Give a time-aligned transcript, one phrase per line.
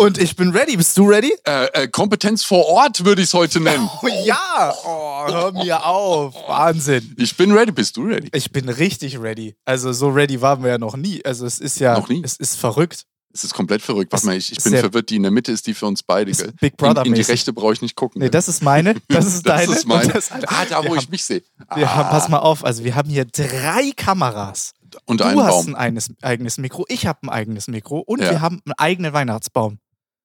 [0.00, 0.78] Und ich bin ready.
[0.78, 1.30] Bist du ready?
[1.44, 3.86] Äh, äh, Kompetenz vor Ort würde ich es heute nennen.
[4.02, 4.74] Oh ja!
[4.82, 6.34] Oh, hör mir auf.
[6.48, 7.14] Wahnsinn.
[7.18, 7.70] Ich bin ready.
[7.70, 8.30] Bist du ready?
[8.32, 9.56] Ich bin richtig ready.
[9.66, 11.22] Also so ready waren wir ja noch nie.
[11.22, 11.98] Also es ist ja.
[11.98, 12.22] Noch nie?
[12.24, 13.04] Es ist verrückt.
[13.34, 14.10] Es ist komplett verrückt.
[14.10, 15.10] Warte mal, ich, ich ist bin verwirrt.
[15.10, 16.30] Die in der Mitte ist die für uns beide.
[16.30, 16.54] Ist Gell?
[16.58, 18.20] Big in, in die rechte brauche ich nicht gucken.
[18.20, 18.30] Nee, gell?
[18.30, 18.94] das ist meine.
[19.08, 19.72] Das ist das deine.
[19.74, 20.08] ist meine.
[20.14, 21.42] Das- ah, da, wo wir ich mich sehe.
[21.74, 24.72] Wir ah, haben, pass mal auf, also wir haben hier drei Kameras.
[25.04, 25.66] Und Du einen hast Baum.
[25.68, 28.30] ein eigenes, eigenes Mikro, ich habe ein eigenes Mikro und Ja.
[28.30, 29.78] wir haben einen eigenen Weihnachtsbaum.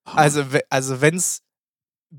[0.06, 1.42] Also, also wenn es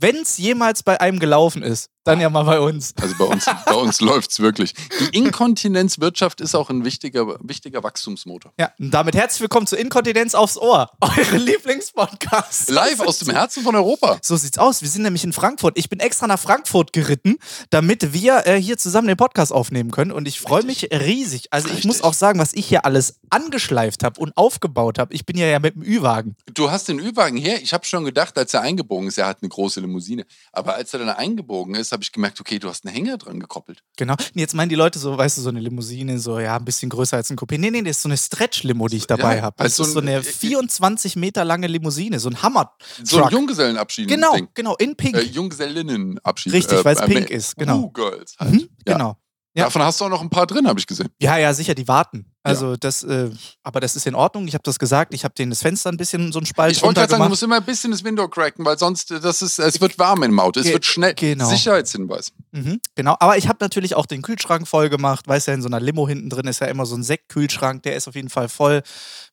[0.01, 2.95] wenn's jemals bei einem gelaufen ist, dann ja mal bei uns.
[3.01, 4.75] Also bei uns, bei uns läuft es wirklich.
[5.01, 8.53] Die Inkontinenzwirtschaft ist auch ein wichtiger, wichtiger Wachstumsmotor.
[8.59, 12.71] Ja, und damit herzlich willkommen zu Inkontinenz aufs Ohr, eure Lieblingspodcast.
[12.71, 14.19] Live aus dem Herzen von Europa.
[14.23, 14.83] So sieht's aus.
[14.83, 15.77] Wir sind nämlich in Frankfurt.
[15.77, 17.39] Ich bin extra nach Frankfurt geritten,
[17.71, 20.13] damit wir äh, hier zusammen den Podcast aufnehmen können.
[20.13, 21.53] Und ich freue mich riesig.
[21.53, 21.89] Also ich Richtig.
[21.89, 25.13] muss auch sagen, was ich hier alles angeschleift habe und aufgebaut habe.
[25.13, 26.37] Ich bin ja ja mit dem Ü-Wagen.
[26.55, 27.61] Du hast den Ü-Wagen her.
[27.61, 30.25] Ich habe schon gedacht, als er eingebogen ist, er hat eine große Limousine.
[30.53, 33.41] Aber als er dann eingebogen ist, habe ich gemerkt, okay, du hast einen Hänger dran
[33.41, 33.83] gekoppelt.
[33.97, 34.13] Genau.
[34.15, 36.89] Und jetzt meinen die Leute so, weißt du, so eine Limousine, so ja, ein bisschen
[36.91, 37.59] größer als ein Coupé.
[37.59, 39.55] Nee, nee, das ist so eine Stretch-Limo, die ich dabei Ja, habe.
[39.59, 42.73] Das also ist so ein- eine äh, 24 Meter lange Limousine, so ein Hammer.
[43.03, 43.33] So ein Truck.
[43.33, 44.09] Junggesellenabschied.
[44.09, 44.49] Genau, Ding.
[44.55, 45.17] genau, in Pink.
[45.17, 46.53] Äh, Junggesellinnenabschied.
[46.53, 47.79] Richtig, weil's äh, pink äh, ist, genau.
[47.85, 48.53] Uh, Girls halt.
[48.53, 48.93] Mhm, ja.
[48.95, 49.17] Genau.
[49.57, 49.65] Ja.
[49.65, 51.09] Davon hast du auch noch ein paar drin, habe ich gesehen.
[51.19, 52.31] Ja, ja, sicher, die warten.
[52.43, 53.31] Also das, äh,
[53.63, 54.47] aber das ist in Ordnung.
[54.47, 55.15] Ich habe das gesagt.
[55.15, 57.29] Ich habe denen das Fenster ein bisschen so ein Spalt Ich wollte gerade sagen, du
[57.31, 60.23] musst immer ein bisschen das Window cracken, weil sonst, äh, das ist, es wird warm
[60.25, 60.61] im Auto.
[60.61, 61.15] Es Ge- wird schnell.
[61.15, 61.49] genau.
[61.49, 62.33] Sicherheitshinweis.
[62.53, 65.27] Mhm, genau, aber ich habe natürlich auch den Kühlschrank voll gemacht.
[65.27, 67.83] Weißt ja, in so einer Limo hinten drin ist ja immer so ein Sektkühlschrank.
[67.85, 68.83] Der ist auf jeden Fall voll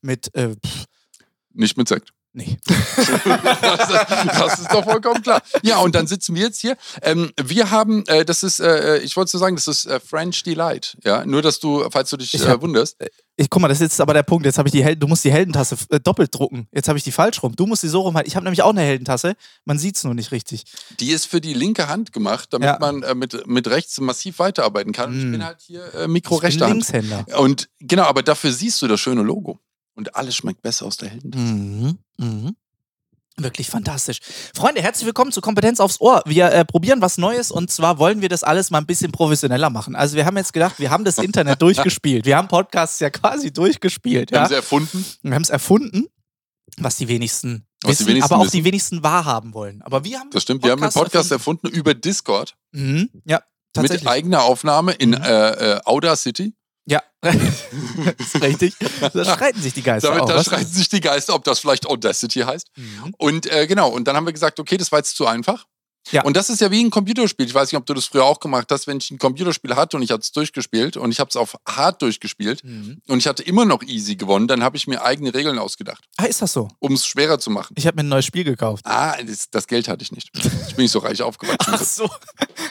[0.01, 0.55] mit, äh,
[1.53, 2.11] Nicht mit Sekt.
[2.33, 2.57] Nee.
[2.95, 3.87] das,
[4.27, 5.41] das ist doch vollkommen klar.
[5.63, 6.77] Ja, und dann sitzen wir jetzt hier.
[7.01, 10.43] Ähm, wir haben, äh, das ist, äh, ich wollte so sagen, das ist äh, French
[10.43, 10.97] Delight.
[11.03, 12.97] Ja, nur dass du, falls du dich Ich äh, hab- wunderst.
[13.35, 14.45] Ich, guck mal, das ist jetzt aber der Punkt.
[14.45, 16.67] Jetzt habe ich die Helden, du musst die Heldentasse äh, doppelt drucken.
[16.71, 17.55] Jetzt habe ich die falsch rum.
[17.55, 18.27] Du musst die so rum halten.
[18.29, 19.33] Ich habe nämlich auch eine Heldentasse.
[19.65, 20.65] Man sieht es nur nicht richtig.
[20.99, 22.77] Die ist für die linke Hand gemacht, damit Ja.
[22.79, 25.11] man äh, mit, mit rechts massiv weiterarbeiten kann.
[25.11, 25.31] Und Ich Mm.
[25.31, 26.87] bin halt hier äh, Mikro Ich bin rechter Hand.
[26.91, 27.39] Linkshänder.
[27.39, 29.59] Und genau, aber dafür siehst du das schöne Logo.
[29.95, 31.43] Und alles schmeckt besser aus der Heldentasse.
[31.53, 31.97] Mhm.
[32.17, 32.55] Mhm.
[33.37, 34.19] Wirklich fantastisch.
[34.55, 36.21] Freunde, herzlich willkommen zu Kompetenz aufs Ohr.
[36.25, 39.71] Wir äh, probieren was Neues und zwar wollen wir das alles mal ein bisschen professioneller
[39.71, 39.95] machen.
[39.95, 42.25] Also wir haben jetzt gedacht, wir haben das Internet durchgespielt.
[42.25, 44.29] Wir haben Podcasts ja quasi durchgespielt.
[44.31, 44.49] Wir haben Ja?
[44.49, 45.03] sie erfunden.
[45.23, 46.05] Wir haben es erfunden,
[46.77, 48.57] was die wenigsten Was die wissen, wenigsten aber auch wissen.
[48.57, 49.81] die wenigsten wahrhaben wollen.
[49.81, 50.63] Aber wir haben Das stimmt.
[50.63, 53.09] Wir haben einen Podcast erfunden über Discord Mhm.
[53.25, 53.43] Ja, mit
[53.73, 54.07] tatsächlich.
[54.09, 55.15] eigener Aufnahme in Mhm.
[55.23, 56.53] äh, äh, Audacity.
[56.85, 57.01] Ja,
[58.17, 58.75] ist richtig.
[58.99, 60.27] Da streiten sich die Geister Damit auch.
[60.27, 62.67] da streiten sich die Geister, ob das vielleicht Audacity heißt.
[62.75, 63.15] Mhm.
[63.17, 65.65] Und äh, genau, und dann haben wir gesagt, okay, das war jetzt zu einfach.
[66.11, 66.23] Ja.
[66.23, 67.45] Und das ist ja wie ein Computerspiel.
[67.45, 69.97] Ich weiß nicht, ob du das früher auch gemacht hast, wenn ich ein Computerspiel hatte
[69.97, 73.01] und ich hatte es durchgespielt und ich habe es auf hart durchgespielt Mhm.
[73.07, 76.25] und ich hatte immer noch easy gewonnen, dann habe ich mir eigene Regeln ausgedacht, Ah,
[76.25, 76.67] ist das so?
[76.79, 77.73] um es schwerer zu machen.
[77.77, 78.85] Ich habe mir ein neues Spiel gekauft.
[78.85, 80.29] Ah, das, das Geld hatte ich nicht.
[80.35, 81.73] Ich bin nicht so reich aufgewachsen.
[81.73, 82.09] Ach so.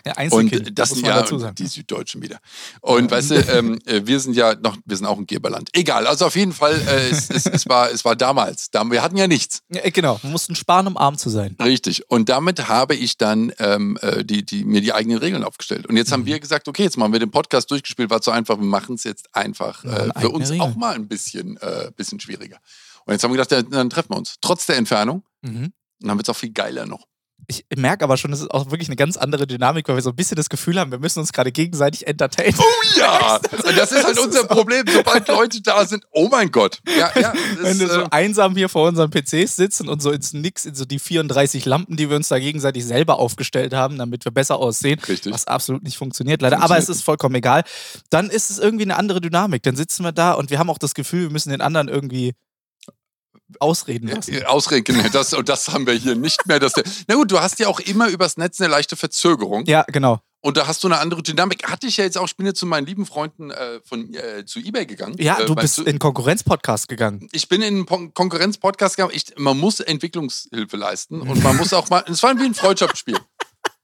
[0.04, 1.22] Ja, Einzelkind, Und das sind ja
[1.52, 2.38] die Süddeutschen wieder.
[2.80, 5.68] Und weißt du, ähm, äh, wir sind ja noch, wir sind auch ein Geberland.
[5.74, 8.70] Egal, also auf jeden Fall, äh, es, es, es, war, es war damals.
[8.72, 9.60] Da, wir hatten ja nichts.
[9.72, 11.56] Ja, äh, genau, man mussten sparen, um arm zu sein.
[11.62, 12.10] Richtig.
[12.10, 15.86] Und damit habe ich dann ähm, äh, die, die, mir die eigenen Regeln aufgestellt.
[15.86, 16.14] Und jetzt Mhm.
[16.14, 18.96] haben wir gesagt, okay, jetzt machen wir den Podcast durchgespielt, war zu einfach, wir machen
[18.96, 20.60] es jetzt einfach äh, für uns Regeln.
[20.60, 22.58] auch mal ein bisschen, äh, bisschen schwieriger.
[23.04, 24.36] Und jetzt haben wir gedacht, ja, dann treffen wir uns.
[24.40, 25.24] Trotz der Entfernung.
[25.42, 25.72] Mhm.
[26.02, 27.06] Und dann wird es auch viel geiler noch.
[27.48, 30.10] Ich merke aber schon, das ist auch wirklich eine ganz andere Dynamik, weil wir so
[30.10, 32.54] ein bisschen das Gefühl haben, wir müssen uns gerade gegenseitig entertainen.
[32.58, 33.36] Oh ja!
[33.52, 34.84] Und das ist halt Das unser ist Problem.
[34.86, 36.78] Sobald Leute da sind, oh mein Gott.
[36.86, 37.32] Ja, ja.
[37.60, 40.74] Wenn wir so äh, einsam hier vor unseren PCs sitzen und so ins Nix, in
[40.74, 44.56] so die 34 Lampen, die wir uns da gegenseitig selber aufgestellt haben, damit wir besser
[44.56, 45.32] aussehen, Richtig.
[45.32, 46.56] was absolut nicht funktioniert leider.
[46.56, 47.64] Aber es Funktioniert ist vollkommen egal.
[48.10, 49.62] Dann ist es irgendwie eine andere Dynamik.
[49.62, 52.34] Dann sitzen wir da und wir haben auch das Gefühl, wir müssen den anderen irgendwie
[53.60, 54.34] ausreden lassen.
[54.34, 56.58] Äh, Ausreden, das, und das haben wir hier nicht mehr.
[56.58, 59.64] Dass der, na gut, du hast ja auch immer übers Netz eine leichte Verzögerung.
[59.66, 60.20] Ja, genau.
[60.44, 61.70] Und da hast du eine andere Dynamik.
[61.70, 64.44] Hatte ich ja jetzt auch, ich bin jetzt zu meinen lieben Freunden äh, von, äh,
[64.44, 65.14] zu Ebay gegangen.
[65.18, 67.28] Ja, äh, du weißt bist in Konkurrenz-Podcast gegangen.
[67.30, 69.14] ich bin in Konkurrenz-Podcast gegangen.
[69.14, 72.04] Ich, man muss Entwicklungshilfe leisten und man muss auch mal.
[72.08, 73.18] Es war wie ein Freundschaftsspiel.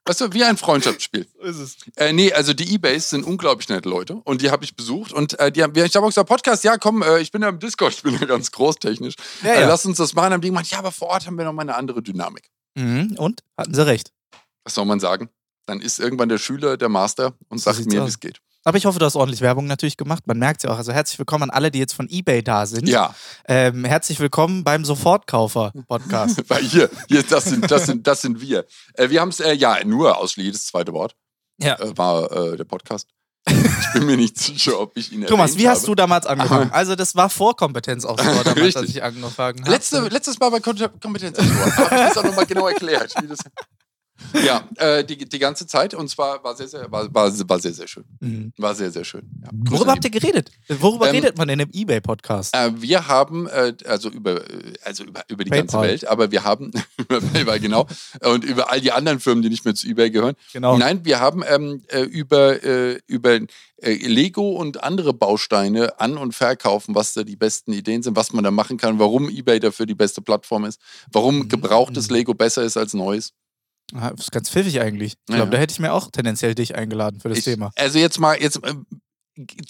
[0.08, 1.26] Weißt du, wie ein Freundschaftsspiel.
[1.40, 1.76] So ist es.
[1.96, 5.38] Äh, nee, also die Ebays sind unglaublich nette Leute und die habe ich besucht und
[5.38, 7.58] äh, die haben, ich habe auch gesagt, Podcast, ja komm, äh, ich bin ja im
[7.58, 9.14] Discord, ich bin ja ganz großtechnisch.
[9.42, 9.68] Ja, Äh, ja.
[9.68, 10.24] lass uns das machen.
[10.24, 12.50] Dann haben die gemeint, ja, aber vor Ort haben wir noch mal eine andere Dynamik.
[12.74, 13.14] Mhm.
[13.18, 13.42] Und?
[13.56, 14.10] Hatten sie recht.
[14.64, 15.28] Was soll man sagen?
[15.66, 18.40] Dann ist irgendwann der Schüler der Master und sagt mir, wie es geht.
[18.68, 20.26] Aber ich hoffe, du hast ordentlich Werbung natürlich gemacht.
[20.26, 20.76] Man merkt es ja auch.
[20.76, 22.86] Also herzlich willkommen an alle, die jetzt von eBay da sind.
[22.86, 23.14] Ja,
[23.46, 26.44] Ähm, herzlich willkommen beim Sofortkaufer-Podcast.
[26.50, 28.66] weil hier, hier das, sind, das, sind, das sind wir.
[28.92, 31.16] Äh, wir haben es, äh, ja, nur ausschließlich, das zweite Wort
[31.56, 31.80] ja.
[31.80, 33.08] äh, war äh, der Podcast.
[33.48, 35.86] Ich bin mir nicht sicher, ob ich ihn Thomas, wie hast habe.
[35.86, 36.70] du damals angefangen?
[36.74, 38.96] Also, das war vor Kompetenz aufs Ohr damals, als Richtig.
[38.96, 39.70] ich angefangen habe.
[39.70, 41.38] Letzte, letztes Mal bei Kom- Kompetenz.
[41.38, 43.14] habe ich das auch nochmal genau erklärt.
[43.22, 43.38] Wie das
[44.44, 47.72] ja, äh, die, die ganze Zeit und zwar war sehr, sehr, war, war, war sehr,
[47.72, 48.04] sehr schön.
[48.20, 48.52] Mhm.
[48.58, 49.22] War sehr, sehr schön.
[49.42, 49.50] Ja.
[49.52, 50.50] Worüber habt ihr geredet?
[50.68, 52.54] Worüber Ähm, redet man in einem Ebay-Podcast?
[52.54, 54.42] Äh, wir haben, äh, also über,
[54.84, 55.88] also über, über die ganze PayPal.
[55.88, 57.86] Welt, aber wir haben, über PayPal, genau,
[58.24, 60.34] und über all die anderen Firmen, die nicht mehr zu eBay gehören.
[60.52, 60.76] Genau.
[60.76, 63.38] Nein, wir haben ähm, äh, über, äh, über
[63.80, 68.32] äh, Lego und andere Bausteine an- und verkaufen, was da die besten Ideen sind, was
[68.32, 70.80] man da machen kann, warum eBay dafür die beste Plattform ist,
[71.12, 71.48] warum Mhm.
[71.48, 73.32] gebrauchtes Lego besser ist als neues.
[73.94, 75.12] Ah, Das ist ganz pfiffig eigentlich.
[75.12, 75.50] Ich glaube, ja.
[75.50, 77.70] da hätte ich mir auch tendenziell dich eingeladen für das Ich, Thema.
[77.76, 78.74] Also jetzt mal, jetzt äh,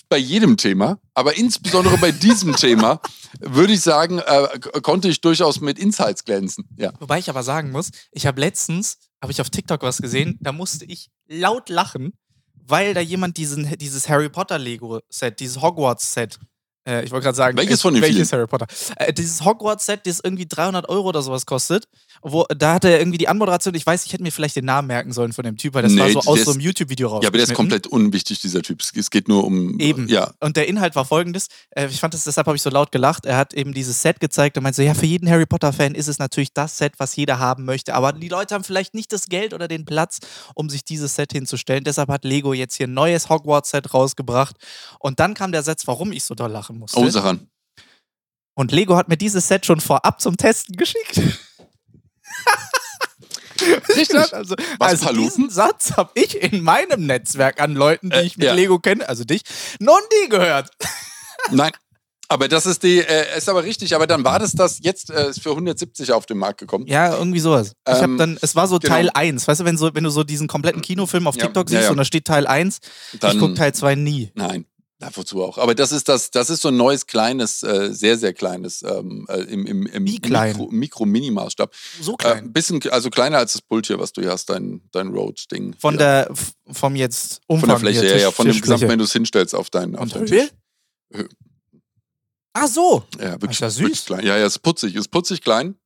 [0.08, 3.00] bei jedem Thema, aber insbesondere bei diesem Thema,
[3.40, 6.68] würde ich sagen, äh, konnte ich durchaus mit Insights glänzen.
[6.76, 6.92] Ja.
[7.00, 10.52] Wobei ich aber sagen muss, ich habe letztens, habe ich auf TikTok was gesehen, da
[10.52, 12.12] musste ich laut lachen,
[12.54, 16.38] weil da jemand diesen, dieses Harry Potter Lego-Set, dieses Hogwarts-Set,
[16.86, 18.66] äh, ich wollte gerade sagen, Welches äh, von den welches Harry Potter?
[18.96, 21.88] Äh, dieses Hogwarts-Set, das irgendwie 300 Euro oder sowas kostet,
[22.22, 24.88] wo, da hatte er irgendwie die Anmoderation, ich weiß, ich hätte mir vielleicht den Namen
[24.88, 27.20] merken sollen von dem Typ, weil das Nee, war so aus so einem YouTube-Video raus.
[27.22, 28.80] ja, aber der ist komplett unwichtig, dieser Typ.
[28.80, 29.78] Es- geht nur um.
[29.80, 30.08] Eben.
[30.08, 30.32] Ja.
[30.40, 31.46] Und der Inhalt war folgendes.
[31.70, 33.26] Äh, ich fand das, deshalb habe ich so laut gelacht.
[33.26, 36.08] Er hat eben dieses Set gezeigt und meinte so, ja, für jeden Harry Potter-Fan ist
[36.08, 37.94] es natürlich das Set, was jeder haben möchte.
[37.94, 40.18] Aber die Leute haben vielleicht nicht das Geld oder den Platz,
[40.54, 41.84] um sich dieses Set hinzustellen.
[41.84, 44.56] Deshalb hat Lego jetzt hier ein neues Hogwarts-Set rausgebracht.
[44.98, 46.98] Und dann kam der Satz, warum ich so doll lachen musste.
[46.98, 47.48] Oh, Saran.
[48.54, 51.20] Und Lego hat mir dieses Set schon vorab zum Testen geschickt.
[53.88, 54.32] Richtig.
[54.32, 58.36] Also, Was, also diesen Satz habe ich in meinem Netzwerk an Leuten, die Äh, ich
[58.36, 58.54] mit ja.
[58.54, 59.42] Lego kenne, also dich,
[59.80, 60.70] noch nie gehört.
[61.50, 61.72] Nein.
[62.30, 65.30] Aber das ist die, äh, ist aber richtig, aber dann war das das, jetzt äh,
[65.30, 66.86] ist für 170 auf den Markt gekommen.
[66.86, 67.72] Ja, irgendwie sowas.
[67.86, 68.94] ich habe Ähm, dann, es war so genau.
[68.94, 69.48] Teil 1.
[69.48, 71.90] Weißt du, wenn, so, wenn du so diesen kompletten Kinofilm auf TikTok ja, siehst ja.
[71.90, 72.80] und da steht Teil 1,
[73.14, 74.30] ich Dann, gucke Teil 2 nie.
[74.34, 74.66] Nein.
[75.00, 75.58] Na, wozu auch?
[75.58, 79.26] Aber das ist das, das ist so ein neues kleines, äh, sehr, sehr kleines, ähm,
[79.28, 80.56] äh, im, im, im Wie klein?
[80.56, 81.72] Mikro- Mikro-Mini-Maßstab.
[82.00, 82.38] So Äh, klein.
[82.46, 85.74] ein bisschen, also kleiner als das Pult hier, was du hier hast, dein, dein Road-Ding.
[85.78, 85.98] von hier.
[86.26, 86.34] der,
[86.72, 88.60] vom jetzt Umfang von der Fläche, hier, ja, ja, Tisch- von dem.
[88.60, 90.26] Gesamten, wenn du es hinstellst auf deinen, auf deinen?
[90.26, 90.48] Tisch.
[92.54, 93.80] Ach so, Ja, wirklich, Ist ja süß.
[93.82, 94.26] wirklich klein.
[94.26, 95.76] Ja, ja, ist putzig, ist putzig klein.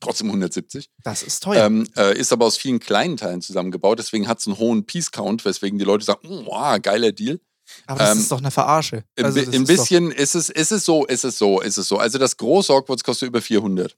[0.00, 0.88] Trotzdem 170.
[1.04, 1.66] das ist teuer.
[1.66, 5.44] Ähm, äh, ist aber aus vielen kleinen Teilen zusammengebaut, deswegen hat es einen hohen Piece-Count,
[5.44, 7.38] weswegen die Leute sagen, "Mm, wow, geiler Deal.
[7.86, 9.04] Aber das ähm, ist doch eine Verarsche.
[9.16, 11.98] Ein, Also, ein bisschen ist es, ist es so, ist es so, ist es so.
[11.98, 13.96] Also das große Hogwarts kostet über 400.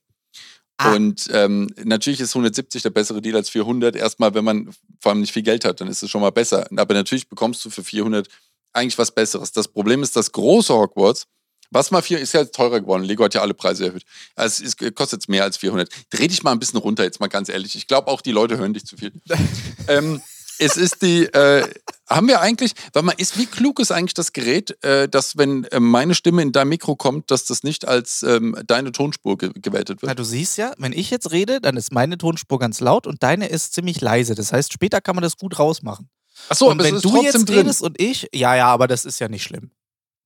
[0.78, 0.94] Ah.
[0.94, 3.94] Und ähm, natürlich ist 170 der bessere Deal als 400.
[3.94, 4.70] Erstmal, wenn man
[5.00, 6.66] vor allem nicht viel Geld hat, dann ist es schon mal besser.
[6.76, 8.28] Aber natürlich bekommst du für 400
[8.72, 9.52] eigentlich was Besseres.
[9.52, 11.26] Das Problem ist, das große Hogwarts,
[11.70, 13.02] was mal vier, ist ja teurer geworden.
[13.04, 14.04] Lego hat ja alle Preise erhöht.
[14.34, 15.88] Also es ist- kostet jetzt mehr als 400.
[16.10, 17.74] Dreh dich mal ein bisschen runter, jetzt mal ganz ehrlich.
[17.76, 19.12] Ich glaube auch, die Leute hören dich zu viel.
[19.88, 20.20] ähm,
[20.58, 21.68] es ist die, äh,
[22.08, 25.64] haben wir eigentlich, weil man ist, wie klug ist eigentlich das Gerät, äh, dass wenn
[25.64, 29.50] äh, meine Stimme in dein Mikro kommt, dass das nicht als ähm, deine Tonspur ge
[29.54, 30.18] gewertet Na, wird?
[30.18, 33.48] du siehst ja, wenn ich jetzt rede, dann ist meine Tonspur ganz laut und deine
[33.48, 34.34] ist ziemlich leise.
[34.34, 36.08] Das heißt, später kann man das gut rausmachen.
[36.48, 39.42] Achso, und wenn du jetzt redest und ich, ja, ja, aber das ist ja nicht
[39.42, 39.70] schlimm.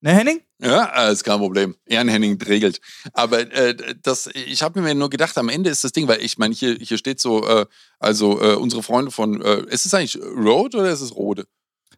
[0.07, 0.41] Ne, Henning?
[0.63, 1.75] Ja, äh, ist kein Problem.
[1.85, 2.81] Ehrenhenning regelt.
[3.13, 3.75] Aber äh,
[4.05, 6.77] das, ich habe mir nur gedacht, am Ende ist das Ding, weil ich meine, hier,
[6.81, 7.67] hier steht so, äh,
[7.99, 11.49] also äh, unsere Freunde von, äh, ist es eigentlich Road oder ist es Rode?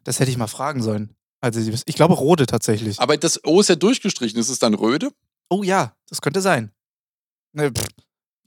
[0.05, 1.15] Das hätte ich mal fragen sollen.
[1.39, 2.99] Also, ich glaube, Rode tatsächlich.
[2.99, 4.39] Aber das O ist ja durchgestrichen.
[4.39, 5.11] Ist es dann Röde
[5.47, 6.71] Oh ja, das könnte sein.
[7.53, 7.85] Ne, pff,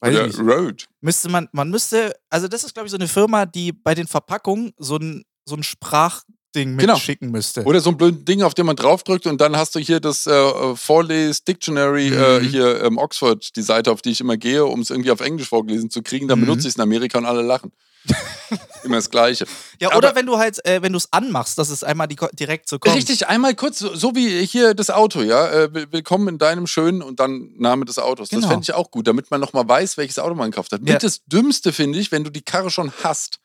[0.04, 0.28] oder.
[0.38, 0.86] Road?
[1.00, 4.08] Müsste man, man müsste, also das ist, glaube ich, so eine Firma, die bei den
[4.08, 6.94] Verpackungen so ein, so ein Sprachding Genau.
[6.94, 7.62] mitschicken müsste.
[7.64, 10.26] Oder so ein blödes Ding, auf dem man draufdrückt und dann hast du hier das
[10.26, 12.44] äh, Vorles-Dictionary, äh, Mhm.
[12.48, 15.48] hier ähm, Oxford, die Seite, auf die ich immer gehe, um es irgendwie auf Englisch
[15.48, 16.28] vorgelesen zu kriegen.
[16.28, 16.46] Dann Mhm.
[16.46, 17.72] benutze ich es in Amerika und alle lachen.
[18.82, 19.46] immer das Gleiche.
[19.80, 22.16] ja, oder aber- wenn du halt, äh, wenn du es anmachst, dass es einmal die,
[22.32, 22.96] direkt so kommt.
[22.96, 25.48] Richtig, einmal kurz, so, so wie hier das Auto, ja.
[25.52, 28.28] Äh, will- willkommen in deinem schönen und dann Name des Autos.
[28.30, 28.48] Das Genau.
[28.50, 30.80] fände ich auch gut, damit man nochmal weiß, welches Auto man gekauft hat.
[30.84, 30.94] Ja.
[30.94, 33.38] Mit das Dümmste finde ich, wenn du die Karre schon hast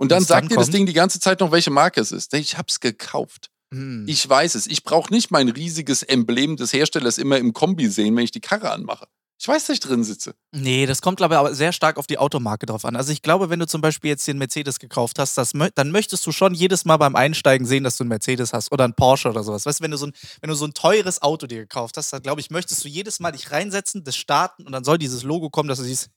[0.00, 0.70] und dann sagt dir das.
[0.70, 2.32] Ding die ganze Zeit noch, welche Marke es ist.
[2.32, 3.50] Ich hab's gekauft.
[3.70, 4.06] Hm.
[4.08, 4.66] Ich weiß es.
[4.66, 8.40] Ich brauche nicht mein riesiges Emblem des Herstellers immer im Kombi sehen, wenn ich die
[8.40, 9.06] Karre anmache.
[9.38, 10.34] Ich weiß, dass ich drin sitze.
[10.52, 12.96] Nee, das kommt, glaube ich, aber sehr stark auf die Automarke drauf an.
[12.96, 16.26] Also ich glaube, wenn du zum Beispiel jetzt den Mercedes gekauft hast, das, dann möchtest
[16.26, 19.28] du schon jedes Mal beim Einsteigen sehen, dass du einen Mercedes hast oder einen Porsche
[19.28, 19.66] oder sowas.
[19.66, 22.10] Weißt du, wenn du so ein, wenn du so ein teures Auto dir gekauft hast,
[22.12, 25.24] dann glaube ich, möchtest du jedes Mal dich reinsetzen, das starten und dann soll dieses
[25.24, 26.10] Logo kommen, dass du siehst.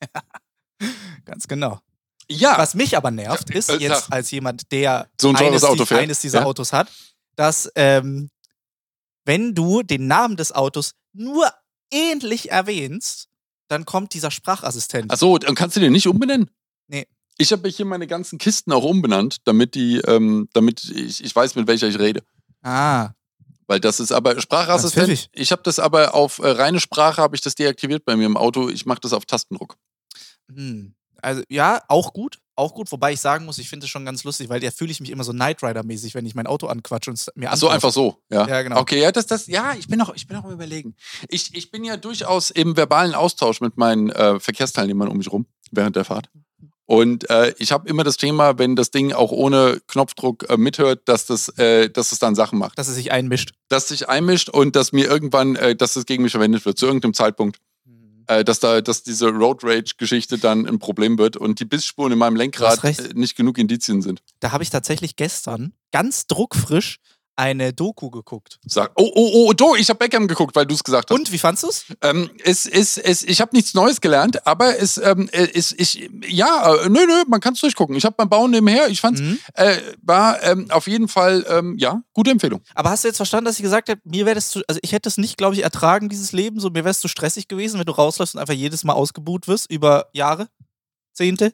[1.25, 1.81] Ganz genau.
[2.29, 5.63] Ja, Was mich aber nervt, Ja, ist äh, jetzt als jemand, der So ein eines,
[5.63, 6.01] Auto fährt.
[6.01, 6.45] eines dieser Ja.
[6.45, 6.89] Autos hat,
[7.35, 8.29] dass ähm,
[9.25, 11.51] wenn du den Namen des Autos nur
[11.91, 13.27] ähnlich erwähnst,
[13.67, 15.11] dann kommt dieser Sprachassistent.
[15.11, 16.49] Achso, dann kannst du den nicht umbenennen?
[17.39, 21.55] Ich habe hier meine ganzen Kisten auch umbenannt, damit die, ähm, damit ich, ich weiß,
[21.55, 22.21] mit welcher ich rede.
[22.61, 23.09] Ah,
[23.65, 25.07] Weil das ist aber Sprachassistent.
[25.07, 25.29] pfiffig.
[25.33, 28.37] Ich habe das aber auf äh, reine Sprache habe ich das deaktiviert bei mir im
[28.37, 28.69] Auto.
[28.69, 29.77] Ich mache das auf Tastendruck.
[30.53, 30.93] hm.
[31.23, 32.39] Also ja, auch gut.
[32.55, 34.91] Auch gut, wobei ich sagen muss, ich finde es schon ganz lustig, weil da fühle
[34.91, 37.57] ich mich immer so Knight Rider-mäßig, wenn ich mein Auto anquatsche und es mir Ach
[37.57, 38.21] so, einfach so.
[38.29, 38.79] Ja, Ja, genau.
[38.79, 40.95] Okay, ja, das, das, ja, ich bin noch, ich bin noch am überlegen.
[41.29, 45.47] Ich, ich bin ja durchaus im verbalen Austausch mit meinen äh, Verkehrsteilnehmern um mich rum
[45.71, 46.29] während der Fahrt.
[46.85, 51.01] Und äh, ich habe immer das Thema, wenn das Ding auch ohne Knopfdruck äh, mithört,
[51.05, 52.77] dass das, äh, dass es dann Sachen macht.
[52.77, 53.53] Dass es sich einmischt.
[53.69, 56.85] Dass sich einmischt und dass mir irgendwann, äh, dass es gegen mich verwendet wird, zu
[56.85, 57.57] irgendeinem Zeitpunkt.
[58.27, 62.19] Äh, dass da, dass diese Road Rage-Geschichte dann ein Problem wird und die Bissspuren in
[62.19, 64.21] meinem Lenkrad äh, nicht genug Indizien sind.
[64.39, 66.99] Da habe ich tatsächlich gestern ganz druckfrisch
[67.35, 68.59] eine Doku geguckt.
[68.65, 71.17] Sag, oh, oh, oh, do, ich habe Beckham geguckt, weil du es gesagt hast.
[71.17, 71.85] Und wie fandst du es?
[72.01, 76.75] Ähm, es, es, es, ich habe nichts Neues gelernt, aber es, ähm, es, ich, ja,
[76.75, 77.95] äh, nö, nö, man kann es durchgucken.
[77.95, 79.39] Ich habe beim Bauen nebenher, ich fand's, Mhm.
[79.55, 82.61] äh, war ähm, auf jeden Fall, ähm, ja, gute Empfehlung.
[82.75, 84.91] Aber hast du jetzt verstanden, dass ich gesagt habe, mir wäre das zu, also ich
[84.91, 86.59] hätte es nicht, glaube ich, ertragen, dieses Leben.
[86.59, 89.47] So, mir wäre es zu stressig gewesen, wenn du rausläufst und einfach jedes Mal ausgebuht
[89.47, 90.47] wirst über Jahre,
[91.13, 91.53] Zehnte.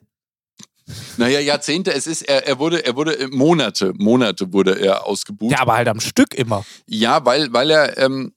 [1.16, 5.52] Naja, Jahrzehnte, es ist, er, er wurde, er wurde, äh, Monate, Monate wurde er ausgebucht.
[5.52, 6.64] Ja, aber halt am Stück immer.
[6.86, 8.32] Ja, weil, weil er, ähm,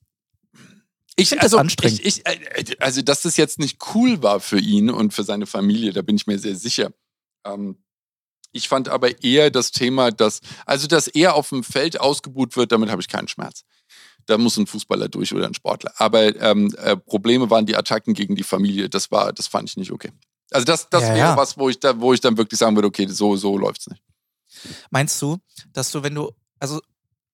[1.16, 2.00] ich find das anstrengend.
[2.00, 5.46] Ich, ich, äh, also, dass das jetzt nicht cool war für ihn und für seine
[5.46, 6.92] Familie, da bin ich mir sehr sicher.
[7.46, 7.78] Ähm,
[8.52, 12.72] ich fand aber eher das Thema, dass, also, dass er auf dem Feld ausgebuht wird,
[12.72, 13.64] damit habe ich keinen Schmerz.
[14.26, 15.92] Da muss ein Fußballer durch oder ein Sportler.
[15.98, 18.90] Aber ähm, äh, Probleme waren die Attacken gegen die Familie.
[18.90, 20.12] Das war, das fand ich nicht okay.
[20.54, 21.38] Also das, das Ja, wäre ja.
[21.38, 24.04] was, wo ich da, wo ich dann wirklich sagen würde, okay, so, so läuft's nicht.
[24.92, 25.38] Meinst du,
[25.74, 26.80] dass du, wenn du, also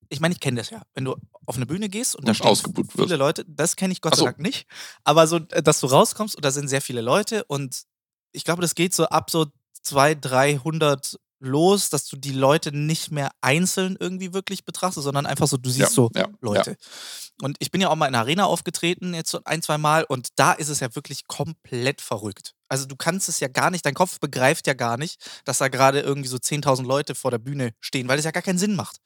[0.09, 2.35] ich meine, ich kenne das ja, wenn du auf eine Bühne gehst und da Und
[2.35, 3.19] stehen ausgebuht viele wirst.
[3.19, 4.21] Leute, das kenne ich Gott so.
[4.23, 4.67] sei Dank nicht,
[5.03, 7.83] aber so, dass du rauskommst und da sind sehr viele Leute und
[8.31, 9.47] ich glaube, das geht so ab so
[9.83, 15.47] 200, 300 los, dass du die Leute nicht mehr einzeln irgendwie wirklich betrachtest, sondern einfach
[15.47, 16.77] so, du siehst Ja, so ja, Leute.
[17.41, 20.03] Und ich bin ja auch mal in der Arena aufgetreten, jetzt so ein, zwei Mal,
[20.03, 22.53] und da ist es ja wirklich komplett verrückt.
[22.67, 25.69] Also du kannst es ja gar nicht, dein Kopf begreift ja gar nicht, dass da
[25.69, 28.75] gerade irgendwie so 10.000 Leute vor der Bühne stehen, weil das ja gar keinen Sinn
[28.75, 28.97] macht.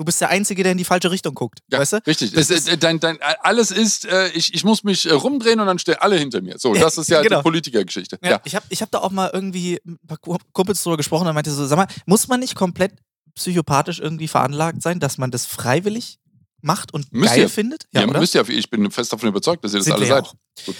[0.00, 1.96] Du bist der Einzige, der in die falsche Richtung guckt, Ja, weißt du?
[2.06, 2.32] richtig.
[2.32, 5.66] Das Es, äh, dein, dein, alles ist, äh, ich, ich muss mich äh, rumdrehen und
[5.66, 6.58] dann stehen alle hinter mir.
[6.58, 7.40] So, das ist ja Genau.
[7.40, 8.18] die Politikergeschichte.
[8.24, 8.40] Ja, Ja.
[8.44, 11.34] Ich habe ich hab da auch mal irgendwie ein paar Ku- Kumpels drüber gesprochen und
[11.34, 12.92] meinte so, sag mal, muss man nicht komplett
[13.34, 16.18] psychopathisch irgendwie veranlagt sein, dass man das freiwillig
[16.62, 17.48] macht und Müsst geil ihr.
[17.50, 17.84] findet?
[17.92, 20.24] Ja, müsst ihr, ich bin fest davon überzeugt, dass ihr das Sind alle ja seid.
[20.24, 20.34] auch.
[20.64, 20.76] Gut.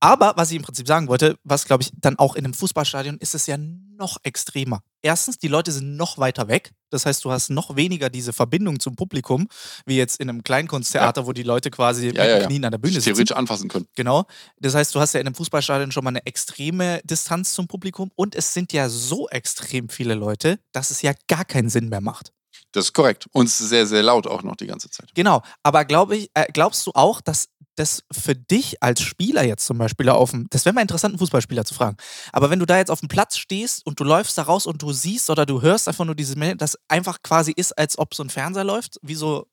[0.00, 3.18] Aber was ich im Prinzip sagen wollte, was glaube ich dann auch in einem Fußballstadion
[3.18, 4.80] ist es ja noch extremer.
[5.02, 6.72] Erstens, die Leute sind noch weiter weg.
[6.90, 9.48] Das heißt, du hast noch weniger diese Verbindung zum Publikum,
[9.86, 12.46] wie jetzt in einem Kleinkunsttheater, wo die Leute quasi mit Ja, ja, den ja.
[12.46, 13.06] Knien an der Bühne sitzen.
[13.14, 13.86] theoretisch anfassen können.
[13.96, 14.24] Genau.
[14.60, 18.10] Das heißt, du hast ja in einem Fußballstadion schon mal eine extreme Distanz zum Publikum
[18.14, 22.00] und es sind ja so extrem viele Leute, dass es ja gar keinen Sinn mehr
[22.00, 22.32] macht.
[22.72, 23.26] Das ist korrekt.
[23.32, 25.10] Und es ist sehr, sehr laut auch noch die ganze Zeit.
[25.14, 25.42] Genau.
[25.62, 29.78] Aber glaub ich, äh, glaubst du auch, dass das für dich als Spieler jetzt zum
[29.78, 31.96] Beispiel auf dem, das wäre mal interessant, einen Fußballspieler zu fragen,
[32.32, 34.82] aber wenn du da jetzt auf dem Platz stehst und du läufst da raus und
[34.82, 38.22] du siehst oder du hörst einfach nur dieses, das einfach quasi ist, als ob so
[38.22, 39.46] ein Fernseher läuft, wie so,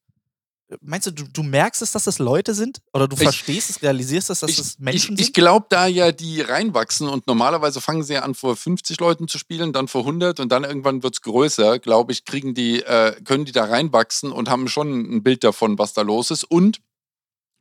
[0.81, 2.79] meinst du, du, du merkst es, dass das Leute sind?
[2.93, 5.35] Oder du Ich- verstehst es, realisierst es, dass Ich, das Menschen ich, ich sind?
[5.35, 9.37] glaube, da ja die reinwachsen und normalerweise fangen sie ja an, vor 50 Leuten zu
[9.37, 13.15] spielen, dann vor 100 und dann irgendwann wird es größer, glaube ich, kriegen die, äh,
[13.23, 16.43] können die da reinwachsen und haben schon ein Bild davon, was da los ist.
[16.43, 16.81] Und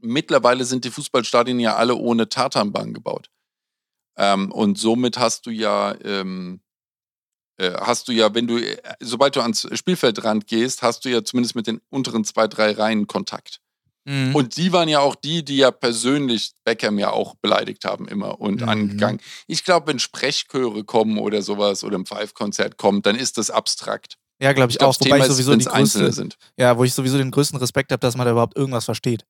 [0.05, 3.31] mittlerweile sind die Fußballstadien ja alle ohne Tatanbahn gebaut.
[4.17, 6.61] Ähm, und somit hast du ja, ähm,
[7.57, 11.25] äh, hast du ja, wenn du, äh, sobald du ans Spielfeldrand gehst, hast du ja
[11.25, 13.61] zumindest mit den unteren zwei, drei Reihen Kontakt.
[14.07, 14.35] Mhm.
[14.35, 18.41] Und die waren ja auch die, die ja persönlich Beckham ja auch beleidigt haben immer
[18.41, 18.69] und Mhm.
[18.69, 19.21] angegangen.
[19.47, 24.17] Ich glaube, wenn Sprechchöre kommen oder sowas oder ein Five-Konzert kommt, dann ist das abstrakt.
[24.43, 25.01] ja, glaube ich, Ich glaube, auch.
[25.01, 26.37] Wobei Thema ich ist, sowieso wenn die es Einzelne größte, sind.
[26.59, 29.25] ja, wo ich sowieso den größten Respekt habe, dass man da überhaupt irgendwas versteht.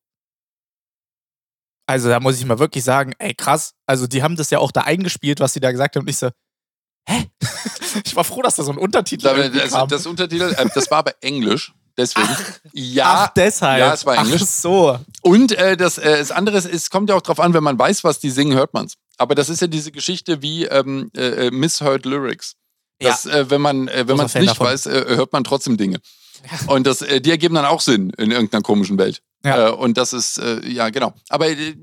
[1.86, 4.72] Also da muss ich mal wirklich sagen, ey krass, also die haben das ja auch
[4.72, 6.02] da eingespielt, was sie da gesagt haben.
[6.02, 6.30] Und ich so,
[7.06, 7.28] hä?
[8.04, 10.98] ich war froh, dass da so ein Untertitel Da, also, das Untertitel, äh, das war
[10.98, 11.72] aber Englisch.
[11.96, 12.28] Deswegen.
[12.72, 13.26] ja.
[13.26, 13.78] Ach, deshalb.
[13.78, 14.42] ja, es war Englisch.
[14.42, 14.98] Ach so.
[15.22, 17.78] Und äh, das, äh, das andere ist, es kommt ja auch drauf an, wenn man
[17.78, 18.94] weiß, was die singen, hört man es.
[19.16, 22.56] Aber das ist ja diese Geschichte wie ähm, äh, äh, Misheard Lyrics.
[22.98, 24.66] Das, äh, wenn man äh, wenn Großer man es nicht davon.
[24.66, 26.00] weiß, äh, hört man trotzdem Dinge.
[26.66, 29.22] Und das, die ergeben dann auch Sinn in irgendeiner komischen Welt.
[29.44, 29.68] Ja.
[29.68, 31.14] Äh, und das ist, äh, ja, genau.
[31.28, 31.76] Aber äh,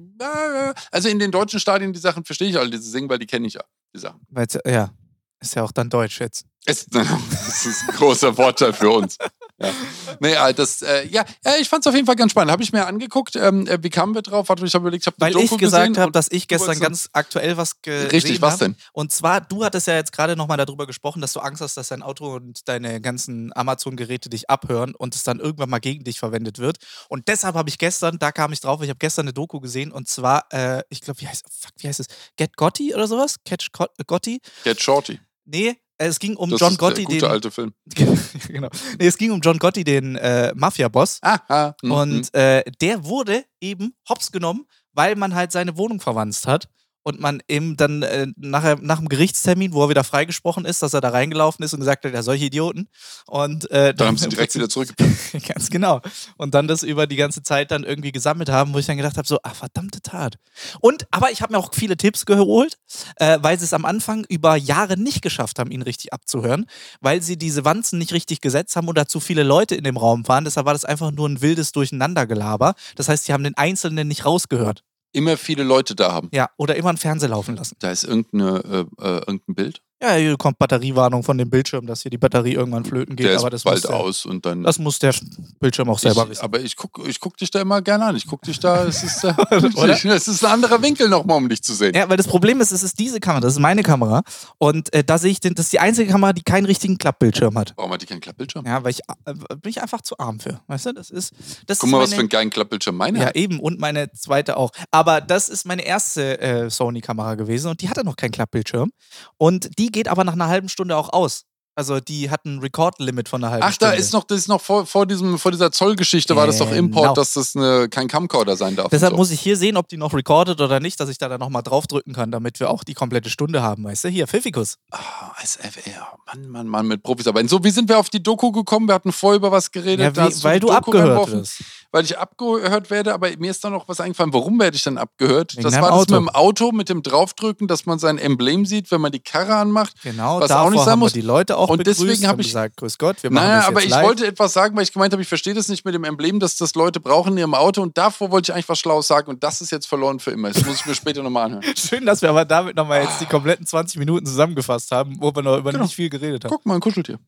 [0.92, 3.48] also in den deutschen Stadien, die Sachen verstehe ich alle, diese Singen, weil die kenne
[3.48, 3.64] ich ja,
[3.94, 4.20] die Sachen.
[4.30, 4.92] Weil's, ja,
[5.40, 6.46] ist ja auch dann Deutsch jetzt.
[6.66, 9.18] Es, das ist ein großer Vorteil für uns.
[9.62, 9.74] Ja.
[10.20, 12.52] Nee, äh, das, äh, ja, ja, ich fand es auf jeden Fall ganz spannend.
[12.52, 13.36] Habe ich mir angeguckt.
[13.36, 14.50] Ähm, äh, wie kamen wir drauf?
[14.50, 17.10] Warte, ich habe überlegt, ich habe Weil Doku ich gesagt habe, dass ich gestern ganz
[17.14, 18.76] aktuell was gesehen Richtig, was denn?
[18.94, 21.90] Und zwar, du hattest ja jetzt gerade nochmal darüber gesprochen, dass du Angst hast, dass
[21.90, 26.20] dein Auto und deine ganzen Amazon-Geräte dich abhören und es dann irgendwann mal gegen dich
[26.20, 26.78] verwendet wird.
[27.10, 29.92] Und deshalb habe ich gestern, da kam ich drauf, ich habe gestern eine Doku gesehen
[29.92, 32.08] und zwar, äh, ich glaube, wie heißt, fuck, wie heißt es?
[32.38, 33.38] Get Gotti oder sowas?
[33.46, 34.42] Catch Go- Gotti?
[34.64, 35.20] Get Shorty.
[35.46, 35.78] Nee,
[36.08, 37.32] es ging um Das John ist Gotti, der gute den.
[37.32, 37.74] alte Film.
[38.48, 38.70] genau.
[39.00, 41.20] Nee, es ging um John Gotti, den äh, Mafia-Boss.
[41.22, 41.76] Aha.
[41.82, 41.92] mhm.
[41.92, 46.68] Und äh, der wurde eben hops genommen, weil man halt seine Wohnung verwanzt hat.
[47.04, 50.94] Und man eben dann äh, nachher, nach dem Gerichtstermin, wo er wieder freigesprochen ist, dass
[50.94, 52.88] er da reingelaufen ist und gesagt hat, ja, solche Idioten.
[53.28, 55.48] Und äh, dann haben sie direkt wieder zurückgepackt.
[55.48, 56.02] Ganz genau.
[56.38, 59.18] Und dann das über die ganze Zeit dann irgendwie gesammelt haben, wo ich dann gedacht
[59.18, 60.36] habe, so, ah, verdammte Tat.
[60.80, 62.78] Und, aber ich habe mir auch viele Tipps geholt,
[63.16, 66.66] äh, weil sie es am Anfang über Jahre nicht geschafft haben, ihn richtig abzuhören,
[67.00, 70.28] weil sie diese Wanzen nicht richtig gesetzt haben oder zu viele Leute in dem Raum
[70.28, 70.46] waren.
[70.46, 72.76] Deshalb war das einfach nur ein wildes Durcheinandergelaber.
[72.96, 74.84] Das heißt, sie haben den Einzelnen nicht rausgehört.
[75.14, 76.30] Immer viele Leute da haben.
[76.32, 77.76] Ja, oder immer einen Fernseher laufen lassen.
[77.80, 79.82] Da ist irgendeine, äh, äh, irgendein Bild.
[80.02, 83.28] Ja, hier kommt Batteriewarnung von dem Bildschirm, dass hier die Batterie irgendwann flöten geht.
[83.28, 84.64] Der aber ist das bald muss der, aus und dann.
[84.64, 85.14] Das muss der
[85.60, 86.42] Bildschirm auch selber ich, wissen.
[86.44, 88.16] aber ich guck, ich guck dich da immer gerne an.
[88.16, 91.62] Ich guck dich da, es ist, äh, es ist ein anderer Winkel nochmal, um dich
[91.62, 91.94] zu sehen.
[91.94, 94.24] Ja, weil das Problem ist, es ist diese Kamera, das ist meine Kamera.
[94.58, 97.56] Und äh, da sehe ich, den, das ist die einzige Kamera, die keinen richtigen Klappbildschirm
[97.56, 97.74] hat.
[97.76, 98.66] Warum hat die keinen Klappbildschirm?
[98.66, 100.62] Ja, weil ich äh, bin ich einfach zu arm für.
[100.66, 101.32] Weißt du, das ist.
[101.68, 103.36] Das Guck ist mal, meine, was für einen geilen Klappbildschirm meine Ja, hat.
[103.36, 103.60] eben.
[103.60, 104.72] Und meine zweite auch.
[104.90, 108.92] Aber das ist meine erste äh, Sony-Kamera gewesen und die hatte noch keinen Klappbildschirm.
[109.38, 111.44] Und die geht aber nach einer halben Stunde auch aus.
[111.74, 113.94] Also die hat ein Record-Limit von einer halben Ach, Stunde.
[113.94, 116.66] da ist noch, das ist noch vor, vor, diesem, vor dieser Zollgeschichte war das doch
[116.68, 116.80] Genau.
[116.80, 118.90] Import, dass das eine, kein Camcorder sein darf.
[118.90, 119.18] Deshalb so.
[119.18, 121.64] muss ich hier sehen, ob die noch recorded oder nicht, dass ich da dann nochmal
[121.64, 124.10] draufdrücken kann, damit wir auch die komplette Stunde haben, weißt du?
[124.10, 124.76] Hier, Pfiffikus.
[124.92, 127.48] Ah, SFR, Mann, Mann, Mann, mit Profis arbeiten.
[127.48, 128.90] So, wie sind wir auf die Doku gekommen?
[128.90, 130.18] Wir hatten vorher über was geredet.
[130.18, 131.64] Ja, wie, weil du abgehört wirst.
[131.94, 134.32] Weil ich abgehört werde, aber mir ist da noch was eingefallen.
[134.32, 135.54] Warum werde ich dann abgehört?
[135.58, 136.14] Wegen das war das Auto.
[136.14, 139.56] mit dem Auto, mit dem Draufdrücken, dass man sein Emblem sieht, wenn man die Karre
[139.56, 140.02] anmacht.
[140.02, 141.12] Genau, Was auch davor nicht sein haben muss.
[141.12, 143.58] die Leute auch Und begrüßt deswegen hab und ich- gesagt, grüß Gott, wir machen Naja,
[143.58, 144.06] das aber ich live.
[144.08, 146.56] wollte etwas sagen, weil ich gemeint habe, ich verstehe das nicht mit dem Emblem, dass
[146.56, 147.82] das Leute brauchen in ihrem Auto.
[147.82, 149.30] Und davor wollte ich eigentlich was Schlaues sagen.
[149.30, 150.50] Und das ist jetzt verloren für immer.
[150.52, 151.64] Das muss ich mir später nochmal anhören.
[151.78, 155.42] Schön, dass wir aber damit nochmal jetzt die kompletten 20 Minuten zusammengefasst haben, wo wir
[155.44, 155.84] noch über Genau.
[155.84, 156.52] nicht viel geredet haben.
[156.52, 157.20] Guck mal, ein Kuscheltier.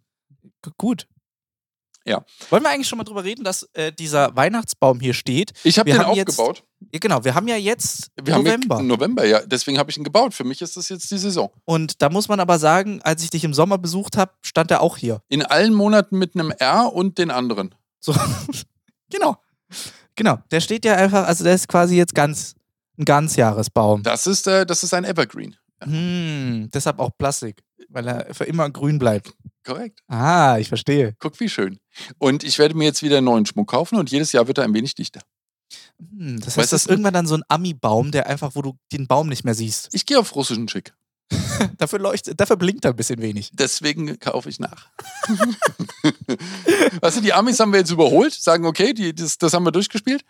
[0.64, 1.06] G- Gut.
[2.06, 2.26] Ja.
[2.50, 5.54] Wollen wir eigentlich schon mal drüber reden, dass äh, dieser Weihnachtsbaum hier steht?
[5.64, 6.64] Ich habe Wir den haben jetzt- aufgebaut.
[6.92, 8.76] Ja, genau, wir haben ja jetzt Wir November.
[8.78, 9.40] haben November, ja.
[9.46, 10.34] Deswegen habe ich ihn gebaut.
[10.34, 11.50] Für mich ist das jetzt die Saison.
[11.64, 14.82] und da muss man aber sagen, als ich dich im Sommer besucht habe, stand er
[14.82, 15.22] auch hier.
[15.30, 17.74] In allen Monaten mit einem R und den anderen.
[18.02, 18.14] So.
[19.10, 19.38] genau.
[20.16, 20.40] Genau.
[20.52, 22.54] Der steht ja einfach, also der ist quasi jetzt ganz
[23.00, 24.04] ein Ganzjahresbaum.
[24.04, 25.56] Das ist, äh, das ist ein Evergreen.
[25.82, 29.34] Hm, deshalb auch Plastik, weil er für immer grün bleibt.
[29.64, 30.00] Korrekt.
[30.08, 31.16] Ah, ich verstehe.
[31.20, 31.80] Guck, wie schön.
[32.18, 34.66] Und ich werde mir jetzt wieder einen neuen Schmuck kaufen und jedes Jahr wird er
[34.66, 35.22] ein wenig dichter.
[36.00, 39.08] Hm, das heißt, das ist irgendwann dann so ein Ami-Baum, der einfach, wo du den
[39.08, 39.90] Baum nicht mehr siehst.
[39.94, 40.94] Ich gehe auf russischen Schick.
[41.78, 43.50] Dafür leuchtet, dafür blinkt er ein bisschen wenig.
[43.54, 44.90] Deswegen kaufe ich nach.
[47.02, 49.72] weißt du, die Amis haben wir jetzt überholt, sagen, okay, die, das, das haben wir
[49.72, 50.24] durchgespielt.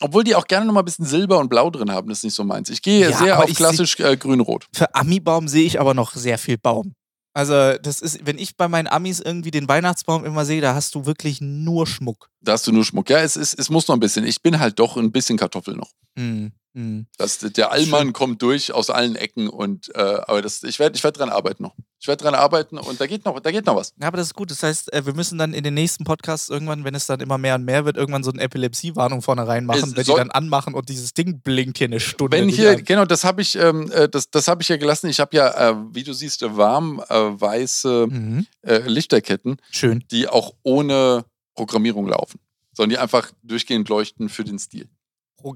[0.00, 2.24] Obwohl die auch gerne noch mal ein bisschen Silber und Blau drin haben, das ist
[2.24, 2.68] nicht so meins.
[2.68, 4.66] Ich gehe Ja, sehr auf klassisch äh, grün-rot.
[4.74, 6.94] Für Ami-Baum sehe ich aber noch sehr viel Baum.
[7.36, 10.94] Also, das ist, wenn ich bei meinen Amis irgendwie den Weihnachtsbaum immer sehe, da hast
[10.94, 12.30] du wirklich nur Schmuck.
[12.40, 13.10] Da hast du nur Schmuck.
[13.10, 14.24] Ja, es, ist, es muss noch ein bisschen.
[14.24, 15.90] Ich bin halt doch ein bisschen Kartoffel noch.
[16.18, 17.06] Hm, hm.
[17.16, 21.02] Das, der Allmann kommt durch aus allen Ecken und äh, aber das, ich werde ich
[21.04, 21.74] werd dran arbeiten noch.
[21.98, 23.94] Ich werde dran arbeiten und da geht noch, da geht noch was.
[23.98, 24.50] Ja, aber das ist gut.
[24.50, 27.38] Das heißt, äh, wir müssen dann in den nächsten Podcasts irgendwann, wenn es dann immer
[27.38, 30.74] mehr und mehr wird, irgendwann so eine Epilepsie-Warnung vorne reinmachen, Es wenn die dann anmachen
[30.74, 32.36] und dieses Ding blinkt hier eine Stunde.
[32.36, 35.08] Wenn hier, genau, das habe ich, ähm, äh, das, das habe ich ja gelassen.
[35.08, 38.46] Ich habe ja, äh, wie du siehst, äh, warm äh, weiße Mhm.
[38.62, 40.04] Lichterketten, Schön.
[40.10, 42.38] die auch ohne Programmierung laufen,
[42.74, 44.88] sondern die einfach durchgehend leuchten für den Stil.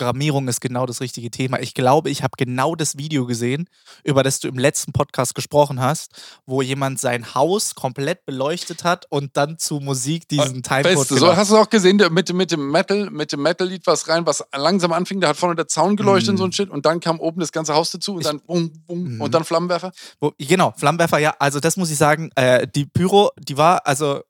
[0.01, 1.59] Programmierung ist genau das richtige Thema.
[1.59, 3.69] Ich glaube, ich habe genau das Video gesehen,
[4.05, 6.13] über das du im letzten Podcast gesprochen hast,
[6.47, 11.09] wo jemand sein Haus komplett beleuchtet hat und dann zu Musik diesen Timecode.
[11.09, 14.25] So, hast du auch gesehen, mit, dem- mit dem Metal, mit dem Metal-Lied was rein,
[14.27, 16.35] was langsam anfing, da hat vorne der Zaun geleuchtet Mhm.
[16.35, 18.39] und so ein Shit und dann kam oben das ganze Haus dazu und Ich- dann
[18.47, 19.21] bum, bum, Mhm.
[19.21, 19.91] und dann Flammenwerfer.
[20.21, 21.35] Wo, genau, Flammenwerfer, ja.
[21.41, 24.21] Also das muss ich sagen, äh, die Pyro, die war, also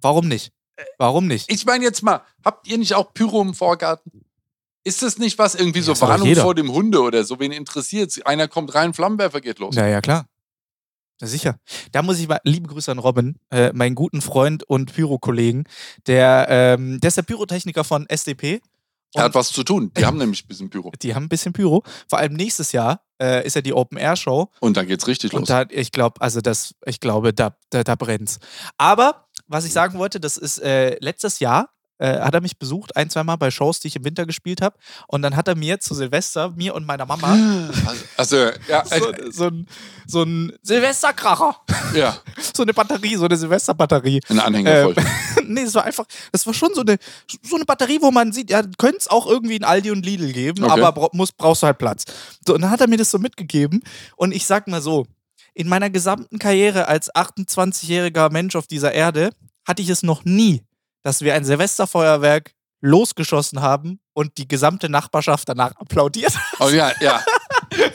[0.00, 0.52] warum nicht?
[0.98, 1.50] Warum nicht?
[1.52, 4.24] Ich meine jetzt mal, habt ihr nicht auch Pyro im Vorgarten?
[4.82, 7.38] Ist das nicht was irgendwie so Warnung vor dem Hunde oder so?
[7.38, 9.74] Wen interessiert Einer kommt rein, Flammenwerfer geht los.
[9.74, 10.26] Ja, ja, klar.
[11.22, 11.58] Sicher.
[11.92, 15.64] Da muss ich mal, liebe Grüße an Robin, äh, meinen guten Freund und Pyro-Kollegen.
[16.06, 18.62] Der, ähm, der ist der Pyrotechniker von SDP.
[19.14, 19.92] Er hat was zu tun.
[19.96, 20.92] Die haben nämlich ein bisschen Pyro.
[21.02, 21.82] Die haben ein bisschen Pyro.
[22.08, 24.50] Vor allem nächstes Jahr äh, ist ja die Open Air Show.
[24.60, 25.40] Und dann geht's richtig los.
[25.40, 28.38] Und da, ich glaube, also das, ich glaube, da, da, da brennt's.
[28.78, 32.96] Aber was ich sagen wollte, das ist äh, letztes Jahr äh, hat er mich besucht,
[32.96, 34.76] ein, zweimal bei Shows, die ich im Winter gespielt habe.
[35.06, 38.36] Und dann hat er mir zu Silvester, mir und meiner Mama, Also, also
[38.68, 39.66] ja, so, so, ein,
[40.06, 41.56] so ein Silvesterkracher,
[41.94, 42.16] ja,
[42.54, 44.20] so eine Batterie, so eine Silvesterbatterie.
[44.28, 44.94] ein Anhänger voll.
[45.46, 46.96] nee, es war einfach, das war schon so eine,
[47.42, 50.32] so eine Batterie, wo man sieht, ja, könnte es auch irgendwie in Aldi und Lidl
[50.32, 50.72] geben, Okay.
[50.72, 52.04] aber bra muss, brauchst du halt Platz.
[52.46, 53.82] So, und dann hat er mir das so mitgegeben
[54.16, 55.06] und ich sag mal so,
[55.52, 59.30] in meiner gesamten Karriere als 28-jähriger Mensch auf dieser Erde
[59.66, 60.62] hatte ich es noch nie,
[61.02, 66.32] dass wir ein Silvesterfeuerwerk losgeschossen haben und die gesamte Nachbarschaft danach applaudiert.
[66.60, 67.20] Oh ja, ja.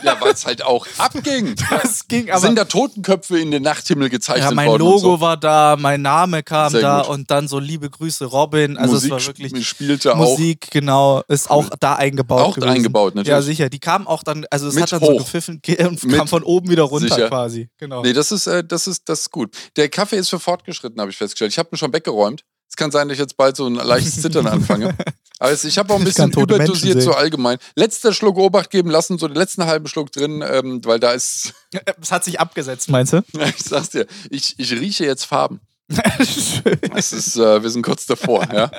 [0.02, 1.54] Ja, weil es halt auch abging.
[1.70, 2.40] Das ging aber.
[2.40, 4.80] Sind da Totenköpfe in den Nachthimmel gezeichnet ja, mein worden?
[4.82, 5.20] Logo so.
[5.20, 7.10] war da, mein Name kam Sehr da gut.
[7.10, 8.78] und dann so liebe Grüße Robin.
[8.78, 10.16] Also Musik es war wirklich sp- spielte auch.
[10.16, 12.40] Musik, genau, ist auch da eingebaut.
[12.40, 12.70] Auch gewesen.
[12.70, 13.28] eingebaut, natürlich.
[13.28, 13.68] Ja, sicher.
[13.68, 15.18] Die kam auch dann, also es Mit hat dann so hoch.
[15.18, 17.28] gepfiffen ge- und Mit- kam von oben wieder runter Sicher.
[17.28, 17.68] quasi.
[17.76, 18.02] Genau.
[18.02, 19.54] Nee, das ist, äh, das, ist, das ist gut.
[19.76, 21.52] Der Kaffee ist für fortgeschritten, habe ich festgestellt.
[21.52, 22.44] Ich habe ihn schon weggeräumt.
[22.76, 24.94] Es kann sein, dass ich jetzt bald so ein leichtes Zittern anfange.
[25.38, 27.56] Aber ich habe auch ein bisschen überdosiert, so allgemein.
[27.74, 31.54] Letzter Schluck Obacht geben lassen, so den letzten halben Schluck drin, ähm, weil da ist,
[32.02, 33.22] Es hat sich abgesetzt, meinst du?
[33.56, 35.60] ich sag's dir, ich, ich rieche jetzt Farben.
[36.18, 36.78] schön.
[36.94, 38.70] Es ist, äh, wir sind kurz davor, ja.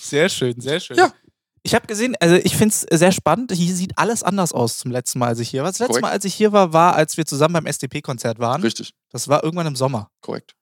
[0.00, 0.96] Sehr schön, sehr schön.
[0.96, 1.12] Ja.
[1.62, 3.52] Ich habe gesehen, also ich finde es sehr spannend.
[3.52, 5.70] Hier sieht alles anders aus zum letzten Mal, als ich hier war.
[5.70, 6.02] Das letzte Korrekt.
[6.02, 8.62] Mal, als ich hier war, war, als wir zusammen beim SDP-Konzert waren.
[8.62, 10.10] Richtig, Das war irgendwann im Sommer.
[10.22, 10.56] korrekt.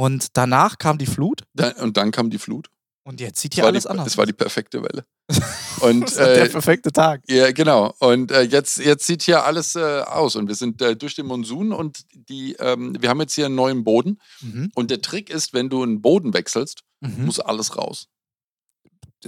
[0.00, 1.42] Und danach kam die Flut.
[1.54, 2.68] Dann, und dann kam die Flut.
[3.02, 5.04] Und jetzt sieht hier alles die, anders es war die perfekte Welle.
[5.80, 7.22] Und Das war der äh, perfekte Tag.
[7.28, 7.94] Ja, genau.
[7.98, 10.36] Und äh, jetzt, jetzt sieht hier alles äh, aus.
[10.36, 13.54] Und wir sind äh, durch den Monsun und die, ähm, wir haben jetzt hier einen
[13.54, 14.18] neuen Boden.
[14.42, 14.70] Mhm.
[14.74, 17.24] Und der Trick ist, wenn du einen Boden wechselst, Mhm.
[17.24, 18.08] muss alles raus.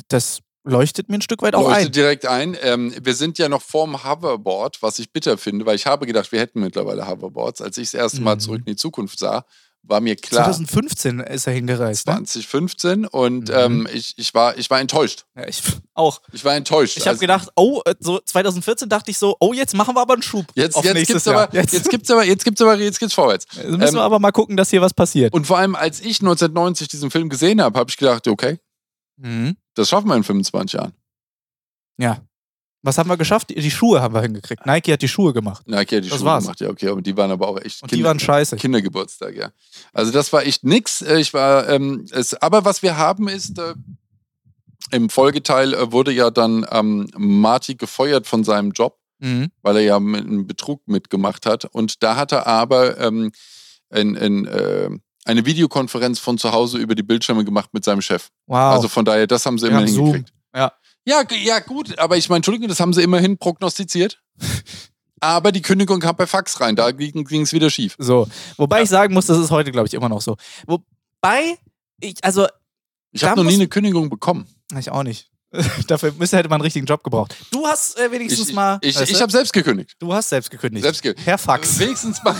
[0.09, 1.93] Das leuchtet mir ein Stück weit auch Leuchtet ein.
[1.93, 2.57] direkt ein.
[2.61, 6.31] Ähm, wir sind ja noch vorm Hoverboard, was ich bitter finde, weil ich habe gedacht,
[6.33, 7.63] wir hätten mittlerweile Hoverboards.
[7.63, 8.41] Als ich das erste Mal Mhm.
[8.41, 9.47] zurück in die Zukunft sah,
[9.85, 12.07] war mir klar, 2015 ist er hingereist.
[12.07, 12.15] Ne?
[12.15, 13.55] 2015 und Mhm.
[13.55, 15.25] ähm, ich, ich, war, ich war enttäuscht.
[15.35, 15.61] Ja, ich
[15.95, 16.21] auch.
[16.33, 16.97] Ich war enttäuscht.
[16.97, 20.01] Ich habe Also- gedacht, oh, äh, so 2014 dachte ich so, oh, jetzt machen wir
[20.01, 20.47] aber einen Schub.
[20.55, 21.65] Jetzt, auf jetzt nächstes gibt's aber, Jahr.
[21.65, 23.47] jetzt, gibt's aber, jetzt gibt's aber, jetzt geht's vorwärts.
[23.57, 25.33] Jetzt müssen ähm, wir aber mal gucken, dass hier was passiert.
[25.35, 28.59] Und vor allem, als ich 1990 diesen Film gesehen habe, habe ich gedacht, okay,
[29.19, 29.57] Mhm.
[29.75, 30.93] das schaffen wir in 25 Jahren.
[31.99, 32.23] Ja.
[32.85, 33.51] Was haben wir geschafft?
[33.51, 34.67] Die- Schuhe haben wir hingekriegt.
[34.67, 35.67] Nike hat die Schuhe gemacht.
[35.69, 36.45] Nike hat die Das Schuhe war's.
[36.45, 38.57] gemacht, ja, okay, aber die waren aber auch echt Und die waren scheiße.
[38.57, 39.51] Kindergeburtstag, ja.
[39.93, 41.01] Also das war echt nix.
[41.03, 43.75] Äh, Ich war, ähm, es, aber was wir haben ist, äh,
[44.91, 49.53] im Folgeteil äh, wurde ja dann ähm, Marty gefeuert von seinem Job, Mhm.
[49.63, 51.65] weil er ja mit einem Betrug mitgemacht hat.
[51.67, 53.31] Und da hat er aber ähm,
[53.91, 54.91] ein, ein, äh,
[55.25, 58.31] eine Videokonferenz von zu Hause über die Bildschirme gemacht mit seinem Chef.
[58.49, 58.75] Wow.
[58.75, 60.33] Also von daher, das haben sie Wir immerhin haben hingekriegt.
[60.55, 60.73] Ja.
[61.05, 64.23] Ja, ja, gut, aber ich meine, Entschuldigung, das haben sie immerhin prognostiziert.
[65.21, 67.97] aber die Kündigung kam per Fax rein, da ging es wieder schief.
[67.99, 68.29] so.
[68.57, 70.37] Wobei ich sagen muss, das ist heute, glaube ich, immer noch so.
[70.67, 71.59] Wobei,
[72.01, 72.47] ich, also,
[73.11, 74.47] Ich habe noch nie eine Kündigung bekommen.
[74.79, 75.29] ich auch nicht.
[75.87, 77.37] Dafür müsste hätte man einen richtigen Job gebraucht.
[77.51, 78.79] Du hast äh, wenigstens Ich, mal.
[78.81, 79.97] ich, ich habe selbst gekündigt.
[79.99, 80.83] du hast selbst gekündigt.
[80.83, 81.79] Selbst ge Per Fax.
[81.79, 82.35] Wenigstens mal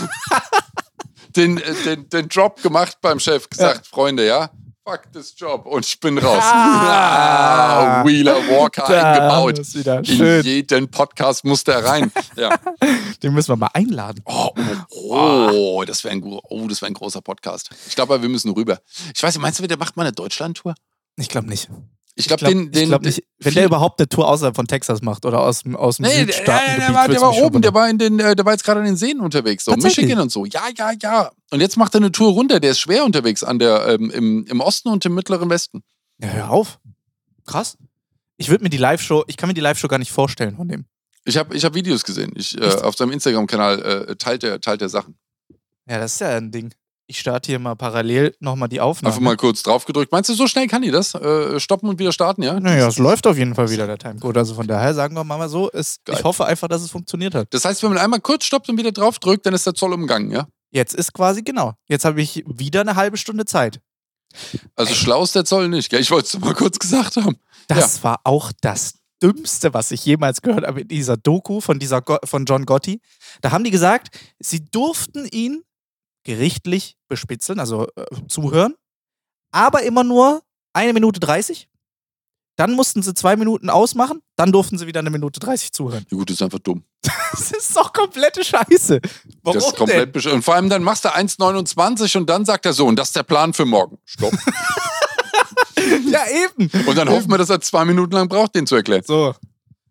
[1.35, 4.49] den, äh, den, den Job gemacht beim Chef, gesagt, Freunde, ja,
[4.85, 6.43] fuck this Job und ich bin raus.
[6.43, 8.01] Ah.
[8.01, 9.57] Ah, Wheeler Walker eingebaut.
[9.57, 10.43] In schön.
[10.43, 12.11] jeden Podcast muss der rein.
[12.35, 12.57] Ja.
[13.23, 14.21] Den müssen wir mal einladen.
[14.25, 14.49] Oh,
[14.89, 17.69] oh, oh, das wäre ein, oh, das wär ein großer Podcast.
[17.87, 18.79] Ich glaube, wir müssen rüber.
[19.15, 20.75] Ich weiß nicht, meinst du, der macht mal eine Deutschland-Tour?
[21.15, 21.69] Ich glaube nicht.
[22.15, 23.23] Ich glaube, glaub- den, den, glaub nicht.
[23.39, 26.25] Wenn der überhaupt eine Tour außerhalb von Texas macht oder aus dem, aus dem Nee,
[26.25, 26.65] der, Südstaaten.
[26.77, 28.81] der, der, war, der war oben, der war, in den, äh, der war jetzt gerade
[28.81, 29.75] in den Seen unterwegs, so?
[29.75, 30.45] Michigan und so.
[30.45, 31.31] Ja, ja, ja.
[31.49, 34.45] Und jetzt macht er eine Tour runter, der ist schwer unterwegs an der, ähm, im,
[34.45, 35.83] im Osten und im mittleren Westen.
[36.21, 36.79] Ja, hör auf.
[37.45, 37.77] Krass.
[38.37, 40.85] Ich würde mir die Live-Show, ich kann mir die Live-Show gar nicht vorstellen von dem.
[41.25, 42.33] Ich habe ich hab Videos gesehen.
[42.35, 45.17] Ich, äh, auf seinem Instagram-Kanal äh, teilt, er, teilt er Sachen.
[45.87, 46.73] Ja, das ist ja ein Ding.
[47.05, 49.13] Ich starte hier mal parallel nochmal die Aufnahme.
[49.13, 50.11] Einfach mal kurz drauf gedrückt.
[50.11, 51.13] Meinst du, so schnell kann die das?
[51.15, 52.57] Äh, stoppen und wieder starten, ja?
[52.59, 54.37] Naja, es läuft auf jeden Fall wieder der Timecode.
[54.37, 57.53] Also von daher sagen wir mal so, es, ich hoffe einfach, dass es funktioniert hat.
[57.53, 59.91] Das heißt, wenn man einmal kurz stoppt und wieder drauf drückt, dann ist der Zoll
[59.93, 60.47] umgangen, ja?
[60.71, 61.73] Jetzt ist quasi genau.
[61.87, 63.79] Jetzt habe ich wieder eine halbe Stunde Zeit.
[64.75, 65.99] Also schlau ist der Zoll nicht, gell?
[65.99, 67.37] Ich wollte es mal kurz gesagt haben.
[67.67, 72.01] Das war auch das Dümmste, was ich jemals gehört habe in dieser Doku von, dieser
[72.01, 73.01] Go von John Gotti.
[73.41, 75.63] Da haben die gesagt, sie durften ihn
[76.23, 78.75] gerichtlich bespitzeln, also äh, zuhören,
[79.51, 80.41] aber immer nur
[80.73, 81.69] eine Minute 30.
[82.55, 86.05] Dann mussten sie zwei Minuten ausmachen, dann durften sie wieder eine Minute 30 zuhören.
[86.11, 86.83] Ja gut, das ist einfach dumm.
[87.31, 89.01] Das ist doch komplette Scheiße.
[89.41, 90.33] Warum das ist komplett denn?
[90.33, 93.15] Und vor allem dann machst du 1,29 und dann sagt er so, und das ist
[93.15, 93.97] der Plan für morgen.
[94.05, 94.33] Stopp.
[96.05, 96.69] Ja, eben.
[96.87, 99.03] Und dann hoffen wir, dass er zwei Minuten lang braucht, den zu erklären.
[99.05, 99.33] So.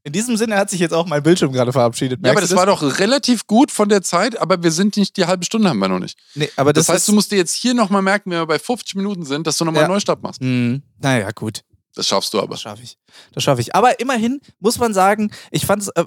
[0.05, 2.21] In diesem Sinne hat sich jetzt auch mein Bildschirm gerade verabschiedet.
[2.25, 5.17] Ja, aber das du war doch relativ gut von der Zeit, aber wir sind nicht,
[5.17, 6.19] die halbe Stunde haben wir noch nicht.
[6.35, 8.59] Nee, aber Das, das, heißt, du musst dir jetzt hier nochmal merken, wenn wir bei
[8.59, 9.87] 50 Minuten sind, dass du nochmal Ja.
[9.87, 10.41] einen Neustart machst.
[10.41, 11.63] Hm, naja, gut.
[11.95, 12.55] Das schaffst du aber.
[12.55, 12.99] Das schaffe ich.
[13.33, 13.75] Das schaffe ich.
[13.77, 16.05] Aber immerhin muss man sagen, ich fand es, äh,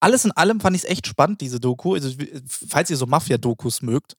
[0.00, 1.94] alles in allem fand ich es echt spannend, diese Doku.
[1.94, 2.10] Also,
[2.68, 4.16] falls ihr so Mafia-Dokus mögt,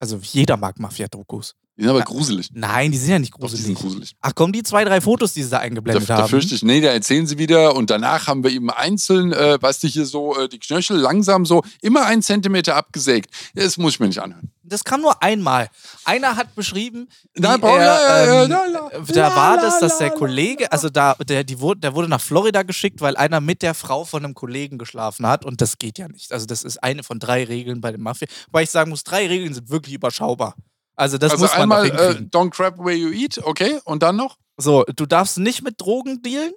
[0.00, 1.54] also jeder mag Mafia-Dokus.
[1.76, 2.50] Die sind aber gruselig.
[2.52, 3.94] Nein, die sind ja nicht Doch, die sind gruselig.
[3.94, 4.16] gruselig.
[4.20, 6.28] Ach komm, die zwei, drei Fotos, die sie da Da, eingeblendet da haben.
[6.28, 9.82] fürchte ich, nee, da erzählen sie wieder und danach haben wir eben einzeln, äh, weißt
[9.82, 13.30] du, hier so äh, die Knöchel langsam so immer einen Zentimeter abgesägt.
[13.54, 14.52] Das muss ich mir nicht anhören.
[14.62, 15.68] Das kam nur einmal.
[16.04, 18.90] Einer hat beschrieben, er, ähm, la, la.
[19.12, 20.10] da war das, dass der.
[20.14, 23.74] Kollege, also da, der, die wurde, der wurde nach Florida geschickt, weil einer mit der
[23.74, 26.32] Frau von einem Kollegen geschlafen hat und das geht ja nicht.
[26.32, 28.28] Also das ist eine von drei Regeln bei dem Mafia.
[28.52, 30.54] Weil ich sagen muss, drei Regeln sind wirklich überschaubar.
[30.96, 33.80] Also das Also muss man einmal noch äh, don't crap where you eat, okay?
[33.84, 34.36] Und dann noch?
[34.56, 36.52] so, du darfst nicht mit Drogen dealen,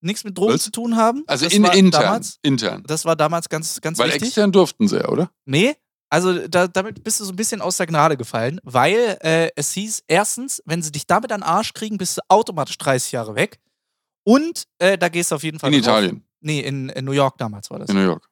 [0.00, 0.62] nichts mit Drogen Was?
[0.64, 1.22] zu tun haben.
[1.26, 2.02] Also das in, intern.
[2.02, 2.82] Damals, intern.
[2.86, 4.24] das war damals ganz, ganz Weil wichtig.
[4.28, 5.30] extern durften sie ja, oder?
[5.44, 5.74] Nee,
[6.10, 9.72] also da, damit bist du so ein bisschen aus der Gnade gefallen, weil äh, es
[9.72, 13.34] hieß, erstens, wenn sie dich damit an den Arsch kriegen, bist du automatisch 30 Jahre
[13.34, 13.58] weg.
[14.24, 15.88] Und äh, da gehst du auf jeden Fall In drauf.
[15.94, 17.88] Italien, Nee, in, in New York damals war das.
[17.88, 18.28] in New York.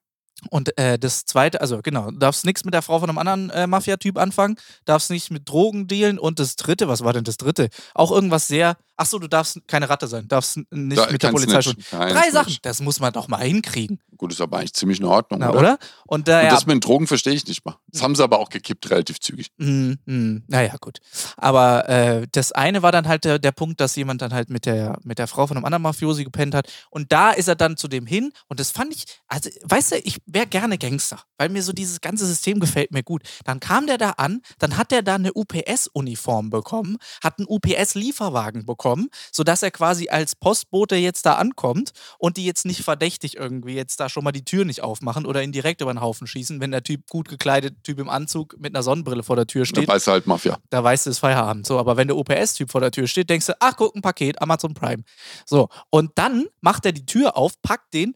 [0.50, 3.50] Und äh, das zweite, also genau, du darfst nichts mit der Frau von einem anderen
[3.50, 7.36] äh, Mafia-Typ anfangen, darfst nicht mit Drogen dealen und das dritte, was war denn das
[7.36, 7.68] dritte?
[7.94, 11.30] Auch irgendwas sehr, ach so, du darfst keine Ratte sein, darfst nicht Da- mit der
[11.30, 11.76] Polizei schon.
[11.90, 12.32] Drei Snitch.
[12.32, 15.50] Sachen, das muss man doch mal hinkriegen, Gut, ist aber eigentlich ziemlich in Ordnung, na,
[15.50, 15.58] oder?
[15.58, 15.78] oder?
[16.06, 17.76] Und, äh, Und ja, das mit den Drogen verstehe ich nicht mal.
[17.88, 19.48] Das haben sie aber auch gekippt, relativ zügig.
[19.58, 20.98] Mm, mm, naja, gut.
[21.36, 24.66] Aber äh, das eine war dann halt der, der Punkt, dass jemand dann halt mit
[24.66, 26.72] der, mit der Frau von einem anderen Mafiosi gepennt hat.
[26.90, 28.32] Und da ist er dann zu dem hin.
[28.46, 32.00] Und das fand ich, also, weißt du, ich wäre gerne Gangster, weil mir so dieses
[32.00, 33.22] ganze System gefällt mir gut.
[33.44, 38.66] Dann kam der da an, dann hat der da eine UPS-Uniform bekommen, hat einen UPS-Lieferwagen
[38.66, 43.74] bekommen, sodass er quasi als Postbote jetzt da ankommt und die jetzt nicht verdächtig irgendwie
[43.74, 46.60] jetzt da schon mal die Tür nicht aufmachen oder ihn direkt über den Haufen schießen,
[46.60, 49.66] wenn der Typ gut gekleidet, Typ im Anzug mit einer Sonnenbrille vor der Tür Da
[49.66, 50.58] steht weißt du halt Mafia.
[50.70, 51.66] da weißt du, es Feierabend.
[51.66, 54.42] So, aber wenn der OPS-Typ vor der Tür steht, denkst du, ach, guck, ein Paket,
[54.42, 55.04] Amazon Prime.
[55.46, 58.14] So, und dann macht er die Tür auf, packt den,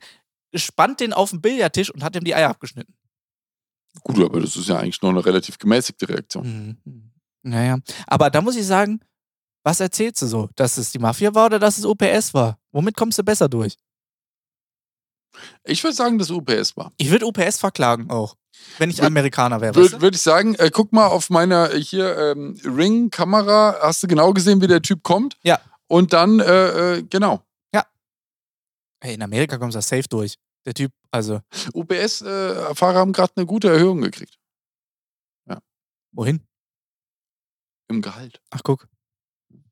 [0.54, 2.94] spannt den auf den Billardtisch und hat ihm die Eier abgeschnitten.
[4.02, 6.78] Gut, aber das ist ja eigentlich nur eine relativ gemäßigte Reaktion.
[6.84, 7.11] Mhm.
[7.42, 9.00] Naja, aber da muss ich sagen,
[9.64, 10.48] was erzählst du so?
[10.56, 12.58] Dass es die Mafia war oder dass es OPS war?
[12.72, 13.76] Womit kommst du besser durch?
[15.64, 16.92] Ich würde sagen, dass UPS war.
[16.96, 18.34] Ich würde OPS verklagen auch,
[18.78, 19.74] wenn ich Amerikaner wäre.
[19.74, 23.76] Würde würd ich sagen, äh, guck mal auf meiner äh, hier ähm, Ring-Kamera.
[23.82, 25.37] Hast du genau gesehen, wie der Typ kommt?
[25.42, 25.61] Ja.
[25.87, 27.42] Und dann, äh, äh, genau.
[29.00, 30.34] Hey, in Amerika kommst du da safe durch.
[30.66, 31.40] Der Typ, also,
[31.72, 34.38] UPS-Fahrer haben gerade eine gute Erhöhung gekriegt.
[36.12, 36.46] wohin?
[37.88, 38.40] Im Gehalt.
[38.50, 38.88] Ach, guck.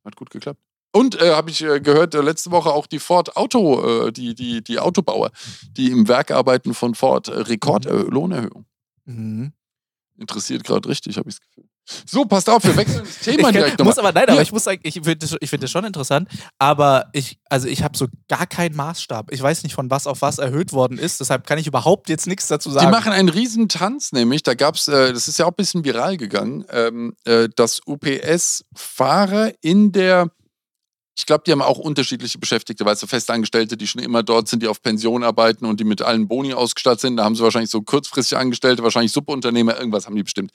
[0.04, 0.60] Hat gut geklappt.
[0.92, 4.34] Und äh, habe ich äh, gehört, äh, letzte Woche auch die Ford Auto, äh, die,
[4.34, 5.30] die, die Autobauer,
[5.72, 8.64] die im Werk arbeiten von Ford, äh, Rekordlohnerhöhung.
[9.04, 9.52] Mhm.
[10.16, 11.68] Interessiert gerade richtig, habe ich das Gefühl.
[12.05, 14.42] So, passt auf, wir wechseln das Thema ich direkt kann, muss aber nein, aber Ja.
[14.42, 17.96] ich muss sagen, ich finde das, find das schon interessant, aber ich, also ich habe
[17.96, 19.33] so gar keinen Maßstab.
[19.33, 22.27] Ich weiß nicht, von was auf was erhöht worden ist, deshalb kann ich überhaupt jetzt
[22.27, 22.90] nichts dazu Die sagen.
[22.90, 25.85] machen einen riesen Tanz, nämlich, da gab es, äh, das ist ja auch ein bisschen
[25.85, 30.31] viral gegangen, ähm, äh, dass UPS-Fahrer in der,
[31.18, 34.62] ich glaube, die haben auch unterschiedliche Beschäftigte, weißt du, Festangestellte, die schon immer dort sind,
[34.62, 37.16] die auf Pension arbeiten und die mit allen Boni ausgestattet sind.
[37.16, 40.51] Da haben sie wahrscheinlich so kurzfristig Angestellte, wahrscheinlich Subunternehmer, irgendwas haben die bestimmt.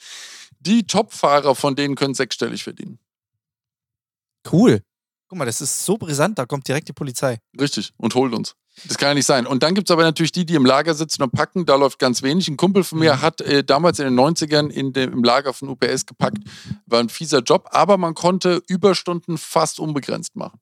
[0.60, 3.00] Die Top-Fahrer von denen können sechsstellig verdienen.
[4.52, 4.82] cool.
[5.28, 7.40] Guck mal, das ist so brisant, da kommt direkt die Polizei.
[7.58, 8.56] Richtig, und holt uns.
[8.86, 9.48] Das kann ja nicht sein.
[9.48, 11.66] Und dann gibt es aber natürlich die, die im Lager sitzen und packen.
[11.66, 12.50] Da läuft ganz wenig.
[12.50, 13.22] Ein Kumpel von mir Mhm.
[13.22, 16.40] hat äh, damals in den 90ern in dem, im Lager von UPS gepackt.
[16.86, 20.60] War ein fieser Job, aber man konnte Überstunden fast unbegrenzt machen.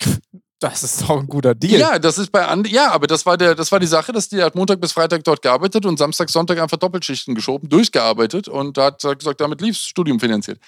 [0.62, 1.80] Das ist doch ein guter Deal.
[1.80, 4.28] Ja, das ist bei and ja, aber das war der, das war die Sache, dass
[4.28, 8.78] die hat Montag bis Freitag dort gearbeitet und Samstag, Sonntag einfach Doppelschichten geschoben, durchgearbeitet und
[8.78, 10.60] hat gesagt, damit lief das Studium finanziert.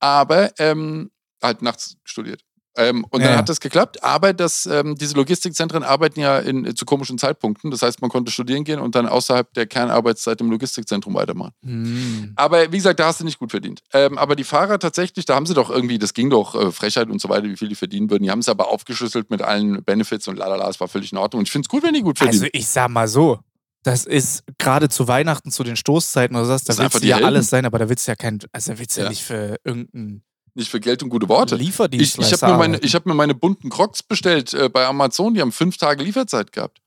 [0.00, 1.10] Aber ähm,
[1.42, 2.42] halt nachts studiert.
[2.78, 6.76] Ähm, und Ja, dann hat das geklappt, aber das, ähm, diese Logistikzentren arbeiten ja in,
[6.76, 7.70] zu komischen Zeitpunkten.
[7.72, 11.52] Das heißt, man konnte studieren gehen und dann außerhalb der Kernarbeitszeit im Logistikzentrum weitermachen.
[11.64, 12.32] Hm.
[12.36, 13.80] Aber wie gesagt, da hast du nicht gut verdient.
[13.92, 17.10] Ähm, aber die Fahrer tatsächlich, da haben sie doch irgendwie, das ging doch äh, Frechheit
[17.10, 18.22] und so weiter, wie viel die verdienen würden.
[18.22, 21.40] Die haben es aber aufgeschlüsselt mit allen Benefits und lalala, es war völlig in Ordnung.
[21.40, 22.44] Und ich finde es gut, wenn die gut verdienen.
[22.44, 23.40] Also ich sag mal so,
[23.82, 27.16] das ist gerade zu Weihnachten, zu den Stoßzeiten oder was, da willst du die ja
[27.16, 27.26] Helden.
[27.26, 29.04] alles sein, aber da willst du ja kein, also da willst du ja.
[29.06, 29.10] Ja.
[29.10, 30.22] nicht für irgendeinen
[30.58, 31.54] nicht für Geld und gute Worte.
[31.56, 34.84] Ich, Lieferdienstleister ich habe mir, meine- ich hab mir meine bunten Crocs bestellt äh, bei
[34.86, 36.78] Amazon, die haben fünf Tage Lieferzeit gehabt.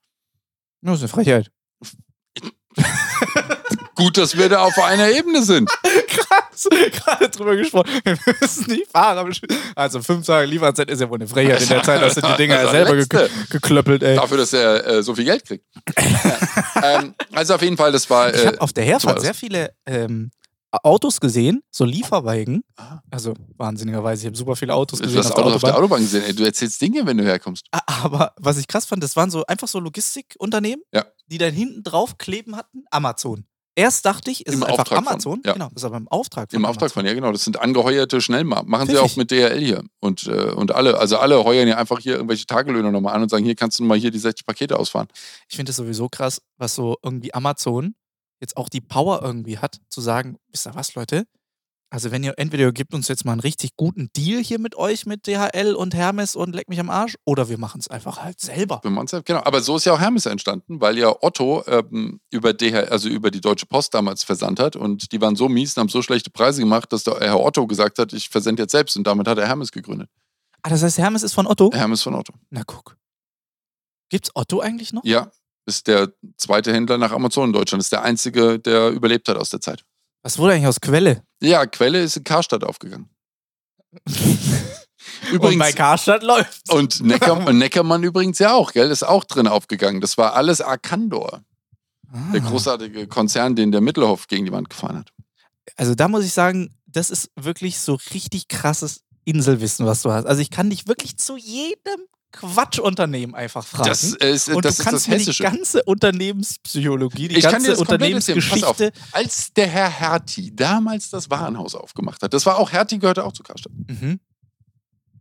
[0.82, 1.52] Das ist eine Frechheit.
[3.96, 5.70] Gut, dass wir da auf einer Ebene sind.
[6.08, 6.68] Krass.
[6.92, 7.90] gerade drüber gesprochen.
[8.04, 9.32] Wir müssen nicht fahren.
[9.76, 11.62] Also fünf Tage Lieferzeit ist ja wohl eine Frechheit.
[11.62, 14.16] In der Zeit hast du die Dinger Das selber ge geklöppelt, ey.
[14.16, 15.66] Dafür, dass er äh, so viel Geld kriegt.
[16.84, 18.34] ähm, also auf jeden Fall, das war.
[18.34, 20.32] Ich Äh, habe auf der Herfahrt sehr viele ähm,
[20.84, 22.64] Autos gesehen, so Lieferwagen.
[22.78, 23.00] Ah.
[23.12, 25.78] Also wahnsinnigerweise, ich habe super viele Autos du gesehen hast auf der Autos auf der
[25.78, 26.02] Autobahn.
[26.02, 26.24] Gesehen.
[26.24, 27.66] Ey, du erzählst Dinge, wenn du herkommst.
[27.86, 31.06] Aber was ich krass fand, das waren so einfach so Logistikunternehmen, Ja.
[31.28, 33.46] die dann hinten drauf kleben hatten, Amazon.
[33.74, 35.42] Erst dachte ich, es Im ist einfach Auftrag von, Amazon.
[35.46, 35.54] ja.
[35.54, 36.94] Genau, das ist aber im Auftrag von Im Auftrag Amazon.
[36.94, 38.68] von, ja genau, das sind angeheuerte Schnellmarkt.
[38.68, 39.12] Machen sie Pfiffig.
[39.12, 39.84] auch mit DHL hier.
[40.02, 43.30] Und, äh, und alle, also alle heuern ja einfach hier irgendwelche Tagelöhner nochmal an und
[43.30, 45.08] sagen, hier kannst du mal hier die 60 Pakete ausfahren.
[45.50, 47.96] Ich finde es sowieso krass, was so irgendwie Amazon
[48.41, 51.25] jetzt auch die Power irgendwie hat, zu sagen, wisst ihr was, Leute?
[51.93, 54.75] Also wenn ihr, entweder ihr gebt uns jetzt mal einen richtig guten Deal hier mit
[54.75, 58.23] euch, mit DHL und Hermes und leck mich am Arsch, oder wir machen es einfach
[58.23, 58.80] halt selber.
[58.84, 62.54] Wenn man's- Genau, aber so ist ja auch Hermes entstanden, weil ja Otto ähm, über,
[62.54, 65.82] DHL, also über die Deutsche Post damals versandt hat und die waren so mies und
[65.82, 68.95] haben so schlechte Preise gemacht, dass der Herr Otto gesagt hat, ich versende jetzt selbst
[68.95, 70.10] und damit hat er Hermes gegründet.
[70.62, 71.71] Ah, das heißt, Hermes ist von Otto?
[71.73, 72.34] Hermes von Otto.
[72.51, 72.95] Na guck.
[74.10, 75.04] Gibt's Otto eigentlich noch?
[75.04, 75.30] Ja,
[75.65, 79.50] ist der zweite Händler nach Amazon in Deutschland, ist der einzige, der überlebt hat aus
[79.50, 79.84] der Zeit.
[80.24, 81.24] Was wurde eigentlich aus Quelle?
[81.41, 83.10] Ja, Quelle ist in Karstadt aufgegangen.
[84.06, 86.71] und Übrigens, bei Karstadt läuft.
[86.71, 88.89] und, Necker, und Neckermann übrigens ja auch, gell?
[88.91, 90.02] Ist auch drin aufgegangen.
[90.02, 91.43] Das war alles Arcandor,
[92.13, 92.32] Ah.
[92.34, 95.13] der großartige Konzern, den der Mittelhoff gegen die Wand gefahren hat.
[95.78, 100.26] Also da muss ich sagen, das ist wirklich so richtig krasses Inselwissen, was du hast.
[100.26, 103.89] Also ich kann dich wirklich zu jedem Quatschunternehmen einfach fragen.
[103.89, 107.78] Das ist, und das, du kannst das mir die ganze Unternehmenspsychologie, die Ich kann ganze.
[107.78, 108.91] Unternehmensgeschichte.
[109.12, 113.34] Als der Herr Hertie damals das Warenhaus aufgemacht hat, das war auch, Hertie gehörte auch
[113.34, 113.74] zu Karstadt.
[113.88, 114.20] Mhm.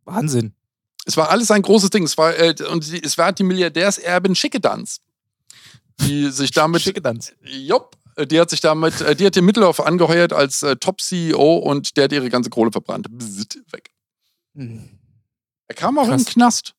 [0.05, 0.55] Wahnsinn.
[1.07, 2.05] Es war alles ein großes Ding.
[2.05, 5.01] Es war, äh, und die, es war die Milliardärserbin Schickedanz,
[6.01, 7.33] die sich damit, Schicke Tanz.
[7.43, 11.57] Jopp, äh, die hat sich damit, äh, die hat den Mittelhoff angeheuert als äh, Top-CEO
[11.57, 13.07] und der hat ihre ganze Kohle verbrannt.
[13.11, 13.91] Bzzzt, weg.
[14.55, 14.99] Mhm.
[15.69, 16.23] Er kam auch Krass.
[16.23, 16.75] im Knast.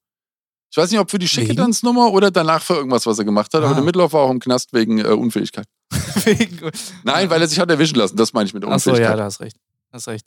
[0.71, 1.27] Ich weiß nicht, ob für die?
[1.27, 3.75] Schickedanz-Nummer oder danach für irgendwas, was er gemacht hat, aber Ah.
[3.75, 5.65] der Mittelhoff war auch im Knast wegen äh, Unfähigkeit.
[6.23, 6.71] Wegen-
[7.03, 9.09] Nein, weil er sich hat erwischen lassen, das meine ich mit Unfähigkeit.
[9.09, 9.57] ja, da hast recht.
[9.91, 10.25] Hast recht.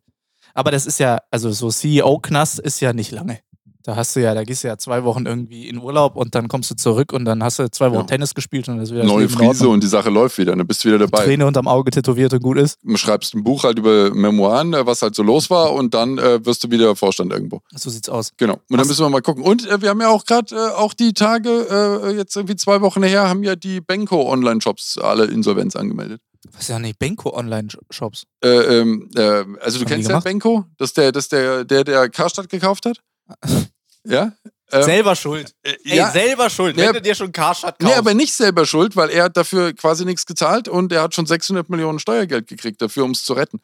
[0.52, 3.40] Aber das ist ja, also so CEO-Knast ist ja nicht lange.
[3.86, 6.48] Da hast du ja, da gehst du ja zwei Wochen irgendwie in Urlaub und dann
[6.48, 8.06] kommst du zurück und dann hast du zwei Wochen Ja.
[8.06, 9.72] Tennis gespielt und dann ist wieder Neue Friese Ordnung.
[9.74, 10.56] und die Sache läuft wieder.
[10.56, 11.24] Dann bist du wieder dabei.
[11.24, 12.78] Träne unterm Auge tätowiert und gut ist.
[12.82, 16.16] Du schreibst ein Buch halt über Memoiren, äh, was halt so los war und dann
[16.16, 17.60] äh, wirst du wieder Vorstand irgendwo.
[17.74, 18.30] So sieht's aus.
[18.38, 18.54] Genau.
[18.54, 19.44] Und dann Was- müssen wir mal gucken.
[19.44, 22.80] Und äh, wir haben ja auch gerade äh, auch die Tage, äh, jetzt irgendwie zwei
[22.80, 26.22] Wochen her, haben ja die Benko Online-Shops alle Insolvenz angemeldet.
[26.52, 28.24] Was ist ja nicht Benko Online-Shops?
[28.42, 29.20] Äh, ähm, äh,
[29.60, 30.20] also du Haben kennst ja?
[30.20, 32.98] Benko, das ist der, das ist der, der, der Karstadt gekauft hat.
[34.06, 34.32] ja?
[34.72, 35.54] Ähm, selber schuld.
[35.62, 36.10] äh, Ey, ja.
[36.10, 36.76] selber schuld.
[36.76, 36.86] Ja.
[36.86, 37.98] Wenn du dir schon Karstadt Nee, kaufst.
[37.98, 41.26] aber nicht selber schuld, weil er hat dafür quasi nichts gezahlt und er hat schon
[41.26, 43.60] 600 Millionen Steuergeld gekriegt dafür, um es zu retten.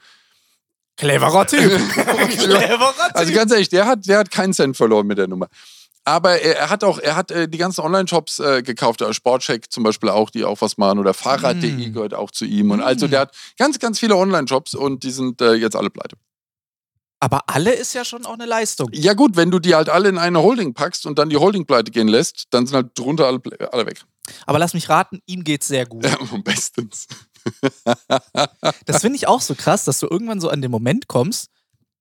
[0.97, 1.61] Cleverer Typ.
[1.95, 3.15] Cleverer Typ.
[3.17, 5.49] Also ganz ehrlich, der hat, der hat keinen Cent verloren mit der Nummer.
[6.05, 9.71] Aber er, er hat auch, er hat äh, die ganzen Online-Shops äh, gekauft, äh, Sportcheck
[9.71, 11.93] zum Beispiel auch, die auch was machen, oder Fahrrad.de Mm.
[11.93, 12.71] gehört auch zu ihm.
[12.71, 13.11] Und also Mm.
[13.11, 16.17] der hat ganz, ganz viele Online-Shops und die sind äh, jetzt alle pleite.
[17.21, 18.89] Aber alle ist ja schon auch eine Leistung.
[18.93, 21.67] Ja gut, wenn du die halt alle in eine Holding packst und dann die Holding
[21.67, 23.41] pleite gehen lässt, dann sind halt drunter alle,
[23.73, 24.03] alle weg.
[24.47, 26.05] Aber lass mich raten, ihm geht's sehr gut.
[26.05, 27.07] Ja, bestens.
[28.87, 31.51] Das finde ich auch so krass, dass du irgendwann so an den Moment kommst,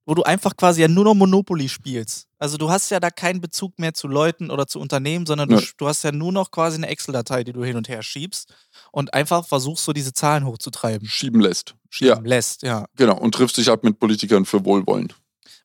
[0.10, 2.28] wo du einfach quasi ja nur noch Monopoly spielst.
[2.39, 5.62] Also du hast ja da keinen Bezug mehr zu Leuten oder zu Unternehmen, sondern du,
[5.78, 8.52] du hast ja nur noch quasi eine Excel-Datei, die du hin und her schiebst
[8.91, 11.08] und einfach versuchst, so diese Zahlen hochzutreiben.
[11.08, 11.76] Schieben lässt.
[11.91, 12.88] Schieben Ja, lässt, ja.
[12.95, 13.19] genau.
[13.19, 15.13] Und triffst dich halt mit Politikern für Wohlwollen.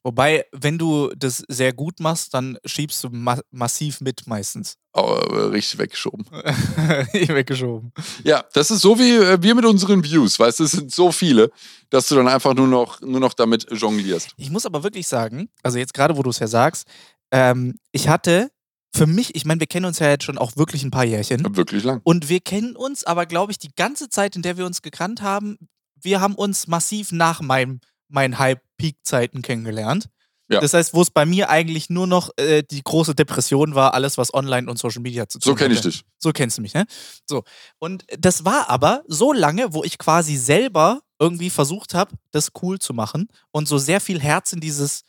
[0.04, 4.76] Wobei, wenn du das sehr gut machst, dann schiebst du ma massiv mit meistens.
[4.92, 6.26] Äh, richtig weggeschoben.
[7.12, 7.90] Weggeschoben.
[8.22, 11.10] Ja, das ist so wie äh, wir mit unseren Views, weißt du, es sind so
[11.10, 11.50] viele,
[11.88, 14.34] dass du dann einfach nur noch, nur noch damit jonglierst.
[14.36, 16.86] Ich muss aber wirklich sagen, also jetzt gerade, wo du es ja sagst,
[17.32, 18.50] ähm, ich hatte
[18.94, 21.56] für mich, ich meine, wir kennen uns ja jetzt schon auch wirklich ein paar Jährchen.
[21.56, 22.02] Wirklich lang.
[22.04, 25.22] Und wir kennen uns aber, glaube ich, die ganze Zeit, in der wir uns gekannt
[25.22, 25.56] haben,
[26.00, 27.80] wir haben uns massiv nach meinem,
[28.14, 30.08] meinen High-Peak-Zeiten kennengelernt.
[30.48, 30.60] Ja.
[30.60, 34.18] Das heißt, wo es bei mir eigentlich nur noch äh, die große Depression war, alles,
[34.18, 36.04] was online und Social Media zu tun So kenne ich dich.
[36.18, 36.86] So kennst du mich, ne?
[37.26, 37.44] So.
[37.78, 42.78] Und das war aber so lange, wo ich quasi selber irgendwie versucht habe, das cool
[42.78, 45.04] zu machen und so sehr viel Herz in dieses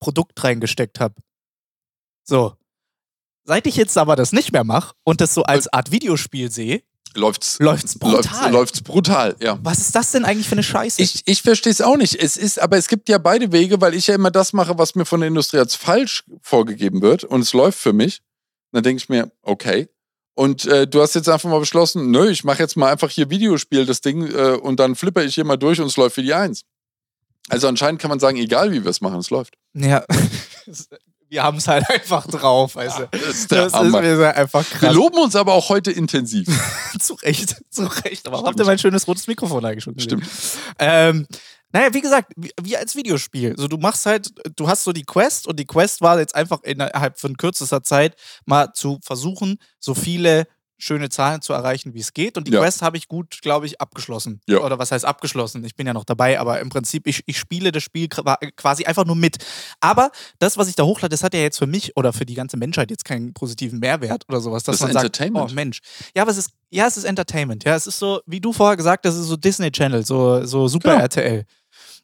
[0.00, 1.14] Produkt reingesteckt habe.
[2.24, 2.56] So.
[3.44, 6.82] Seit ich jetzt aber das nicht mehr mache und das so als Art Videospiel sehe,
[7.14, 8.52] Läuft's, läuft's läuft's, brutal.
[8.52, 9.58] läuft's brutal, ja.
[9.62, 11.00] Was ist das denn eigentlich für eine Scheiße?
[11.00, 12.14] Ich, ich verstehe es auch nicht.
[12.14, 14.94] Es ist, aber es gibt ja beide Wege, weil ich ja immer das mache, was
[14.94, 18.22] mir von der Industrie als falsch vorgegeben wird und es läuft für mich.
[18.72, 19.88] Dann denke ich mir, okay.
[20.34, 23.28] Und äh, du hast jetzt einfach mal beschlossen, nö, ich mache jetzt mal einfach hier
[23.28, 26.22] Videospiel, das Ding, äh, und dann flipper ich hier mal durch und es läuft wie
[26.22, 26.62] die Eins.
[27.48, 29.56] Also anscheinend kann man sagen, egal wie wir es machen, es läuft.
[29.74, 30.04] Ja.
[31.32, 33.08] Wir haben es halt einfach drauf, weißt du.
[33.10, 34.94] Das ist Das ist mir einfach Wir krass.
[34.94, 36.46] loben uns aber auch heute intensiv.
[37.00, 38.26] zu Recht, zu Recht.
[38.26, 38.48] Aber Stimmt.
[38.48, 40.22] habt ihr mein schönes rotes Mikrofon eigentlich schon gesehen?
[40.22, 40.28] Stimmt.
[40.78, 41.26] Ähm,
[41.72, 43.54] naja, wie gesagt, wie, wie als Videospiel.
[43.56, 46.62] So, du machst halt, du hast so die Quest und die Quest war jetzt einfach
[46.64, 48.14] innerhalb von kürzester Zeit
[48.44, 50.46] mal zu versuchen, so viele
[50.84, 52.36] schöne Zahlen zu erreichen, wie es geht.
[52.36, 52.60] Und die Ja.
[52.60, 54.40] Quest habe ich gut, glaube ich, abgeschlossen.
[54.48, 54.58] Ja.
[54.58, 55.64] Oder was heißt abgeschlossen?
[55.64, 58.84] Ich bin ja noch dabei, aber im Prinzip, ich, ich spiele das Spiel qua- quasi
[58.84, 59.36] einfach nur mit.
[59.78, 60.10] Aber
[60.40, 62.56] das, was ich da hochlade, das hat ja jetzt für mich oder für die ganze
[62.56, 64.64] Menschheit jetzt keinen positiven Mehrwert oder sowas.
[64.64, 65.42] Dass Das ist man Entertainment.
[65.50, 65.80] Sagt, oh Mensch.
[66.16, 67.62] Ja, aber es ist, ja, es ist Entertainment.
[67.62, 70.44] Ja, es ist so, wie du vorher gesagt hast, es ist so Disney Channel, so,
[70.44, 71.02] so Super Genau.
[71.02, 71.44] RTL.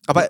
[0.06, 0.28] Aber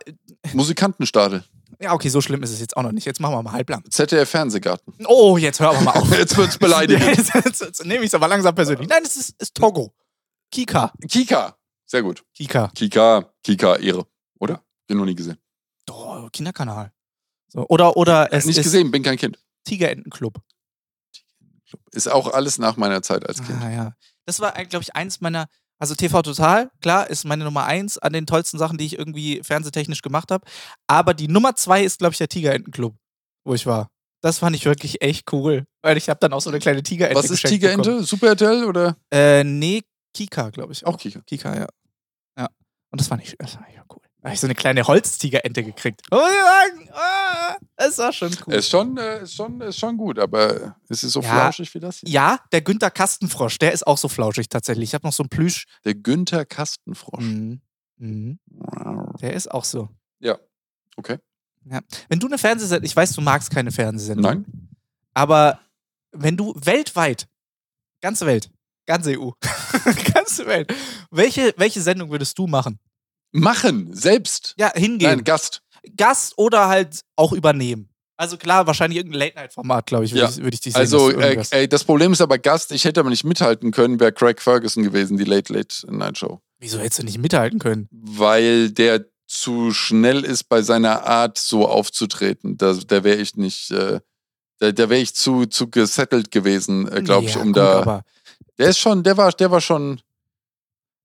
[0.55, 1.44] Musikantenstadel.
[1.81, 3.05] Ja, okay, so schlimm ist es jetzt auch noch nicht.
[3.05, 3.85] Jetzt machen wir mal halblang.
[3.91, 4.95] ZDF Fernsehgarten.
[5.07, 6.11] Oh, jetzt hör aber mal auf.
[6.19, 7.05] Jetzt wird's beleidigt.
[7.16, 8.89] jetzt, jetzt, jetzt nehme ich es aber langsam persönlich.
[8.89, 9.95] Nein, es ist, ist Togo.
[10.51, 10.93] Kika.
[11.09, 11.57] Kika.
[11.87, 12.25] Sehr gut.
[12.35, 12.69] Kika.
[12.75, 13.33] Kika.
[13.45, 14.07] Kika, Ehre.
[14.41, 14.62] Oder?
[14.89, 15.39] Den noch nie gesehen.
[15.91, 16.93] Oh, Kinderkanal.
[17.49, 19.39] So, oder oder es nicht ist gesehen, bin kein Kind.
[19.64, 20.41] Tigerentenclub.
[21.93, 23.61] Ist auch alles nach meiner Zeit als Kind.
[23.62, 23.93] Ah, ja.
[24.27, 25.49] Das war, glaube ich, eins meiner.
[25.79, 29.41] Also TV Total, klar, ist meine Nummer eins an den tollsten Sachen, die ich irgendwie
[29.43, 30.45] fernsehtechnisch gemacht habe.
[30.89, 32.97] Aber die Nummer zwei ist, glaube ich, der Tigerentenclub,
[33.45, 33.89] wo ich war.
[34.20, 35.64] Das fand ich wirklich echt cool.
[35.83, 38.03] Weil ich habe dann auch so eine kleine Tigerente Was ist Tigerente?
[38.03, 38.97] Super RTL oder?
[39.12, 40.85] Äh, nee, Kika, glaube ich.
[40.85, 41.20] Auch Kika.
[41.20, 41.66] Kika, ja.
[42.37, 42.49] Ja.
[42.91, 44.03] Und das fand ich, das fand ich cool.
[44.25, 46.03] Habe ich so eine kleine Holztigerente gekriegt.
[46.11, 48.55] Sagen, ah, das war schon cool.
[48.55, 51.29] Ist schon, äh, ist, schon, ist schon gut, aber ist es so Ja.
[51.29, 52.09] flauschig wie das hier?
[52.11, 54.91] ja, der Günther Kastenfrosch, der ist auch so flauschig tatsächlich.
[54.91, 55.66] Ich habe noch so einen Plüsch.
[55.85, 57.23] Der Günther Kastenfrosch.
[57.25, 57.61] Mhm.
[57.99, 58.39] Mhm.
[59.21, 59.89] Der ist auch so.
[60.19, 60.37] Ja.
[60.97, 61.19] Okay.
[62.09, 64.25] Wenn du eine Fernsehsendung, ich weiß, du magst keine Fernsehsendung.
[64.25, 64.69] Nein.
[65.14, 65.61] Aber
[66.12, 67.29] wenn du weltweit,
[68.01, 68.51] ganze Welt,
[68.87, 69.31] ganze EU,
[70.14, 70.73] ganze Welt,
[71.11, 72.79] welche, welche Sendung würdest du machen?
[73.33, 74.55] Machen, selbst.
[74.59, 75.11] Ja, hingehen.
[75.11, 75.62] Nein, Gast.
[75.97, 77.89] Gast oder halt auch übernehmen.
[78.16, 80.29] Also klar, wahrscheinlich irgendein Late-Night-Format, glaube ich, würde Ja.
[80.31, 80.81] ich, würd ich dich sehen.
[80.81, 84.12] Also, äh, ey, das Problem ist aber Gast, ich hätte aber nicht mithalten können, wäre
[84.12, 86.41] Craig Ferguson gewesen, die Late Late Night Show.
[86.59, 87.87] Wieso hättest du nicht mithalten können?
[87.93, 92.57] Weil der zu schnell ist bei seiner Art, so aufzutreten.
[92.57, 94.01] Da, da wäre ich nicht, äh,
[94.59, 97.79] da, da wäre ich zu, zu gesettelt gewesen, äh, glaube ich, Ja, um gut, da.
[97.83, 98.03] Aber
[98.59, 100.01] Der ist schon, der war, der war schon,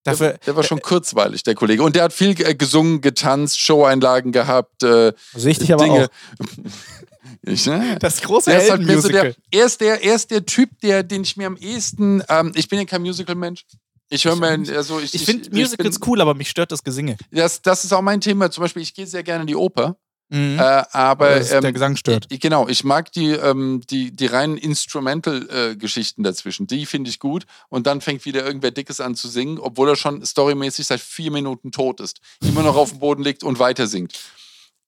[0.04, 1.84] dafür, der, der war schon kurzweilig, der Kollege.
[1.84, 6.06] Und der hat viel äh, gesungen, getanzt, Showeinlagen gehabt, äh, sehe ich dich aber Dinge.
[6.06, 6.48] auch.
[7.44, 7.98] ich, ne?
[8.00, 11.04] Das große Der ist halt so der, er, ist der, er ist der Typ, der,
[11.04, 13.66] den ich mir am ehesten, ähm, ich bin ja kein Musical-Mensch.
[14.10, 16.84] Ich höre mir, also ich, Ich finde ich bin- Musicals cool, aber mich stört das
[16.84, 17.18] Gesinge.
[17.32, 18.52] Das, das ist auch mein Thema.
[18.52, 19.96] Zum Beispiel, ich gehe sehr gerne in die Oper,
[20.34, 20.58] Mhm.
[20.58, 22.26] äh, aber ist der ähm, Gesang stört.
[22.30, 26.68] ich- genau, ich mag die, ähm, die, die reinen Instrumental-Geschichten dazwischen.
[26.68, 27.46] Die finde ich gut.
[27.70, 31.32] Und dann fängt wieder irgendwer Dickes an zu singen, obwohl er schon storymäßig seit vier
[31.32, 32.20] Minuten tot ist.
[32.42, 34.14] Immer noch auf dem Boden liegt und weiter singt.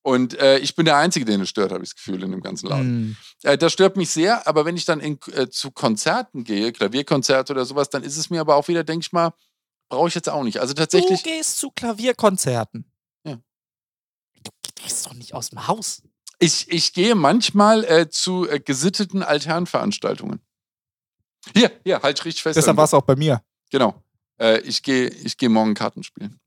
[0.02, 2.40] Und äh, ich bin der Einzige, den es stört, habe ich das Gefühl, in dem
[2.40, 2.98] ganzen Laden.
[3.00, 3.16] Mhm.
[3.42, 7.52] Äh, das stört mich sehr, aber wenn ich dann in, äh, zu Konzerten gehe, Klavierkonzerte
[7.52, 9.32] oder sowas, dann ist es mir aber auch wieder, denke ich mal,
[9.88, 10.58] brauche ich jetzt auch nicht.
[10.60, 12.84] Also tatsächlich, Du gehst zu Klavierkonzerten.
[14.76, 16.02] Gehst doch nicht aus dem Haus.
[16.38, 20.40] ich, ich gehe manchmal äh, zu äh, gesitteten Altherrenveranstaltungen.
[21.54, 22.56] Hier, hier, halt richtig fest.
[22.56, 23.42] Deshalb war es auch bei mir.
[23.70, 24.02] Genau.
[24.38, 26.38] Äh, ich gehe ich geh morgen Karten spielen.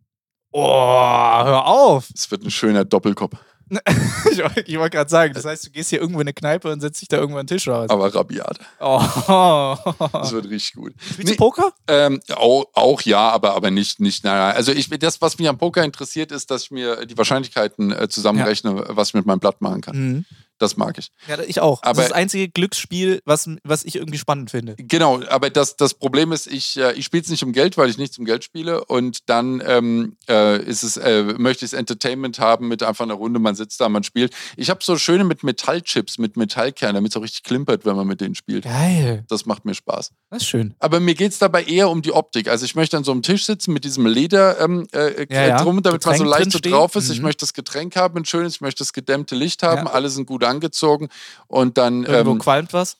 [0.52, 2.10] Oh, hör auf.
[2.14, 3.38] Es wird ein schöner Doppelkopf,
[4.32, 6.80] Ich, wollt- wollte gerade sagen, das heißt, du gehst hier irgendwo in eine Kneipe und
[6.82, 7.90] setzt dich da irgendwo an den Tisch raus.
[7.90, 8.60] aber rabiat.
[8.80, 9.76] Oh.
[10.14, 10.94] Das wird richtig gut.
[11.02, 11.32] Spielst Nee.
[11.32, 11.74] du Poker?
[11.88, 14.56] Ähm, auch, auch ja, aber, aber nicht, nicht, nein, nein.
[14.56, 18.08] Also ich, das, was mich am Poker interessiert, ist, dass ich mir die Wahrscheinlichkeiten äh,
[18.10, 19.96] zusammenrechne, was ich mit meinem Blatt machen kann.
[19.98, 20.26] Mhm.
[20.60, 21.12] Das mag ich.
[21.28, 21.82] Ja, ich auch.
[21.84, 24.76] Aber- das ist das einzige Glücksspiel, was, was ich irgendwie spannend finde.
[24.78, 27.90] Genau, aber das, das Problem ist, ich, äh, ich spiele es nicht um Geld, weil
[27.90, 28.84] ich nichts um Geld spiele.
[28.86, 33.14] Und dann ähm, äh, ist es, äh, möchte ich es Entertainment haben mit einfach einer
[33.16, 34.34] Runde, man sitzt da, man spielt.
[34.58, 38.06] Ich habe so schöne mit Metallchips, mit Metallkernen, damit es auch richtig klimpert, wenn man
[38.08, 38.66] mit denen spielt.
[38.66, 39.24] Geil.
[39.30, 40.12] Das macht mir Spaß.
[40.30, 40.76] Das ist schön.
[40.80, 42.50] Aber mir geht es dabei eher um die Optik.
[42.50, 45.64] Also ich möchte an so einem Tisch sitzen mit diesem Leder ähm, äh, Ja, ja.
[45.64, 47.10] drum, damit man so Getränk leicht so drauf ist.
[47.10, 47.24] Ich Mhm.
[47.26, 49.94] möchte das Getränk haben, ein schönes, ich möchte das gedämmte Licht haben, Ja.
[49.94, 51.08] alle sind gut angezogen.
[51.48, 52.98] Und dann, Irgendwo ähm, qualmt was.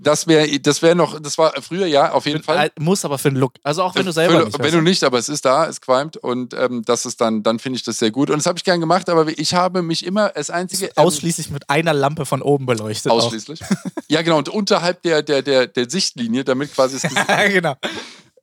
[0.00, 2.66] das wäre das wär noch, das war früher ja, auf jeden Fall.
[2.68, 3.52] Äh, Muss aber für den Look.
[3.62, 4.58] Also auch wenn du selber Wenn- nicht.
[4.58, 7.58] Wenn du nicht, aber es ist da, es qualmt und ähm, das ist dann, dann
[7.58, 8.30] finde ich das sehr gut.
[8.30, 10.86] Und das habe ich gern gemacht, aber ich habe mich immer das einzige.
[10.86, 13.12] ähm, Ausschließlich mit einer Lampe von oben beleuchtet.
[13.12, 13.60] Ausschließlich.
[14.08, 14.38] ja, genau.
[14.38, 17.76] Und unterhalb der, der, der, der Sichtlinie, damit quasi das Gesicht genau.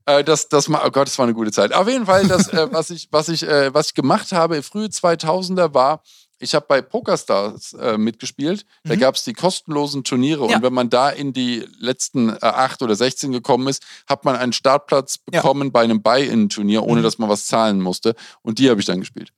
[0.05, 1.73] Äh, das, das, oh Gott, das war eine gute Zeit.
[1.73, 4.87] Auf jeden Fall, das, äh, was, ich, was, ich, äh, was ich gemacht habe, frühe
[4.87, 6.03] 2000er war,
[6.43, 8.65] ich habe bei PokerStars äh, mitgespielt.
[8.83, 8.99] Da Mhm.
[8.99, 10.47] gab es die kostenlosen Turniere.
[10.49, 10.57] Ja.
[10.57, 14.35] Und wenn man da in die letzten äh, acht oder 16 gekommen ist, hat man
[14.35, 15.41] einen Startplatz Ja.
[15.41, 17.03] bekommen bei einem Buy-In-Turnier, ohne Mhm.
[17.03, 18.13] dass man was zahlen musste.
[18.41, 19.31] Und die habe ich dann gespielt.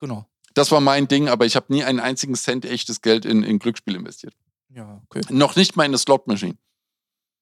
[0.00, 0.26] Genau.
[0.54, 3.58] Das war mein Ding, aber ich habe nie einen einzigen Cent echtes Geld in, in
[3.58, 4.34] Glücksspiel investiert.
[4.74, 5.20] Ja, okay.
[5.30, 6.56] Noch nicht mal in eine Slot-Machine.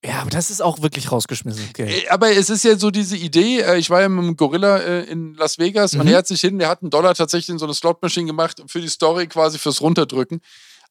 [0.04, 1.72] Ja, aber das ist auch wirklich rausgeschmissen.
[1.74, 2.04] Geld.
[2.04, 4.78] Äh, Aber es ist ja so diese Idee, äh, ich war ja mit dem Gorilla
[4.78, 6.14] äh, in Las Vegas und Mhm.
[6.14, 8.88] hat sich hin, der hat einen Dollar tatsächlich in so eine Slot-Machine gemacht für die
[8.88, 10.40] Story quasi fürs Runterdrücken.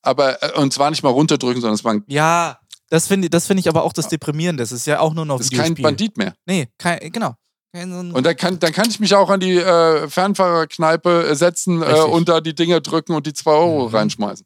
[0.04, 3.60] Aber, und zwar nicht mal runterdrücken, sondern es war ein, Ja, das finde das find
[3.60, 4.62] ich aber auch das Deprimierende.
[4.62, 5.74] Das ist ja auch nur noch das ist kein.
[5.76, 6.34] Bandit mehr.
[6.46, 7.34] Nee, kein, genau.
[7.74, 12.28] Und da kann, dann kann ich mich auch an die äh, Fernfahrerkneipe setzen äh, und
[12.30, 13.96] da die Dinger drücken und die 2 Euro Mhm.
[13.96, 14.46] reinschmeißen.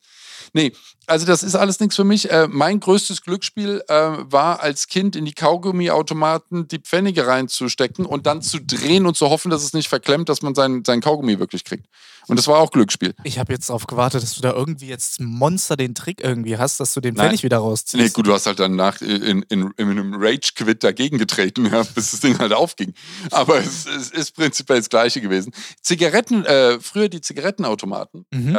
[0.54, 0.72] Nee,
[1.08, 2.30] also das ist alles nichts für mich.
[2.32, 8.26] Äh, mein größtes Glücksspiel äh, war als Kind in die Kaugummiautomaten die Pfennige reinzustecken und
[8.26, 11.40] dann zu drehen und zu hoffen, dass es nicht verklemmt, dass man sein, sein Kaugummi
[11.40, 11.88] wirklich kriegt.
[12.28, 13.16] Und das war auch Glücksspiel.
[13.26, 16.80] ich habe jetzt darauf gewartet, dass du da irgendwie jetzt Monster den Trick irgendwie hast,
[16.80, 17.26] dass du den Nein.
[17.26, 18.02] Pfennig wieder rausziehst.
[18.02, 22.12] Nee, gut, du hast halt danach in, in, in einem Rage-Quit dagegen getreten, ja, bis
[22.12, 22.94] das Ding halt aufging.
[23.32, 25.52] Aber es, es ist prinzipiell das Gleiche gewesen.
[25.82, 28.56] Zigaretten, äh, früher die Zigarettenautomaten Mhm.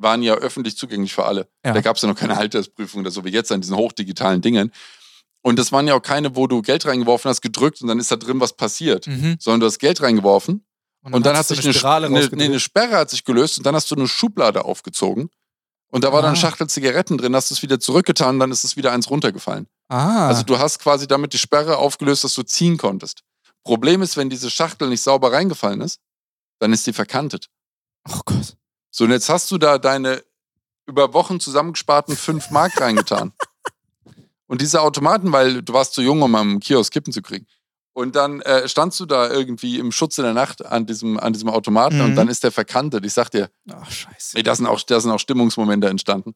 [0.00, 1.48] Waren ja öffentlich zugänglich für alle.
[1.64, 1.72] Ja.
[1.72, 4.72] Da gab es ja noch keine Altersprüfung oder so wie jetzt an diesen hochdigitalen Dingen.
[5.42, 8.10] Und das waren ja auch keine, wo du Geld reingeworfen hast, gedrückt und dann ist
[8.10, 9.06] da drin was passiert.
[9.06, 9.36] Mhm.
[9.38, 10.64] Sondern du hast Geld reingeworfen
[11.02, 13.56] und dann, hat hast du sich eine, Spirale eine, nee, eine Sperre hat sich gelöst
[13.58, 15.30] und dann hast du eine Schublade aufgezogen.
[15.92, 16.32] Und da war dann Ah.
[16.34, 19.66] eine Schachtel Zigaretten drin, hast es wieder zurückgetan und dann ist es wieder eins runtergefallen.
[19.88, 23.22] Ah, Also du hast quasi damit die Sperre aufgelöst, dass du ziehen konntest.
[23.64, 25.98] Problem ist, wenn diese Schachtel nicht sauber reingefallen ist,
[26.60, 27.48] dann ist die verkantet.
[28.08, 28.56] oh Gott.
[28.90, 30.22] So, und jetzt hast du da deine
[30.86, 33.32] über Wochen zusammengesparten 5 Mark reingetan.
[34.48, 37.46] Und diese Automaten, weil du warst zu jung, um am Kiosk Kippen zu kriegen.
[37.92, 41.48] Und dann äh, standst du da irgendwie im Schutze der Nacht an diesem, an diesem
[41.48, 42.04] Automaten Mhm.
[42.04, 43.04] und dann ist der verkantet.
[43.04, 44.36] Ich sag dir, Ach, scheiße.
[44.36, 46.34] ey, da sind auch, da sind auch Stimmungsmomente entstanden.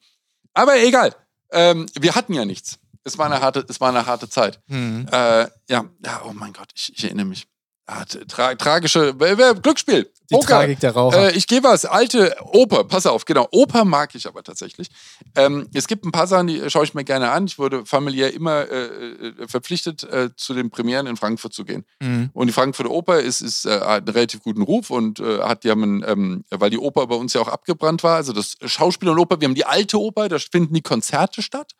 [0.52, 1.12] Aber egal.
[1.50, 2.78] Ähm, wir hatten ja nichts.
[3.02, 4.60] Es war eine harte, es war eine harte Zeit.
[4.68, 5.08] Mhm.
[5.10, 7.48] Äh, ja, ja, oh mein Gott, ich, ich erinnere mich.
[7.86, 10.10] Ah, tra tragische äh, Glücksspiel.
[10.30, 10.46] Die Poker.
[10.46, 11.32] Tragik der Raucher.
[11.32, 13.46] Äh, ich gehe was, alte Oper, pass auf, genau.
[13.52, 14.88] Oper mag ich aber tatsächlich.
[15.36, 17.44] Ähm, es gibt ein paar Sachen, die schaue ich mir gerne an.
[17.46, 21.84] Ich wurde familiär immer äh, äh, verpflichtet, äh, zu den Premieren in Frankfurt zu gehen.
[22.00, 22.30] mhm.
[22.32, 25.70] Und die Frankfurter Oper ist, ist, äh, hat einen relativ guten Ruf und hat, die
[25.70, 29.10] haben, einen, ähm, weil die Oper bei uns ja auch abgebrannt war, also das Schauspiel
[29.10, 31.72] und Oper, wir haben die alte Oper, da finden die Konzerte statt.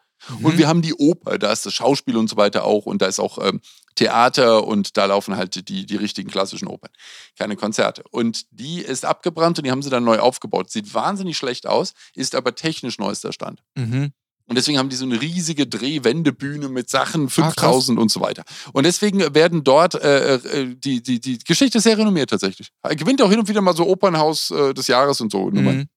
[0.43, 0.59] Und Mhm.
[0.59, 3.21] wir haben die Oper, da ist das Schauspiel und so weiter auch und da ist
[3.21, 3.61] auch ähm,
[3.95, 6.91] Theater und da laufen halt die, die richtigen klassischen Opern,
[7.39, 8.03] keine Konzerte.
[8.11, 10.71] Und die ist abgebrannt und die haben sie dann neu aufgebaut.
[10.71, 13.63] Sieht wahnsinnig schlecht aus, ist aber technisch neuester Stand.
[13.77, 14.13] Mhm.
[14.47, 17.55] Und deswegen haben die so eine riesige Drehwendebühne mit Sachen, Ah, krass.
[17.55, 18.45] 5000 und so weiter.
[18.73, 22.69] Und deswegen werden dort, äh, äh, die, die, die Geschichte ist sehr renommiert tatsächlich.
[22.83, 25.49] Er gewinnt auch hin und wieder mal so Opernhaus äh, des Jahres und so.
[25.49, 25.77] Nummern.
[25.77, 25.89] Mhm.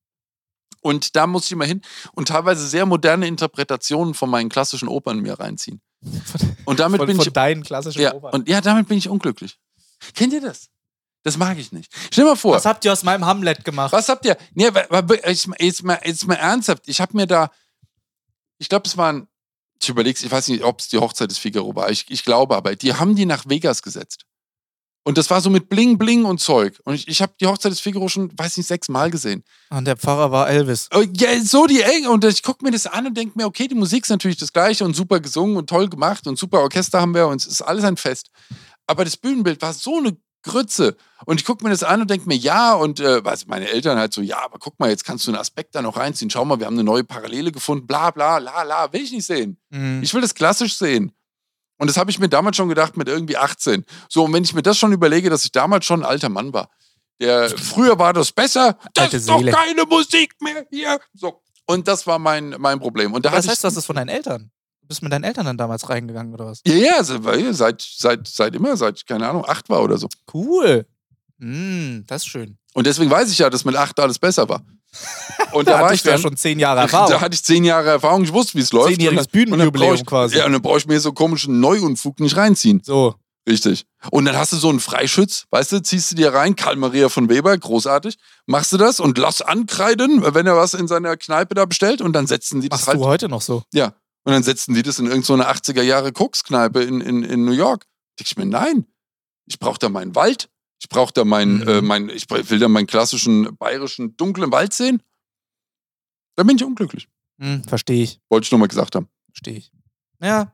[0.82, 1.82] Und da muss ich immer hin
[2.14, 5.82] und teilweise sehr moderne Interpretationen von meinen klassischen Opern mir reinziehen.
[6.66, 7.34] Und damit Von, bin von ich.
[7.34, 8.34] deinen klassischen Ja, Opern.
[8.34, 9.58] und ja, damit bin ich unglücklich.
[10.14, 10.70] Kennt ihr das?
[11.24, 11.92] Das mag ich nicht.
[12.12, 12.56] Stell dir mal vor.
[12.56, 13.92] Was habt ihr aus meinem Hamlet gemacht?
[13.92, 14.38] Was habt ihr?
[14.54, 14.70] Nee,
[15.24, 15.48] jetzt,
[15.84, 16.84] mal, jetzt mal ernsthaft.
[16.88, 17.52] Ich habe mir da,
[18.60, 19.28] ich glaube, es waren,
[19.82, 21.90] ich überlege, ich weiß nicht, ob es die Hochzeit des Figaro war.
[21.90, 24.26] Ich, ich glaube aber, die haben die nach Vegas gesetzt.
[25.08, 26.82] Und das war so mit Bling, Bling und Zeug.
[26.84, 29.42] Und ich, ich habe die Hochzeit des Figaro schon, weiß nicht, sechs Mal gesehen.
[29.70, 30.90] Und der Pfarrer war Elvis.
[30.94, 32.08] Oh, Ja, so die Eng.
[32.08, 34.52] Und ich gucke mir das an und denke mir, okay, die Musik ist natürlich das
[34.52, 37.62] Gleiche und super gesungen und toll gemacht und super Orchester haben wir und es ist
[37.62, 38.32] alles ein Fest.
[38.86, 40.98] Aber das Bühnenbild war so eine Grütze.
[41.26, 43.98] Und ich gucke mir das an und denke mir, ja, und äh, was meine Eltern
[43.98, 46.30] halt so, ja, aber guck mal, jetzt kannst du einen Aspekt da noch reinziehen.
[46.30, 49.26] Schau mal, wir haben eine neue Parallele gefunden, bla bla, la la, will ich nicht
[49.26, 49.58] sehen.
[49.70, 50.02] Mhm.
[50.04, 51.14] Ich will das klassisch sehen.
[51.78, 53.86] Und das habe ich mir damals schon gedacht mit irgendwie 18.
[54.10, 56.54] So, und wenn ich mir das schon überlege, dass ich damals schon ein alter Mann
[56.54, 56.70] war,
[57.20, 61.00] der früher war das besser, das ist doch keine Musik mehr hier.
[61.14, 61.42] So.
[61.66, 63.14] Und das war mein, mein Problem.
[63.14, 64.52] Und da Was heißt das ist von deinen Eltern?
[64.82, 66.62] Du bist mit deinen Eltern dann damals reingegangen oder was?
[66.66, 67.20] Ja, ja, also,
[67.52, 70.08] seit, seit, seit immer, seit, keine Ahnung, acht war oder so.
[70.34, 70.88] Cool.
[71.40, 72.58] Mm, das ist schön.
[72.74, 74.64] Und deswegen weiß ich ja, dass mit acht alles besser war.
[75.52, 77.22] Und da, Da war ich du ja dann, schon zehn Jahre Da Erfahrung.
[77.22, 78.90] hatte ich zehn Jahre Erfahrung, ich wusste, wie es läuft.
[78.90, 80.38] Zehnjähriges dann- dann Bühnenjubiläum quasi.
[80.38, 82.82] Ja, und dann brauche ich mir so komischen Neuunfug nicht reinziehen.
[82.84, 83.16] So.
[83.48, 83.86] Richtig.
[84.12, 87.08] Und dann hast du so einen Freischütz, weißt du, ziehst du dir rein, Karl Maria
[87.08, 91.56] von Weber, großartig, machst du das und lass ankreiden, wenn er was in seiner Kneipe
[91.56, 93.00] da bestellt und dann setzen die das Machst halt.
[93.00, 93.64] du heute noch so?
[93.74, 93.94] Ja.
[94.26, 97.54] Und dann setzen die das in irgendeine so 80er Jahre Kokskneipe in, in, in New
[97.54, 97.86] York.
[98.20, 98.86] Denke ich mir, nein,
[99.46, 100.50] ich brauche da meinen Wald.
[100.80, 101.68] Ich brauche da meinen, Mhm.
[101.68, 105.02] äh, mein, ich will da meinen klassischen bayerischen dunklen Wald sehen.
[106.36, 107.08] Da bin ich unglücklich.
[107.40, 108.20] Hm, verstehe ich.
[108.30, 109.08] Wollte ich nur mal gesagt haben.
[109.32, 109.72] Verstehe ich.
[110.22, 110.52] Ja.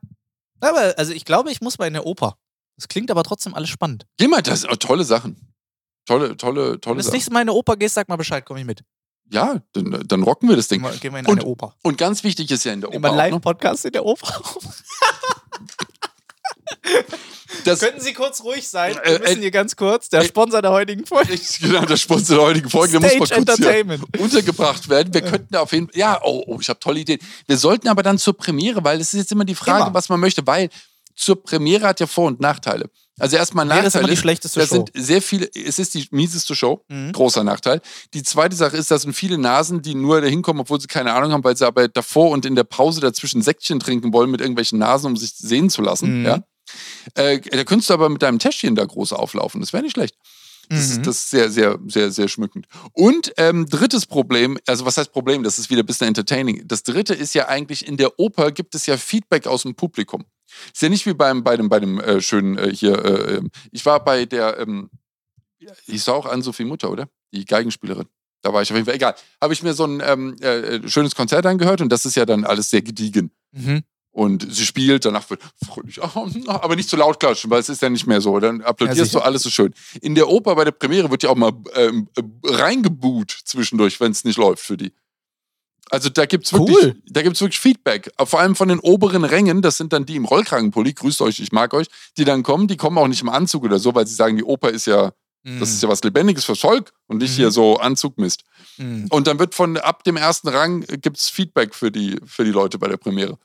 [0.60, 2.38] Aber also ich glaube, ich muss mal in der Oper.
[2.76, 4.06] Das klingt aber trotzdem alles spannend.
[4.16, 5.52] Geh mal, das sind auch tolle Sachen.
[6.06, 8.44] Tolle, tolle, Wenn tolle du das nächste Mal in der Oper gehst, sag mal Bescheid,
[8.46, 8.82] komm ich mit.
[9.30, 10.82] Ja, dann, dann rocken wir das Ding.
[11.00, 11.74] Gehen wir, in Und- eine Oper.
[11.82, 14.42] Und ganz wichtig ist ja in der Oper noch, Live-Podcast in der Oper.
[17.64, 18.96] Das, Könnten Sie kurz ruhig sein?
[19.04, 21.38] Äh, Wir müssen äh, hier ganz kurz, der äh, Sponsor der heutigen Folge.
[21.60, 24.18] Genau, der Sponsor der heutigen Folge, der muss mal Stage kurz Entertainment.
[24.18, 25.14] untergebracht werden.
[25.14, 27.20] Wir könnten auf jeden Fall, ja, oh, oh ich habe tolle Ideen.
[27.46, 29.94] Wir sollten aber dann zur Premiere, weil es ist jetzt immer die Frage, Immer.
[29.94, 30.68] was man möchte, weil
[31.14, 32.90] zur Premiere hat ja Vor- und Nachteile.
[33.20, 34.74] Also erstmal Nee, das ist immer die schlechteste das Show.
[34.74, 37.12] sind sehr viele, es ist die mieseste Show, Mhm.
[37.12, 37.80] großer Nachteil.
[38.14, 41.12] Die zweite Sache ist, das sind viele Nasen, die nur da hinkommen, obwohl sie keine
[41.12, 44.40] Ahnung haben, weil sie aber davor und in der Pause dazwischen Säckchen trinken wollen mit
[44.40, 46.20] irgendwelchen Nasen, um sich sehen zu lassen.
[46.20, 46.26] Mhm.
[46.26, 46.42] Ja?
[47.14, 49.60] Äh, da könntest du aber mit deinem Täschchen da groß auflaufen.
[49.60, 50.16] Das wäre nicht schlecht.
[50.70, 50.92] Das, Mhm.
[50.92, 52.66] ist, das ist sehr, sehr, sehr, sehr schmückend.
[52.92, 55.42] Und ähm, drittes Problem, also was heißt Problem?
[55.42, 56.66] Das ist wieder ein bisschen entertaining.
[56.66, 60.24] Das dritte ist ja eigentlich, in der Oper gibt es ja Feedback aus dem Publikum.
[60.72, 63.50] Ist ja nicht wie beim, bei dem, bei dem äh, schönen äh, hier, äh, ähm,
[63.72, 64.88] ich war bei der, ähm,
[65.86, 67.08] ich sah auch an Sophie Mutter, oder?
[67.32, 68.06] Die Geigenspielerin.
[68.42, 69.14] Da war ich auf jeden Fall, egal.
[69.42, 72.44] Habe ich mir so ein ähm, äh, schönes Konzert angehört und das ist ja dann
[72.44, 73.30] alles sehr gediegen.
[73.52, 73.82] Mhm.
[74.14, 77.90] Und sie spielt, danach wird fröhlich, aber nicht zu laut klatschen, weil es ist ja
[77.90, 78.38] nicht mehr so.
[78.38, 79.18] Dann Ja, applaudierst sicher.
[79.18, 79.74] du, alles so schön.
[80.02, 84.12] In der Oper bei der Premiere wird ja auch mal ähm, äh, reingebuht zwischendurch, wenn
[84.12, 84.92] es nicht läuft für die.
[85.90, 86.96] Also da gibt's wirklich, Cool.
[87.06, 88.10] da gibt's wirklich Feedback.
[88.24, 91.50] Vor allem von den oberen Rängen, das sind dann die im Rollkragenpulli, grüßt euch, ich
[91.52, 94.14] mag euch, die dann kommen, die kommen auch nicht im Anzug oder so, weil sie
[94.14, 95.12] sagen, die Oper ist ja,
[95.42, 97.36] das ist ja was Lebendiges fürs Volk und nicht Mhm.
[97.36, 98.44] hier so Anzugmist.
[98.78, 99.08] Mhm.
[99.10, 102.50] Und dann wird von ab dem ersten Rang äh, gibt's Feedback für die, für die
[102.52, 103.38] Leute bei der Premiere.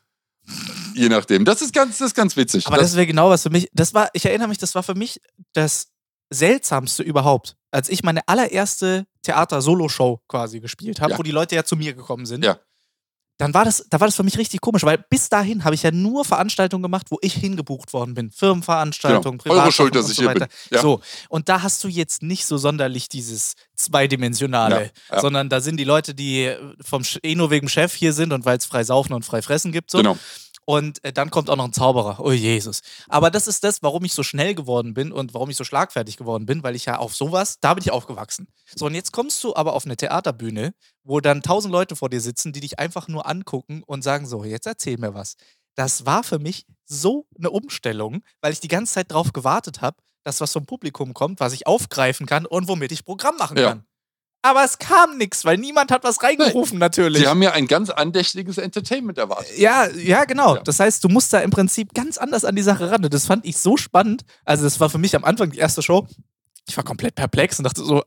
[0.96, 1.46] Je nachdem.
[1.46, 2.68] Das ist ganz, das ist ganz witzig.
[2.68, 3.70] Aber das, wäre genau was für mich.
[3.74, 5.22] Das war, ich erinnere mich, das war für mich
[5.54, 5.88] das
[6.32, 11.18] seltsamste überhaupt, als ich meine allererste Theater-Solo-Show quasi gespielt habe, Ja.
[11.18, 12.44] wo die Leute ja zu mir gekommen sind.
[12.44, 12.60] Ja.
[13.40, 15.82] Dann war das, da war das für mich richtig komisch, weil bis dahin habe ich
[15.82, 18.32] ja nur Veranstaltungen gemacht, wo ich hingebucht worden bin.
[18.32, 19.56] Firmenveranstaltungen, Genau.
[19.56, 20.48] Eure Schuld, dass und ich so hier bin.
[20.72, 20.82] Ja.
[20.82, 25.22] So, und da hast du jetzt nicht so sonderlich dieses zweidimensionale, Ja, ja.
[25.22, 28.58] sondern da sind die Leute, die vom eh nur wegen Chef hier sind und weil
[28.58, 29.90] es frei saufen und frei fressen gibt.
[29.90, 30.00] So.
[30.00, 30.18] Genau.
[30.70, 32.20] Und äh, dann kommt auch noch ein Zauberer.
[32.20, 32.82] Oh Jesus.
[33.08, 36.16] Aber das ist das, warum ich so schnell geworden bin und warum ich so schlagfertig
[36.16, 38.48] geworden bin, weil ich ja auf sowas, da bin ich aufgewachsen.
[38.76, 42.22] So, und jetzt kommst du aber auf eine Theaterbühne, wo dann tausend Leute vor dir
[42.22, 45.38] sitzen, die dich einfach nur angucken und sagen: So, jetzt erzähl mir was.
[45.74, 49.98] Das war für mich so eine Umstellung, weil ich die ganze Zeit drauf gewartet habe,
[50.24, 53.70] dass was vom Publikum kommt, was ich aufgreifen kann und womit ich Programm machen Ja.
[53.70, 53.86] kann.
[54.42, 57.22] Aber es kam nichts, weil niemand hat was reingerufen, natürlich.
[57.22, 59.58] Sie haben ja ein ganz andächtiges Entertainment erwartet.
[59.58, 60.56] Ja, ja, genau.
[60.56, 60.62] Ja.
[60.62, 63.04] Das heißt, du musst da im Prinzip ganz anders an die Sache ran.
[63.04, 64.24] Und das fand ich so spannend.
[64.46, 66.08] Also, das war für mich am Anfang die erste Show.
[66.70, 68.04] Ich war komplett perplex und dachte so,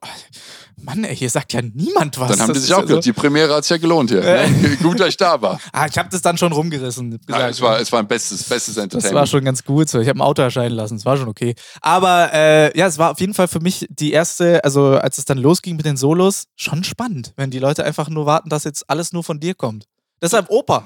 [0.81, 2.31] Mann, ey, hier sagt ja niemand was.
[2.31, 4.21] Dann haben die Das sich auch ja gedacht, die Premiere hat sich ja gelohnt hier.
[4.21, 4.77] Ne?
[4.83, 5.61] Gut, dass ich da war.
[5.73, 7.19] Ah, ich habe das dann schon rumgerissen.
[7.29, 9.15] Ja, es, war, es war ein bestes, bestes das Entertainment.
[9.15, 10.01] war schon ganz gut so.
[10.01, 11.55] Ich habe ein Auto erscheinen lassen, es war schon okay.
[11.81, 15.25] Aber äh, ja, es war auf jeden Fall für mich die erste, also als es
[15.25, 18.89] dann losging mit den Solos, schon spannend, wenn die Leute einfach nur warten, dass jetzt
[18.89, 19.87] alles nur von dir kommt.
[20.23, 20.85] Deshalb Oper.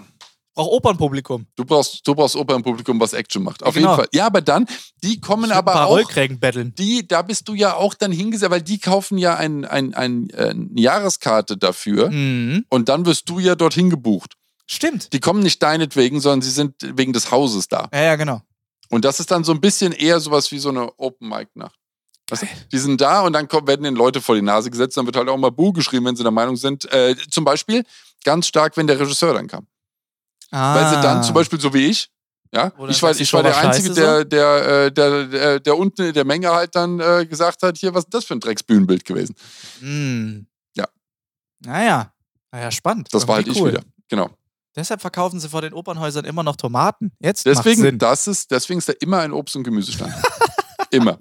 [0.57, 1.46] Braucht Opernpublikum.
[1.54, 3.62] Du brauchst, du brauchst Opernpublikum, was Action macht.
[3.62, 3.90] Auf Genau.
[3.90, 4.09] jeden Fall.
[4.12, 4.66] Ja, aber dann,
[5.04, 5.90] die kommen aber ein paar auch.
[5.90, 6.74] Rollkrägen betteln.
[6.76, 10.30] Die, da bist du ja auch dann hingesetzt, weil die kaufen ja ein, ein, ein,
[10.30, 12.64] äh, eine Jahreskarte dafür Mhm.
[12.70, 14.32] und dann wirst du ja dorthin gebucht.
[14.66, 15.12] Stimmt.
[15.12, 17.88] Die kommen nicht deinetwegen, sondern sie sind wegen des Hauses da.
[17.92, 18.40] Ja, ja, genau.
[18.88, 21.78] Und das ist dann so ein bisschen eher sowas wie so eine Open-Mic-Nacht.
[22.30, 22.46] Weißt du?
[22.72, 25.16] Die sind da und dann kommen, werden den Leute vor die Nase gesetzt, dann wird
[25.16, 26.90] halt auch mal Buh geschrieben, wenn sie der Meinung sind.
[26.92, 27.84] Äh, zum Beispiel
[28.24, 29.66] ganz stark, wenn der Regisseur dann kam.
[30.51, 30.74] Ah.
[30.74, 32.09] Weil sie dann zum Beispiel so wie ich,
[32.53, 36.03] ja, dann ich war, ich war der Einzige, der, der, äh, der, der, der unten
[36.03, 39.05] in der Menge halt dann äh, gesagt hat, hier, was ist das für ein Drecksbühnenbild
[39.05, 39.34] gewesen?
[39.80, 40.47] Mm.
[40.76, 40.86] Ja.
[41.64, 42.12] Naja.
[42.53, 43.09] Naja, spannend.
[43.12, 43.72] Das war halt Irgendwie ich cool.
[43.72, 43.82] wieder.
[44.09, 44.30] Genau.
[44.76, 47.11] Deshalb verkaufen sie vor den Opernhäusern immer noch Tomaten.
[47.18, 47.99] Jetzt Deswegen, Sinn.
[47.99, 50.14] das ist, deswegen ist da immer ein Obst- und Gemüsestand.
[50.90, 51.18] immer.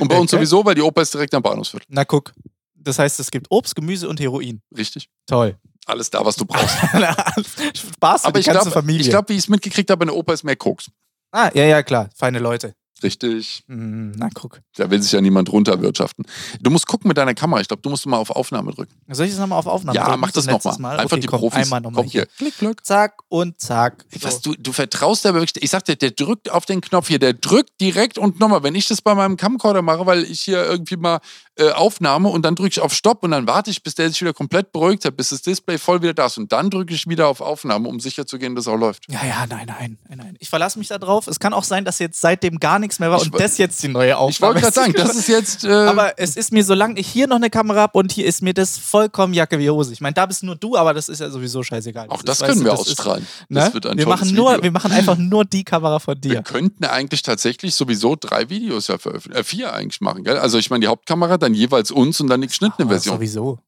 [0.00, 0.36] Und bei uns Okay.
[0.40, 1.86] sowieso, weil die Oper ist direkt am Bahnhofsviertel.
[1.90, 2.32] Na guck.
[2.74, 4.60] Das heißt, es gibt Obst, Gemüse und Heroin.
[4.76, 5.08] Richtig.
[5.26, 5.56] Toll.
[5.86, 6.76] Alles da, was du brauchst.
[7.76, 9.02] Spaß für Aber die ich ganze glaube, Familie.
[9.02, 10.90] ich glaub, wie ich es mitgekriegt habe, in der Oper ist mehr Koks.
[11.32, 12.08] ah, ja, ja, klar.
[12.16, 12.74] Feine Leute.
[13.02, 13.64] Richtig.
[13.66, 14.60] Mm, na guck.
[14.76, 16.24] Da will sich ja niemand runterwirtschaften.
[16.60, 17.60] Du musst gucken mit deiner Kamera.
[17.60, 18.94] Ich glaube, du musst mal auf Aufnahme drücken.
[19.10, 20.20] Soll ich das nochmal auf Aufnahme ja, drücken?
[20.20, 20.78] mach das nochmal.
[20.78, 20.96] Mal?
[21.00, 21.64] Einfach okay, die komm, Profis.
[21.64, 22.24] Einmal nochmal Komm hier.
[22.38, 22.86] Klick, klick.
[22.86, 24.06] Zack und zack.
[24.20, 24.52] Was, So.
[24.52, 25.62] du, du vertraust da wirklich.
[25.62, 27.18] Ich sagte, der drückt auf den Knopf hier.
[27.18, 28.62] Der drückt direkt und nochmal.
[28.62, 31.18] Wenn ich das bei meinem Camcorder mache, weil ich hier irgendwie mal
[31.56, 34.20] äh, Aufnahme und dann drücke ich auf Stopp und dann warte ich, bis der sich
[34.20, 36.36] wieder komplett beruhigt hat, bis das Display voll wieder da ist.
[36.38, 39.04] Und dann drücke ich wieder auf Aufnahme, um sicher zu gehen, dass es auch läuft.
[39.08, 40.36] Ja, ja, nein, nein, nein, nein.
[40.40, 41.26] Ich verlasse mich da drauf.
[41.28, 43.82] Es kann auch sein, dass jetzt seitdem gar nichts mehr war Ich und das jetzt
[43.82, 45.64] die neue Aufnahme Ich wollte gerade sagen, das ist jetzt.
[45.64, 48.42] Äh, Aber es ist mir, solange ich hier noch eine Kamera habe und hier ist
[48.42, 49.92] mir das vollkommen Jacke wie Hose.
[49.92, 52.08] Ich meine, da bist nur du, aber das ist ja sowieso scheißegal.
[52.10, 53.26] auch ist, das weißt können wir das ist- ausstrahlen.
[53.48, 53.60] Ne?
[53.60, 54.62] Das wird ein wir machen nur, Video.
[54.64, 56.42] wir machen einfach nur die Kamera von Wir dir.
[56.42, 60.38] könnten eigentlich tatsächlich sowieso drei Videos ja veröffentlichen, äh, vier eigentlich machen, gell?
[60.38, 63.16] Also ich meine die Hauptkamera, dann jeweils uns und dann die geschnittene Aber Version.
[63.16, 63.58] Sowieso.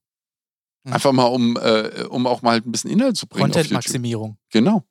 [0.85, 3.51] Einfach mal, um, äh, um auch mal halt ein bisschen Inhalt zu bringen.
[3.51, 4.37] Content-Maximierung.
[4.51, 4.83] Genau.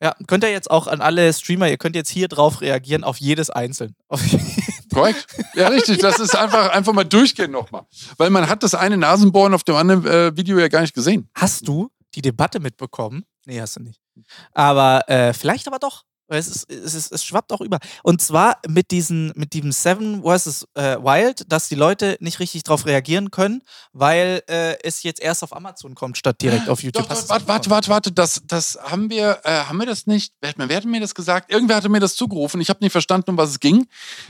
[0.00, 3.16] Ja, könnt ihr jetzt auch an alle Streamer, ihr könnt jetzt hier drauf reagieren, auf
[3.16, 3.96] jedes einzeln.
[4.08, 4.20] Auf
[4.92, 5.26] Korrekt.
[5.54, 5.98] Ja, richtig.
[5.98, 7.84] Das ist einfach, einfach mal durchgehen nochmal.
[8.16, 11.28] Weil man hat das eine Nasenbohren auf dem anderen äh, Video ja gar nicht gesehen.
[11.34, 13.24] Hast du die Debatte mitbekommen?
[13.46, 14.00] Nee, hast du nicht.
[14.52, 16.04] Aber äh, vielleicht aber doch.
[16.28, 17.78] Es, ist, es, ist, es schwappt auch über.
[18.02, 20.66] Und zwar mit, diesen, mit diesem Seven vs.
[20.74, 23.62] Äh, Wild, dass die Leute nicht richtig drauf reagieren können,
[23.92, 27.06] weil äh, es jetzt erst auf Amazon kommt, statt direkt auf YouTube.
[27.08, 28.12] Doch, doch, warte, warte, warte, warte.
[28.12, 30.32] Das, das haben wir, äh, haben wir das nicht?
[30.40, 31.52] Wer hat, mir, wer hat mir das gesagt?
[31.52, 32.60] Irgendwer hatte mir das zugerufen.
[32.60, 33.86] Ich habe nicht verstanden, um was es ging.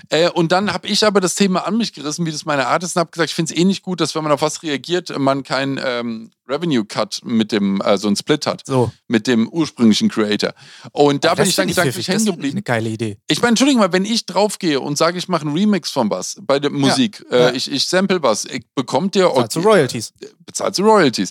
[0.09, 2.83] Äh, und dann habe ich aber das Thema an mich gerissen, wie das meine Art
[2.83, 4.63] ist, und habe gesagt, ich finde es eh nicht gut, dass wenn man auf was
[4.65, 8.63] reagiert, man kein ähm, Revenue Cut mit dem, äh, so ein Split hat.
[8.67, 8.93] So.
[9.09, 10.53] Mit dem ursprünglichen Creator.
[10.93, 12.55] Und da bin ich dann find pfiffig, hängen ich geblieben.
[12.55, 13.19] Eine geile Idee.
[13.29, 16.37] Ich meine, Entschuldigung mal, wenn ich draufgehe und sage, ich mache einen Remix von was
[16.43, 17.49] bei der Musik, ja.
[17.49, 20.13] Äh, ich, ich sample was, ich, bekommt der Zahlst du Royalties.
[20.45, 21.31] bezahlt Royalties.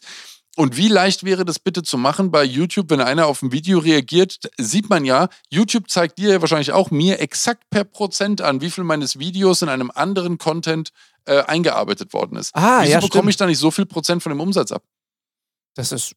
[0.55, 3.79] Und wie leicht wäre das bitte zu machen bei YouTube, wenn einer auf ein Video
[3.79, 8.61] reagiert, sieht man ja, YouTube zeigt dir ja wahrscheinlich auch mir exakt per Prozent an,
[8.61, 10.91] wie viel meines Videos in einem anderen Content
[11.25, 12.55] äh, eingearbeitet worden ist.
[12.55, 13.29] Ah, Wieso ja, bekomme stimmt.
[13.29, 14.83] ich da nicht so viel Prozent von dem Umsatz ab?
[15.75, 16.13] Das ist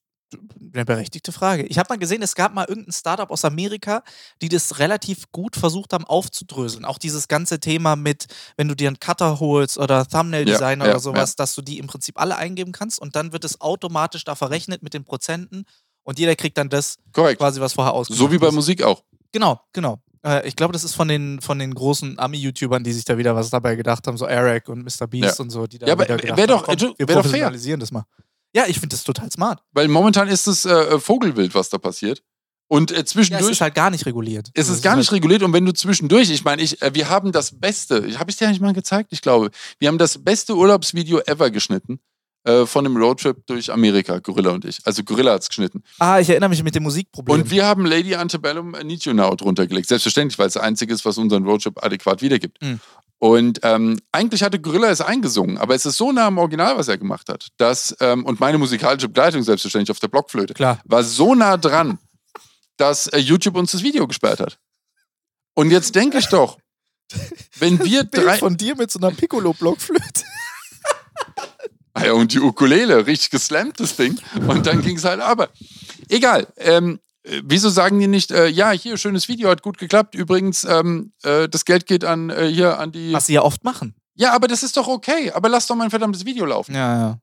[0.75, 1.65] eine berechtigte Frage.
[1.67, 4.03] Ich habe mal gesehen, es gab mal irgendein Startup aus Amerika,
[4.43, 6.85] die das relativ gut versucht haben aufzudröseln.
[6.85, 10.95] Auch dieses ganze Thema mit, wenn du dir einen Cutter holst oder Thumbnail-Designer Ja, ja,
[10.97, 14.25] oder sowas, dass du die im Prinzip alle eingeben kannst und dann wird es automatisch
[14.25, 15.65] da verrechnet mit den Prozenten
[16.03, 17.39] und jeder kriegt dann das Korrekt.
[17.39, 18.55] quasi, was vorher ausgemacht So wie bei ist.
[18.55, 19.03] Musik auch.
[19.33, 20.01] Genau, genau.
[20.25, 23.35] Äh, Ich glaube, das ist von den, von den großen Ami-YouTubern, die sich da wieder
[23.37, 25.07] was dabei gedacht haben, so Eric und Mr.
[25.07, 25.43] Beast Ja.
[25.43, 27.07] und so, die da Ja, aber wieder gedacht wär haben, doch- komm, wir wär doch
[27.07, 27.23] fair.
[27.23, 28.05] professionalisieren das mal.
[28.57, 29.61] Ja, ich finde das total smart.
[29.73, 32.23] Weil momentan ist es äh, Vogelwild, was da passiert.
[32.69, 34.49] Und äh, Ja, es zwischendurch ist halt gar nicht reguliert.
[34.55, 36.95] Es Also ist gar nicht halt, reguliert und wenn du zwischendurch, ich meine, ich, äh,
[36.95, 39.11] wir haben das beste, habe ich dir eigentlich mal gezeigt?
[39.13, 42.01] Ich glaube, wir haben das beste Urlaubsvideo ever geschnitten
[42.45, 44.79] äh, von einem Roadtrip durch Amerika, Gorilla und ich.
[44.85, 45.83] Also Gorilla hat's geschnitten.
[45.99, 47.43] Ah, ich erinnere mich mit dem Musikproblem.
[47.43, 49.89] Und wir haben Lady Antebellum äh, Need You Now drunter gelegt.
[49.89, 52.63] Selbstverständlich, weil es das einzige ist, was unseren Roadtrip adäquat wiedergibt.
[52.63, 52.81] Mhm.
[53.19, 56.89] Und ähm, eigentlich hatte Gorilla es eingesungen, aber es ist so nah am Original, was
[56.89, 60.81] er gemacht hat, dass, ähm, und meine musikalische Begleitung selbstverständlich auf der Blockflöte, Klar.
[60.85, 61.99] war so nah dran,
[62.77, 64.59] dass äh, YouTube uns das Video gesperrt hat.
[65.55, 66.59] Und jetzt denke ich doch,
[67.59, 68.37] wenn wir drei.
[68.37, 70.25] von dir mit so einer Piccolo-Blockflöte.
[71.95, 74.21] Ah ja, und die Ukulele, richtig geslammt, das Ding.
[74.47, 75.49] Und dann ging es halt aber.
[76.11, 76.47] Egal.
[76.59, 77.06] Ähm, äh,
[77.45, 80.15] wieso sagen die nicht, äh, ja, hier, schönes Video, hat gut geklappt.
[80.15, 83.13] Übrigens, ähm, äh, das Geld geht an äh, hier an die.
[83.13, 83.95] Was sie ja oft machen.
[84.15, 85.31] Ja, aber das ist doch okay.
[85.33, 86.75] Aber lass doch mein verdammtes Video laufen.
[86.75, 87.19] Ja, ja.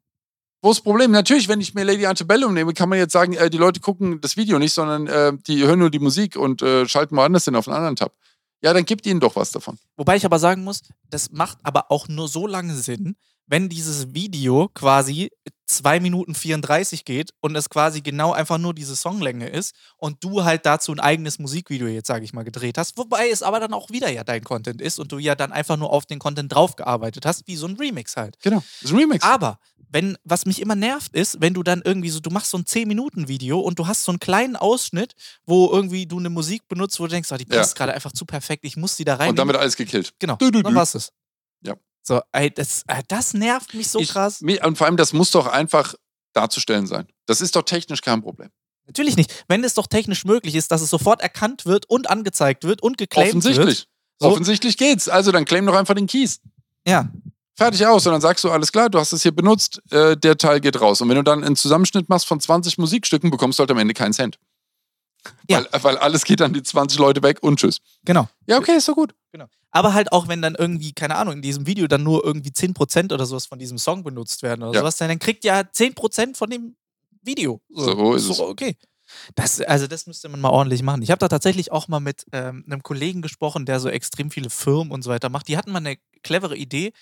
[0.61, 1.11] Wo ist das Problem?
[1.11, 4.21] Natürlich, wenn ich mir Lady Antebellum nehme, kann man jetzt sagen, äh, die Leute gucken
[4.21, 7.55] das Video nicht, sondern äh, die hören nur die Musik und äh, schalten woanders hin
[7.55, 8.13] auf einen anderen Tab.
[8.61, 9.77] Ja, dann gibt ihnen doch was davon.
[9.97, 14.13] Wobei ich aber sagen muss, das macht aber auch nur so lange Sinn, wenn dieses
[14.13, 15.29] Video quasi
[15.65, 20.43] 2 Minuten 34 geht und es quasi genau einfach nur diese Songlänge ist und du
[20.43, 22.97] halt dazu ein eigenes Musikvideo jetzt, sage ich mal, gedreht hast.
[22.97, 25.77] Wobei es aber dann auch wieder ja dein Content ist und du ja dann einfach
[25.77, 28.37] nur auf den Content draufgearbeitet hast, wie so ein Remix halt.
[28.41, 28.57] Genau.
[28.81, 29.23] Das ist ein Remix.
[29.25, 29.57] Aber
[29.89, 32.63] wenn, was mich immer nervt, ist, wenn du dann irgendwie so, du machst so ein
[32.65, 35.13] 10-Minuten-Video und du hast so einen kleinen Ausschnitt,
[35.45, 37.59] wo irgendwie du eine Musik benutzt, wo du denkst, oh, die Ja.
[37.59, 39.29] passt gerade einfach zu perfekt, ich muss die da rein.
[39.29, 40.13] und dann wird alles gekillt.
[40.19, 40.79] Genau, Du, du, dann du.
[40.79, 41.11] war's es.
[42.03, 44.41] So, ey, das, äh, das nervt mich so Ich- krass.
[44.41, 45.95] mi- Und vor allem, das muss doch einfach
[46.33, 47.07] darzustellen sein.
[47.25, 48.49] Das ist doch technisch kein Problem.
[48.85, 49.45] Natürlich nicht.
[49.47, 52.97] Wenn es doch technisch möglich ist, dass es sofort erkannt wird und angezeigt wird und
[52.97, 53.45] geclaimed wird.
[53.45, 53.87] Offensichtlich.
[54.19, 54.27] So.
[54.29, 55.07] Offensichtlich geht's.
[55.07, 56.39] Also dann claim doch einfach den Keys.
[56.87, 57.09] Ja,
[57.55, 58.05] Fertig aus.
[58.07, 60.81] Und dann sagst du, alles klar, du hast es hier benutzt, äh, der Teil geht
[60.81, 61.01] raus.
[61.01, 63.93] Und wenn du dann einen Zusammenschnitt machst von 20 Musikstücken, bekommst du halt am Ende
[63.93, 64.39] keinen Cent.
[65.49, 65.63] Ja.
[65.71, 67.79] Weil, weil alles geht an die 20 Leute weg und tschüss.
[68.05, 68.27] genau.
[68.47, 69.13] Ja, okay, ist doch gut.
[69.75, 73.11] Aber halt auch, wenn dann irgendwie, keine Ahnung, in diesem Video dann nur irgendwie 10%
[73.11, 74.79] oder sowas von diesem Song benutzt werden oder Ja.
[74.81, 76.75] sowas, dann kriegt ja 10% von dem
[77.23, 77.59] Video.
[77.69, 78.39] So ist es.
[78.39, 78.77] Okay.
[79.33, 81.01] Das, also das müsste man mal ordentlich machen.
[81.01, 84.51] Ich habe da tatsächlich auch mal mit ähm, einem Kollegen gesprochen, der so extrem viele
[84.51, 85.47] Firmen und so weiter macht.
[85.47, 86.93] Die hatten mal eine clevere Idee.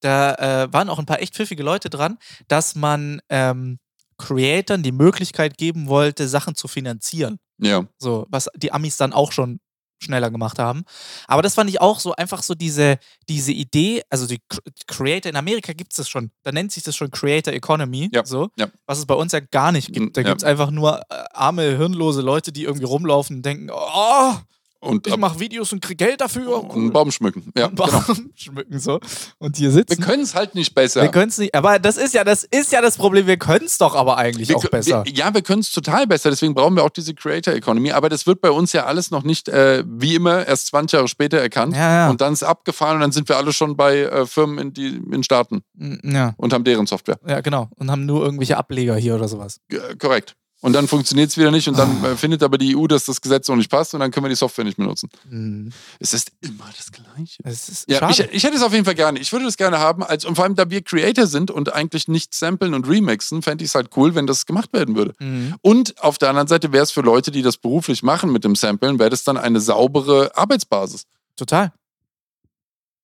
[0.00, 0.34] Da
[0.64, 3.78] äh, waren auch ein paar echt pfiffige Leute dran, dass man ähm,
[4.20, 7.38] Creatoren die Möglichkeit geben wollte, Sachen zu finanzieren.
[7.58, 7.84] Ja.
[7.98, 9.60] So, was die Amis dann auch schon
[10.02, 10.84] schneller gemacht haben.
[11.26, 12.96] Aber das fand ich auch so einfach so diese,
[13.28, 16.82] diese Idee, also die Cr- Creator, in Amerika gibt es das schon, da nennt sich
[16.82, 18.68] das schon Creator Economy, Ja, so, ja.
[18.86, 20.16] was es bei uns ja gar nicht gibt.
[20.16, 20.28] Da Ja.
[20.28, 24.32] gibt es einfach nur äh, arme, hirnlose Leute, die irgendwie rumlaufen und denken, oh,
[24.80, 26.62] Und, ich mache Videos und krieg Geld dafür.
[26.64, 27.52] und einen Baum schmücken.
[27.56, 27.86] Ja, genau.
[27.86, 28.98] Baum schmücken so.
[29.38, 30.02] Und hier Wir sitzen.
[30.02, 31.02] können es halt nicht besser.
[31.02, 33.66] Wir können es nicht, aber das ist ja das ist ja das Problem, wir können
[33.66, 35.04] es doch aber eigentlich Wir auch besser.
[35.04, 37.92] Wir, ja, wir können es total besser, deswegen brauchen wir auch diese Creator Economy.
[37.92, 41.08] Aber das wird bei uns ja alles noch nicht, äh, wie immer, erst 20 Jahre
[41.08, 41.74] später erkannt.
[41.76, 42.10] Ja, ja.
[42.10, 45.00] Und dann ist abgefahren und dann sind wir alle schon bei äh, Firmen in, die,
[45.12, 45.62] in Staaten
[46.02, 47.18] ja, und haben deren Software.
[47.26, 47.68] ja, genau.
[47.76, 49.60] Und haben nur irgendwelche Ableger hier oder sowas.
[49.68, 50.36] G korrekt.
[50.62, 53.22] Und dann funktioniert es wieder nicht und dann äh, findet aber die EU, dass das
[53.22, 55.08] Gesetz noch nicht passt und dann können wir die Software nicht benutzen.
[55.28, 55.72] Hm.
[55.98, 57.42] Es ist immer das Gleiche.
[57.44, 59.18] Es ist Ja, ich, ich hätte es auf jeden Fall gerne.
[59.20, 60.02] Ich würde das gerne haben.
[60.02, 63.64] Als, und vor allem, da wir Creator sind und eigentlich nicht samplen und remixen, fände
[63.64, 65.14] ich es halt cool, wenn das gemacht werden würde.
[65.18, 65.54] Mhm.
[65.62, 68.54] Und auf der anderen Seite wäre es für Leute, die das beruflich machen mit dem
[68.54, 71.06] Samplen, wäre das dann eine saubere Arbeitsbasis.
[71.36, 71.72] Total.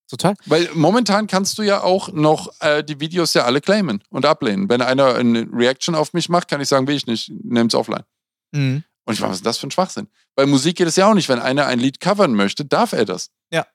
[0.09, 0.34] Total.
[0.46, 4.68] Weil momentan kannst du ja auch noch äh, die Videos ja alle claimen und ablehnen.
[4.68, 8.04] Wenn einer eine Reaction auf mich macht, kann ich sagen, will ich nicht, nehm's offline.
[8.52, 8.84] Mhm.
[9.04, 10.09] Und ich meine, was ist das für ein Schwachsinn?
[10.34, 11.28] Bei Musik geht es ja auch nicht.
[11.28, 13.30] Wenn einer ein Lied covern möchte, darf er das.
[13.50, 13.66] Ja.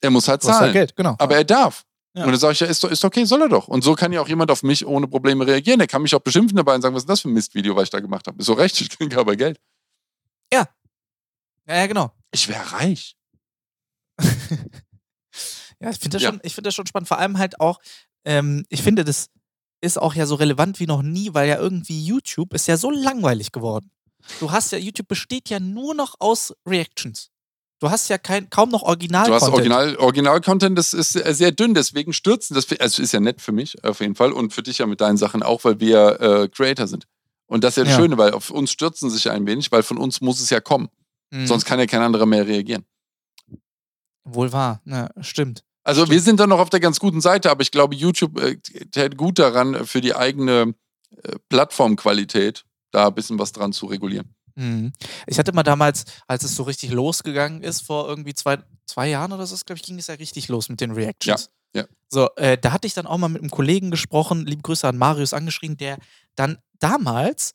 [0.00, 0.72] Er muss halt halt zahlen.
[0.72, 1.16] Geld, genau.
[1.18, 1.84] Aber er darf.
[2.14, 2.24] Ja.
[2.24, 3.68] Und dann sage ich ja, ist, ist okay, soll er doch.
[3.68, 5.78] Und so kann ja auch jemand auf mich ohne Probleme reagieren.
[5.78, 7.84] Der kann mich auch beschimpfen dabei und sagen, was ist das für ein Mistvideo, was
[7.84, 8.38] ich da gemacht habe.
[8.38, 9.60] Ist so recht, ich kriege aber Geld.
[10.52, 10.66] ja,
[11.68, 12.12] ja, genau.
[12.32, 13.16] Ich wäre reich.
[15.80, 16.30] Ja, ich finde das, Ja.
[16.30, 17.08] schon- ich find das schon spannend.
[17.08, 17.78] Vor allem halt auch,
[18.24, 19.28] ähm, ich finde, das
[19.82, 22.90] ist auch ja so relevant wie noch nie, weil ja irgendwie YouTube ist ja so
[22.90, 23.90] langweilig geworden.
[24.40, 27.30] Du hast ja, YouTube besteht ja nur noch aus Reactions.
[27.78, 31.74] Du hast ja kein, kaum noch original Du hast Original, Original-Content, das ist sehr dünn,
[31.74, 32.54] deswegen stürzen.
[32.54, 35.02] Das also ist ja nett für mich auf jeden Fall und für dich ja mit
[35.02, 37.06] deinen Sachen auch, weil wir äh, Creator sind.
[37.46, 37.98] Und das ist ja das Ja.
[38.00, 40.60] Schöne, weil auf uns stürzen sich ja ein wenig, weil von uns muss es ja
[40.60, 40.88] kommen.
[41.30, 41.46] Mhm.
[41.46, 42.86] Sonst kann ja kein anderer mehr reagieren.
[44.24, 45.62] Wohl wahr, ja, stimmt.
[45.86, 48.56] Also wir sind da noch auf der ganz guten Seite, aber ich glaube, YouTube äh,
[48.56, 50.74] täte gut daran, äh, für die eigene
[51.22, 54.34] äh, Plattformqualität da ein bisschen was dran zu regulieren.
[54.56, 54.92] Mhm.
[55.28, 59.30] Ich hatte mal damals, als es so richtig losgegangen ist, vor irgendwie zwei, zwei Jahren
[59.32, 61.50] oder so, glaube ich, ging es ja richtig los mit den Reactions.
[61.72, 61.88] Ja, ja.
[62.08, 64.98] So, äh, da hatte ich dann auch mal mit einem Kollegen gesprochen, liebe Grüße an
[64.98, 65.98] Marius angeschrieben, der
[66.34, 67.54] dann damals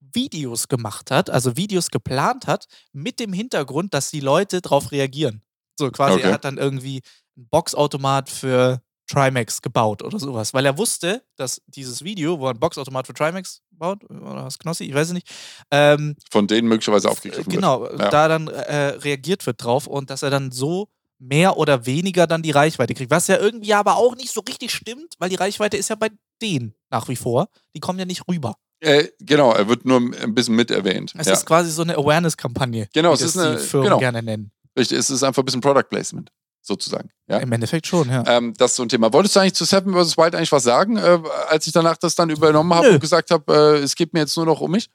[0.00, 5.42] Videos gemacht hat, also Videos geplant hat, mit dem Hintergrund, dass die Leute darauf reagieren.
[5.78, 6.28] So quasi, Okay.
[6.28, 7.02] er hat dann irgendwie
[7.36, 12.50] einen Boxautomat für Trimax gebaut oder sowas, weil er wusste, dass dieses Video, wo er
[12.50, 15.28] einen Boxautomat für Trimax baut, oder was Knossi, ich weiß es nicht,
[15.70, 17.54] ähm, Von denen möglicherweise aufgegriffen wird.
[17.54, 18.08] genau, Ja.
[18.10, 22.42] da dann äh, reagiert wird drauf und dass er dann so mehr oder weniger dann
[22.42, 23.10] die Reichweite kriegt.
[23.10, 26.10] Was ja irgendwie aber auch nicht so richtig stimmt, weil die Reichweite ist ja bei
[26.42, 27.48] denen nach wie vor.
[27.74, 28.56] Die kommen ja nicht rüber.
[28.80, 31.14] Äh, genau, er wird nur ein bisschen mit erwähnt.
[31.16, 31.32] Es ja.
[31.32, 32.88] ist quasi so eine Awareness-Kampagne.
[32.92, 33.98] Genau, wie es ist eine- die Firmen genau.
[33.98, 34.50] gerne nennen.
[34.78, 36.30] Richtig, es ist einfach ein bisschen Product Placement,
[36.66, 37.10] sozusagen.
[37.28, 37.38] Ja?
[37.38, 38.24] Im Endeffekt schon, ja.
[38.26, 39.12] Ähm, das ist so ein Thema.
[39.12, 40.16] Wolltest du eigentlich zu Seven vs.
[40.16, 43.78] Wild eigentlich was sagen, äh, als ich danach das dann übernommen habe und gesagt habe,
[43.78, 44.90] äh, es geht mir jetzt nur noch um mich?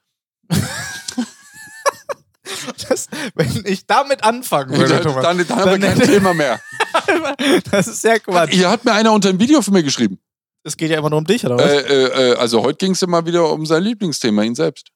[2.90, 6.34] Das, wenn ich damit anfangen würde, dann, Thomas, dann, dann haben wir Dann- kein Thema
[6.34, 6.60] mehr.
[7.72, 8.52] das ist sehr Quatsch.
[8.54, 10.20] Hier hat mir einer unter ein Video für mir geschrieben.
[10.64, 11.64] Es geht ja immer nur um dich, oder was?
[11.72, 14.90] Äh, äh, äh, also heute ging es immer wieder um sein Lieblingsthema, ihn selbst.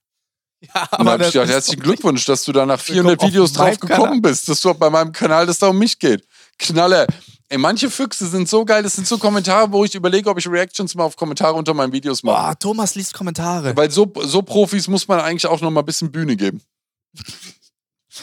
[0.61, 3.53] ja, Und da habe ich gedacht, herzlichen Glückwunsch, dass du da nach 400 auf Videos
[3.53, 4.21] drauf gekommen Kanal.
[4.21, 6.26] bist, dass du bei meinem Kanal, dass da um mich geht.
[6.57, 7.07] Knaller.
[7.49, 10.47] Ey, manche Füchse sind so geil, das sind so Kommentare, wo ich überlege, ob ich
[10.47, 12.41] Reactions mal auf Kommentare unter meinen Videos mache.
[12.41, 13.75] Boah, Thomas liest Kommentare.
[13.77, 16.61] Weil so, so Profis muss man eigentlich auch noch mal ein bisschen Bühne geben.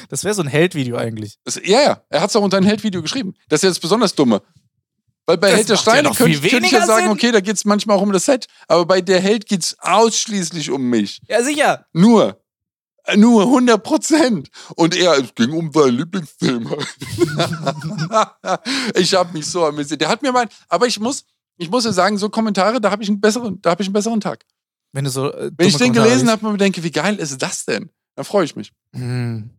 [0.09, 1.39] Das wäre so ein Held-Video eigentlich.
[1.45, 3.35] Das, ja, ja, er hat es auch unter ein Held-Video geschrieben.
[3.49, 4.43] Das ist ja das besonders Dumme.
[5.27, 7.13] Weil bei Das Held der ja Steine noch könnte, könnte ich ja sagen, Sinn.
[7.13, 8.47] okay, da geht es manchmal auch um das Set.
[8.67, 11.21] Aber bei der Held geht es ausschließlich um mich.
[11.29, 11.87] Ja, sicher.
[11.93, 12.42] Nur.
[13.05, 14.51] Äh, Nur 100 Prozent.
[14.77, 16.69] Und er, es ging um seinen Lieblingsfilm.
[18.95, 20.01] ich habe mich so amüsiert.
[20.01, 21.25] Der hat mir mein, aber ich muss,
[21.57, 23.95] ich muss ja sagen, so Kommentare, da habe ich einen besseren, da habe ich einen
[23.95, 24.45] besseren Tag.
[24.93, 25.33] Wenn du so.
[25.33, 27.91] Äh, Wenn ich den Kommentare gelesen habe und mir denke, wie geil ist das denn?
[28.15, 28.73] Dann freue ich mich.
[28.93, 29.51] Hm,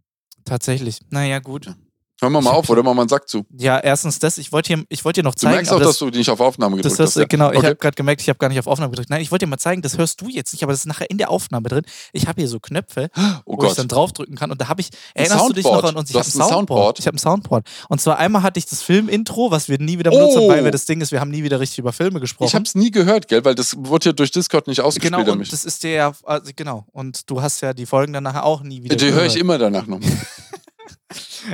[0.46, 1.02] tatsächlich.
[1.10, 1.76] Naja, gut.
[2.24, 3.45] Hören wir mal Ich hab auf, oder wir einen Sack zu.
[3.57, 4.38] Ja, erstens das.
[4.38, 5.55] Ich wollte dir, ich wollte dir noch Du zeigen.
[5.55, 7.15] merkst auch, aber dass du nicht auf Aufnahme das, gedrückt das, hast.
[7.17, 7.26] ja?
[7.26, 7.67] Genau, ich Okay.
[7.67, 9.09] habe gerade gemerkt, ich habe gar nicht auf Aufnahme gedrückt.
[9.09, 11.09] Nein, ich wollte dir mal zeigen, das hörst du jetzt nicht, aber das ist nachher
[11.09, 11.84] in der Aufnahme drin.
[12.13, 13.78] Ich habe hier so Knöpfe, Oh wo ich Gott.
[13.78, 14.51] dann draufdrücken kann.
[14.51, 15.93] Und da habe ich, erinnerst du dich noch Soundboard.
[15.93, 16.09] an uns?
[16.09, 16.53] Ich Du habe hast ein Soundboard.
[16.57, 16.99] Soundboard.
[16.99, 17.67] Ich habe ein Soundboard.
[17.89, 20.47] Und zwar einmal hatte ich das Film-Intro, was wir nie wieder benutzen, Oh.
[20.49, 22.47] weil wir das Ding ist, wir haben nie wieder richtig über Filme gesprochen.
[22.47, 23.43] Ich habe es nie gehört, gell?
[23.43, 26.51] Weil das wurde ja durch Discord nicht ausgespielt Genau, und das ist der, ja, also
[26.55, 26.86] genau.
[26.93, 29.57] Und du hast ja die Folgen dann nachher auch nie wieder Die höre ich immer
[29.57, 29.99] danach noch.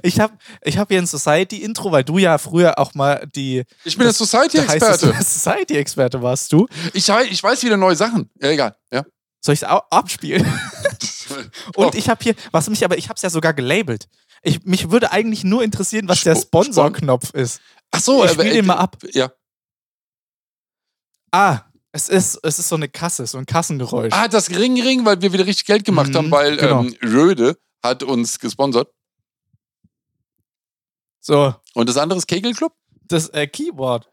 [0.04, 0.34] Ich habe
[0.64, 4.14] ich hab hier ein Society-Intro, weil du ja früher auch mal die Ich bin der
[4.14, 5.16] da heißt es, Society-Experte.
[5.24, 6.68] Society-Experte warst du.
[6.94, 8.30] Ich, ich weiß wieder neue Sachen.
[8.42, 8.76] Ja, egal.
[8.94, 9.06] Ja.
[9.42, 10.46] Soll ich es abspielen?
[11.76, 14.08] Und ich habe hier, was mich aber, ich habe es ja sogar gelabelt.
[14.42, 17.62] Ich, mich würde eigentlich nur interessieren, was der Spo- Sponsor-Knopf ist.
[17.92, 18.98] Ach so, Ich aber, spiel den mal ab.
[19.12, 19.32] Ja.
[21.32, 24.14] Ah, es ist, es ist so eine Kasse, so ein Kassengeräusch.
[24.14, 26.82] Ah, das Ring Ring, weil wir wieder richtig Geld gemacht Mhm, haben, weil genau.
[26.84, 28.90] ähm, Röde hat uns gesponsert.
[31.22, 32.74] So, Und das andere ist Kegelclub?
[33.08, 34.08] das äh, Keyboard.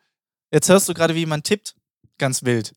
[0.53, 1.75] Jetzt hörst du gerade, wie man tippt.
[2.19, 2.75] Ganz wild.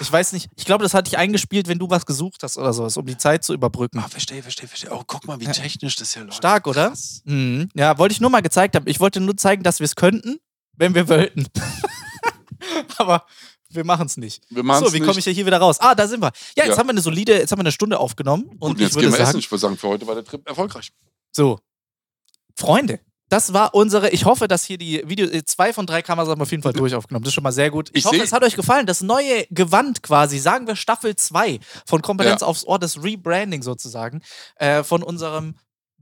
[0.00, 2.72] Ich weiß nicht, ich glaube, das hatte ich eingespielt, wenn du was gesucht hast oder
[2.72, 3.98] sowas, um die Zeit zu überbrücken.
[3.98, 4.90] Ah, verstehe, verstehe, verstehe.
[4.92, 5.52] Oh, guck mal, wie Ja.
[5.52, 6.36] technisch das hier läuft.
[6.38, 6.92] Stark, oder?
[7.24, 7.68] Mhm.
[7.74, 8.86] Ja, wollte ich nur mal gezeigt haben.
[8.86, 10.38] Ich wollte nur zeigen, dass wir es könnten,
[10.74, 11.46] wenn wir wollten.
[12.98, 13.26] Aber
[13.70, 14.42] wir machen es nicht.
[14.50, 15.78] Wir machen's So, wie komme ich ja hier wieder raus?
[15.80, 16.32] Ah, da sind wir.
[16.56, 16.78] Ja, jetzt Ja.
[16.78, 18.44] haben wir eine solide, jetzt haben wir eine Stunde aufgenommen.
[18.44, 19.38] Und, Und ich jetzt würde gehen wir sagen, essen.
[19.40, 20.90] Ich würde sagen, für heute war der Trip erfolgreich.
[21.32, 21.58] so,
[22.56, 23.00] Freunde,
[23.32, 26.38] das war unsere, ich hoffe, dass hier die Video, äh, zwei von drei Kameras haben
[26.38, 27.24] wir auf jeden Fall durch aufgenommen.
[27.24, 27.88] Das ist schon mal sehr gut.
[27.92, 28.84] Ich, Ich hoffe, es hat euch gefallen.
[28.84, 32.46] Das neue Gewand quasi, sagen wir Staffel 2 von Kompetenz Ja.
[32.46, 34.20] aufs Ohr, das Rebranding sozusagen,
[34.56, 35.54] äh, von unserem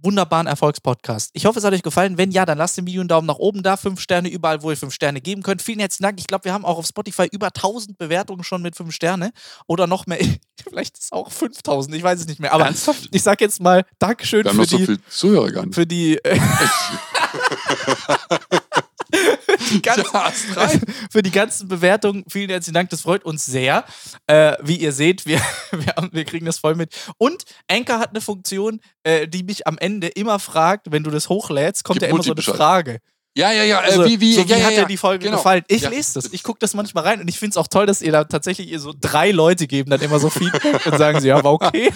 [0.02, 1.28] wunderbaren Erfolgspodcast.
[1.34, 2.16] Ich hoffe, es hat euch gefallen.
[2.16, 3.76] Wenn ja, dann lasst dem Video einen Daumen nach oben da.
[3.76, 5.60] Fünf Sterne überall, wo ihr fünf Sterne geben könnt.
[5.60, 6.18] Vielen herzlichen Dank.
[6.18, 9.30] Ich glaube, wir haben auch auf Spotify über 1000 Bewertungen schon mit fünf Sterne.
[9.66, 10.18] Oder noch mehr.
[10.68, 11.94] Vielleicht ist es auch 5000.
[11.94, 12.52] Ich weiß es nicht mehr.
[12.54, 13.08] Aber Ernsthaft?
[13.12, 15.74] ich sag jetzt mal Dankeschön für so die, viel Zuhörer gar nicht.
[15.74, 16.18] für die,
[19.70, 20.04] die ganzen,
[21.10, 22.24] für die ganzen Bewertungen.
[22.28, 23.84] Vielen herzlichen Dank, das freut uns sehr.
[24.26, 25.40] Äh, wie ihr seht, wir,
[25.70, 26.94] wir, haben, wir kriegen das voll mit.
[27.18, 31.28] Und Anchor hat eine Funktion, äh, die mich am Ende immer fragt, wenn du das
[31.28, 32.42] hochlädst, kommt Gib ja immer so eine.
[32.42, 32.98] Frage.
[33.40, 33.78] Ja, ja, ja.
[33.80, 34.80] Also, äh, wie, wie, so, wie ja, hat ja.
[34.82, 35.38] dir die Folge Genau.
[35.38, 35.62] gefallen?
[35.68, 35.88] Ich Ja.
[35.88, 36.32] lese das.
[36.32, 38.68] Ich gucke das manchmal rein und ich finde es auch toll, dass ihr da tatsächlich
[38.70, 41.92] ihr so drei Leute geben dann immer so Feedback und sagen sie, ja, war okay.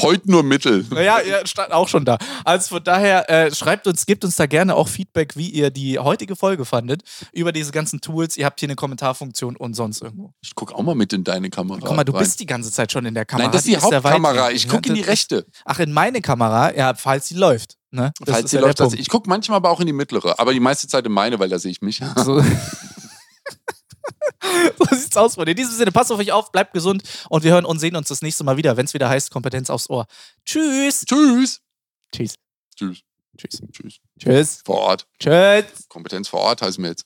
[0.00, 0.84] Heute nur Mittel.
[0.90, 2.18] Naja, ihr stand auch schon da.
[2.44, 5.98] Also von daher, äh, schreibt uns, gebt uns da gerne auch Feedback, wie ihr die
[5.98, 8.36] heutige Folge fandet, über diese ganzen Tools.
[8.36, 10.32] Ihr habt hier eine Kommentarfunktion und sonst irgendwo.
[10.40, 11.80] Ich gucke auch mal mit in deine Kamera.
[11.82, 12.20] Guck mal, du rein.
[12.20, 13.46] bist die ganze Zeit schon in der Kamera.
[13.48, 14.50] Nein, das ist die der Hauptkamera.
[14.50, 15.46] Ich gucke in die rechte.
[15.64, 16.74] Ach, in meine Kamera?
[16.74, 17.76] Ja, falls sie läuft.
[17.92, 18.12] Ne?
[18.24, 20.60] Das ist sie läuft, das, ich gucke manchmal aber auch in die mittlere, aber die
[20.60, 22.00] meiste Zeit in meine, weil da sehe ich mich.
[22.16, 22.42] So.
[24.78, 25.52] so sieht's aus, Freunde.
[25.52, 28.08] In diesem Sinne, passt auf euch auf, bleibt gesund und wir hören und sehen uns
[28.08, 30.06] das nächste Mal wieder, wenn es wieder heißt Kompetenz aufs Ohr.
[30.44, 31.04] Tschüss.
[31.04, 31.60] Tschüss.
[32.12, 32.34] Tschüss.
[32.76, 33.02] Tschüss.
[33.36, 33.60] Tschüss.
[33.72, 34.00] Tschüss.
[34.18, 34.62] Tschüss.
[34.64, 35.06] Vor Ort.
[35.18, 35.88] Tschüss.
[35.88, 37.04] Kompetenz vor Ort heißen wir jetzt.